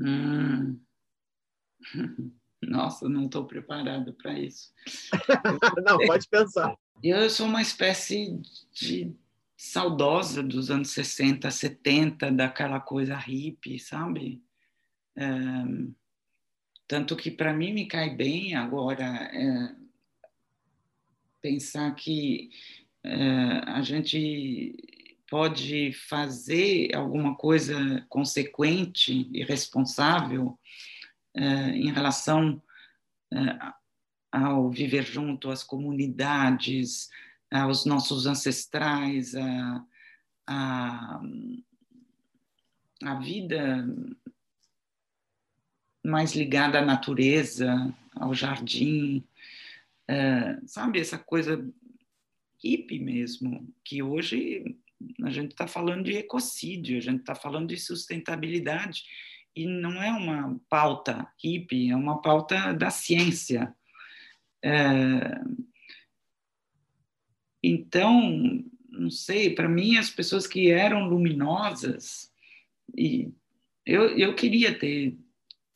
Hum. 0.00 0.80
Nossa, 2.60 3.08
não 3.08 3.26
estou 3.26 3.46
preparada 3.46 4.12
para 4.12 4.38
isso. 4.38 4.72
não, 5.84 5.98
pode 6.06 6.28
pensar. 6.28 6.76
Eu 7.02 7.30
sou 7.30 7.46
uma 7.46 7.62
espécie 7.62 8.40
de 8.72 9.14
saudosa 9.56 10.42
dos 10.42 10.70
anos 10.70 10.90
60, 10.90 11.50
70, 11.50 12.32
daquela 12.32 12.80
coisa 12.80 13.16
hippie, 13.16 13.78
sabe? 13.78 14.42
Um, 15.16 15.94
tanto 16.86 17.16
que 17.16 17.30
para 17.30 17.52
mim 17.52 17.72
me 17.72 17.86
cai 17.86 18.14
bem 18.14 18.54
agora 18.54 19.04
é, 19.04 19.74
pensar 21.40 21.94
que 21.94 22.50
é, 23.04 23.18
a 23.66 23.82
gente 23.82 24.76
pode 25.28 25.92
fazer 25.92 26.94
alguma 26.94 27.34
coisa 27.36 28.04
consequente 28.08 29.28
e 29.32 29.44
responsável 29.44 30.58
é, 31.34 31.42
em 31.70 31.92
relação 31.92 32.62
é, 33.32 33.38
ao 34.32 34.70
viver 34.70 35.04
junto 35.04 35.50
às 35.50 35.62
comunidades, 35.62 37.08
aos 37.50 37.84
nossos 37.84 38.26
ancestrais, 38.26 39.34
a, 39.34 39.84
a, 40.46 41.20
a 43.04 43.14
vida 43.20 43.86
mais 46.04 46.34
ligada 46.34 46.78
à 46.78 46.84
natureza, 46.84 47.94
ao 48.14 48.34
jardim, 48.34 49.24
é, 50.06 50.58
sabe, 50.66 50.98
essa 50.98 51.18
coisa 51.18 51.62
hippie 52.62 52.98
mesmo, 52.98 53.72
que 53.84 54.02
hoje 54.02 54.78
a 55.22 55.30
gente 55.30 55.52
está 55.52 55.66
falando 55.66 56.04
de 56.04 56.12
ecocídio, 56.12 56.98
a 56.98 57.00
gente 57.00 57.20
está 57.20 57.34
falando 57.34 57.68
de 57.68 57.76
sustentabilidade, 57.76 59.04
e 59.54 59.66
não 59.66 60.02
é 60.02 60.10
uma 60.10 60.60
pauta 60.68 61.28
hippie, 61.42 61.90
é 61.90 61.96
uma 61.96 62.20
pauta 62.20 62.72
da 62.72 62.90
ciência. 62.90 63.74
É... 64.64 65.40
Então, 67.62 68.64
não 68.88 69.10
sei, 69.10 69.54
para 69.54 69.68
mim, 69.68 69.96
as 69.96 70.10
pessoas 70.10 70.46
que 70.46 70.70
eram 70.70 71.08
luminosas, 71.08 72.32
e 72.96 73.32
eu, 73.84 74.16
eu 74.16 74.34
queria 74.34 74.78
ter, 74.78 75.16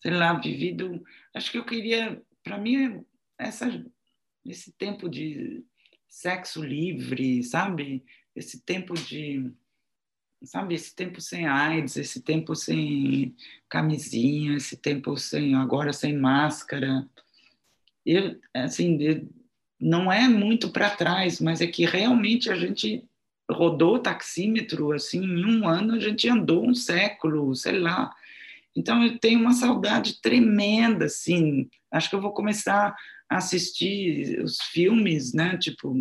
sei 0.00 0.12
lá, 0.12 0.34
vivido, 0.34 1.02
acho 1.34 1.50
que 1.50 1.58
eu 1.58 1.64
queria, 1.64 2.22
para 2.44 2.58
mim, 2.58 3.04
essa, 3.38 3.84
esse 4.44 4.72
tempo 4.72 5.08
de 5.08 5.64
sexo 6.08 6.62
livre, 6.62 7.42
sabe? 7.42 8.04
Esse 8.34 8.60
tempo 8.60 8.94
de 8.94 9.52
sabe, 10.44 10.74
esse 10.74 10.94
tempo 10.94 11.20
sem 11.20 11.46
AIDS, 11.46 11.96
esse 11.96 12.20
tempo 12.20 12.54
sem 12.54 13.34
camisinha, 13.68 14.56
esse 14.56 14.76
tempo 14.76 15.16
sem 15.16 15.54
agora 15.54 15.92
sem 15.92 16.16
máscara. 16.16 17.08
Eu, 18.04 18.40
assim, 18.54 19.28
não 19.80 20.12
é 20.12 20.28
muito 20.28 20.70
para 20.70 20.90
trás, 20.90 21.40
mas 21.40 21.60
é 21.60 21.66
que 21.66 21.84
realmente 21.84 22.50
a 22.50 22.56
gente 22.56 23.04
rodou 23.50 23.96
o 23.96 24.00
taxímetro, 24.00 24.92
assim, 24.92 25.22
em 25.22 25.44
um 25.44 25.68
ano 25.68 25.94
a 25.94 26.00
gente 26.00 26.28
andou 26.28 26.66
um 26.66 26.74
século, 26.74 27.54
sei 27.54 27.78
lá. 27.78 28.12
Então 28.74 29.02
eu 29.04 29.18
tenho 29.18 29.40
uma 29.40 29.52
saudade 29.52 30.20
tremenda, 30.20 31.04
assim. 31.04 31.68
Acho 31.90 32.08
que 32.08 32.16
eu 32.16 32.20
vou 32.20 32.32
começar 32.32 32.96
a 33.28 33.36
assistir 33.36 34.40
os 34.42 34.58
filmes, 34.60 35.32
né, 35.32 35.56
tipo, 35.58 35.94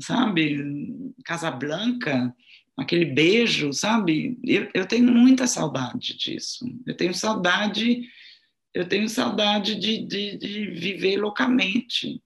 sabe, 0.00 1.14
Casablanca, 1.24 2.34
aquele 2.76 3.06
beijo, 3.06 3.72
sabe? 3.72 4.38
Eu, 4.44 4.68
eu 4.72 4.86
tenho 4.86 5.12
muita 5.12 5.46
saudade 5.46 6.16
disso. 6.16 6.64
Eu 6.86 6.96
tenho 6.96 7.12
saudade, 7.12 8.02
eu 8.72 8.88
tenho 8.88 9.08
saudade 9.08 9.74
de, 9.74 10.06
de, 10.06 10.36
de 10.38 10.70
viver 10.70 11.16
loucamente. 11.16 12.22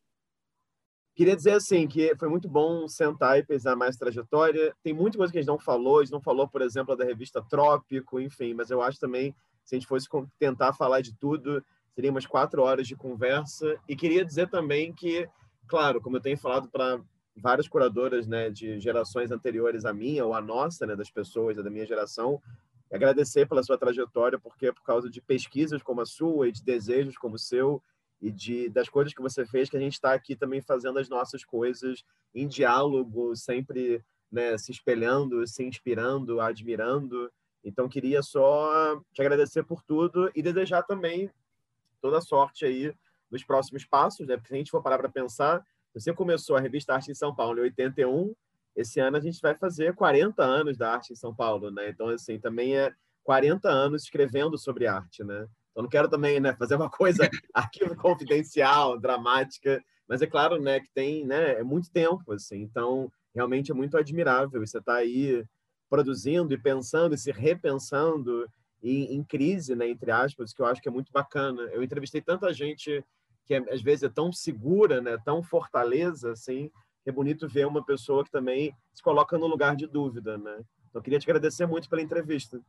Queria 1.15 1.36
dizer 1.36 1.53
assim 1.53 1.86
que 1.86 2.15
foi 2.16 2.28
muito 2.28 2.49
bom 2.49 2.89
sentar 2.89 3.39
e 3.39 3.44
pesar 3.44 3.77
mais 3.77 3.97
trajetória. 3.97 4.74
Tem 4.82 4.94
muita 4.94 5.19
coisa 5.19 5.32
que 5.32 5.39
a 5.39 5.43
gente 5.43 5.49
não 5.49 5.59
falou. 5.59 5.99
A 5.99 6.05
gente 6.05 6.12
não 6.12 6.23
falou, 6.23 6.49
por 6.49 6.62
exemplo, 6.62 6.97
da 6.97 7.05
revista 7.05 7.43
Trópico, 7.43 8.19
enfim. 8.19 8.55
Mas 8.55 8.70
eu 8.70 8.81
acho 8.82 8.99
também, 8.99 9.35
se 9.65 9.74
a 9.74 9.78
gente 9.78 9.86
fosse 9.86 10.09
tentar 10.39 10.73
falar 10.73 11.03
de 11.03 11.15
tudo, 11.15 11.62
seria 11.94 12.11
umas 12.11 12.27
quatro 12.27 12.62
horas 12.62 12.89
de 12.89 12.97
conversa. 12.97 13.78
E 13.86 13.94
queria 13.94 14.24
dizer 14.24 14.49
também 14.49 14.93
que, 14.93 15.28
claro, 15.66 16.01
como 16.01 16.16
eu 16.16 16.20
tenho 16.20 16.39
falado 16.39 16.70
para 16.70 16.99
várias 17.37 17.69
curadoras 17.69 18.27
né, 18.27 18.51
de 18.51 18.79
gerações 18.79 19.31
anteriores 19.31 19.85
à 19.85 19.93
minha 19.93 20.25
ou 20.25 20.35
à 20.35 20.41
nossa, 20.41 20.87
né, 20.87 20.95
das 20.95 21.11
pessoas 21.11 21.57
da 21.57 21.71
minha 21.71 21.87
geração, 21.87 22.41
agradecer 22.93 23.49
pela 23.49 23.63
sua 23.63 23.79
trajetória, 23.79 24.39
porque 24.39 24.67
é 24.67 24.73
por 24.73 24.83
causa 24.83 25.09
de 25.09 25.21
pesquisas 25.21 25.83
como 25.83 26.03
a 26.03 26.07
sua 26.07 26.49
e 26.49 26.53
de 26.53 26.63
desejos 26.63 27.17
como 27.17 27.37
o 27.37 27.39
seu 27.39 27.83
e 28.21 28.31
de 28.31 28.69
das 28.69 28.89
coisas 28.89 29.13
que 29.13 29.23
você 29.23 29.45
fez 29.45 29.69
que 29.69 29.77
a 29.77 29.81
gente 29.81 29.95
está 29.95 30.13
aqui 30.13 30.37
também 30.37 30.61
fazendo 30.61 30.99
as 30.99 31.09
nossas 31.09 31.45
coisas 31.45 32.05
em 32.35 32.47
diálogo, 32.47 33.35
sempre 33.35 34.05
né, 34.31 34.57
se 34.57 34.71
espelhando, 34.71 35.47
se 35.47 35.65
inspirando, 35.65 36.41
admirando. 36.41 37.31
Então 37.65 37.89
queria 37.89 38.23
só 38.23 39.01
te 39.13 39.21
agradecer 39.21 39.65
por 39.65 39.83
tudo 39.83 40.31
e 40.35 40.43
desejar 40.43 40.83
também 40.83 41.31
toda 42.01 42.21
sorte 42.21 42.65
aí 42.65 42.95
nos 43.31 43.43
próximos 43.43 43.85
passos, 43.85 44.27
né? 44.27 44.37
Porque 44.37 44.49
se 44.49 44.55
a 44.55 44.59
gente 44.59 44.71
for 44.71 44.83
parar 44.83 44.99
para 44.99 45.09
pensar, 45.09 45.65
você 46.01 46.12
começou 46.12 46.56
a 46.56 46.60
revista 46.60 46.94
Arte 46.94 47.10
em 47.10 47.14
São 47.14 47.35
Paulo 47.35 47.59
em 47.59 47.62
81, 47.62 48.35
esse 48.74 49.01
ano 49.01 49.16
a 49.16 49.20
gente 49.20 49.40
vai 49.40 49.55
fazer 49.55 49.94
40 49.94 50.43
anos 50.43 50.77
da 50.77 50.93
arte 50.93 51.12
em 51.12 51.16
São 51.16 51.35
Paulo, 51.35 51.70
né? 51.70 51.90
Então, 51.90 52.09
assim, 52.09 52.39
também 52.39 52.77
é 52.77 52.93
40 53.23 53.69
anos 53.69 54.05
escrevendo 54.05 54.56
sobre 54.59 54.86
arte, 54.86 55.23
né? 55.23 55.47
Então, 55.70 55.82
não 55.82 55.90
quero 55.90 56.09
também 56.09 56.40
né, 56.40 56.55
fazer 56.55 56.74
uma 56.74 56.90
coisa 56.90 57.28
arquivo 57.52 57.94
confidencial, 57.97 58.98
dramática, 58.98 59.82
mas 60.09 60.20
é 60.23 60.27
claro, 60.27 60.60
né, 60.60 60.81
que 60.81 60.90
tem, 60.94 61.27
né, 61.27 61.52
é 61.52 61.62
muito 61.62 61.90
tempo, 61.90 62.32
assim. 62.32 62.60
Então, 62.62 63.10
realmente 63.35 63.70
é 63.70 63.74
muito 63.74 63.97
admirável. 63.97 64.64
Você 64.64 64.78
está 64.78 64.97
aí 64.97 65.44
produzindo 65.89 66.52
e 66.52 66.59
pensando 66.59 67.14
e 67.14 67.19
se 67.19 67.31
repensando 67.31 68.47
em, 68.82 69.14
em, 69.14 69.23
crise, 69.23 69.74
né, 69.74 69.89
entre 69.89 70.10
aspas, 70.10 70.52
que 70.52 70.60
eu 70.60 70.66
acho 70.66 70.81
que 70.81 70.89
é 70.89 70.93
muito 70.93 71.12
bacana. 71.12 71.62
Eu 71.73 71.82
entrevistei 71.82 72.20
tanta 72.20 72.52
gente 72.52 73.05
que 73.44 73.55
é, 73.55 73.59
às 73.73 73.82
vezes 73.82 74.05
é 74.05 74.09
tão 74.09 74.32
segura, 74.32 75.01
né, 75.01 75.19
tão 75.24 75.43
fortaleza, 75.43 76.32
assim, 76.32 76.70
é 77.05 77.12
bonito 77.12 77.48
ver 77.48 77.66
uma 77.66 77.85
pessoa 77.85 78.24
que 78.24 78.31
também 78.31 78.74
se 78.94 79.02
coloca 79.02 79.36
no 79.36 79.47
lugar 79.47 79.74
de 79.74 79.86
dúvida, 79.86 80.39
né? 80.39 80.60
Então, 80.89 81.02
queria 81.02 81.19
te 81.19 81.24
agradecer 81.24 81.66
muito 81.66 81.89
pela 81.89 82.02
entrevista. 82.02 82.60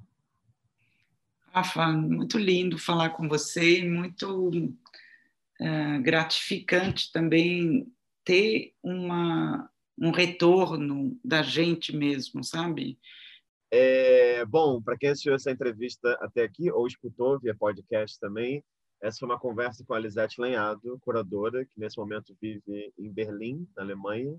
Rafa, 1.52 1.88
muito 1.92 2.38
lindo 2.38 2.80
falar 2.80 3.12
com 3.12 3.28
você 3.28 3.84
muito 3.84 4.50
uh, 4.50 6.02
gratificante 6.02 7.12
também 7.12 7.92
ter 8.24 8.74
uma, 8.82 9.70
um 9.98 10.10
retorno 10.10 11.20
da 11.24 11.44
gente 11.44 11.96
mesmo, 11.96 12.44
sabe? 12.44 12.98
É, 13.70 14.46
bom, 14.46 14.82
para 14.82 14.98
quem 14.98 15.10
assistiu 15.10 15.36
essa 15.36 15.52
entrevista 15.52 16.18
até 16.22 16.44
aqui 16.44 16.72
ou 16.72 16.88
escutou 16.88 17.40
via 17.40 17.56
podcast 17.56 18.20
também, 18.20 18.64
essa 19.04 19.20
foi 19.20 19.28
uma 19.28 19.38
conversa 19.38 19.84
com 19.84 19.94
a 19.94 20.00
Lisete 20.00 20.40
Lenhado, 20.40 20.98
curadora, 21.02 21.66
que 21.66 21.78
nesse 21.78 21.98
momento 21.98 22.34
vive 22.42 22.94
em 22.98 23.12
Berlim, 23.12 23.68
na 23.76 23.84
Alemanha. 23.84 24.32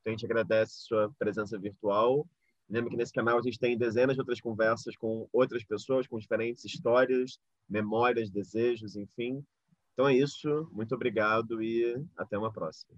Então, 0.00 0.06
a 0.06 0.10
gente 0.10 0.24
agradece 0.24 0.82
sua 0.82 1.12
presença 1.18 1.58
virtual. 1.58 2.24
Lembra 2.70 2.90
que 2.90 2.96
nesse 2.96 3.12
canal 3.12 3.36
a 3.36 3.42
gente 3.42 3.58
tem 3.58 3.76
dezenas 3.76 4.14
de 4.14 4.20
outras 4.20 4.40
conversas 4.40 4.96
com 4.96 5.28
outras 5.32 5.64
pessoas, 5.64 6.06
com 6.06 6.20
diferentes 6.20 6.64
histórias, 6.64 7.40
memórias, 7.68 8.30
desejos, 8.30 8.94
enfim. 8.94 9.44
Então 9.92 10.06
é 10.06 10.14
isso. 10.14 10.68
Muito 10.70 10.94
obrigado 10.94 11.60
e 11.60 12.00
até 12.16 12.38
uma 12.38 12.52
próxima. 12.52 12.96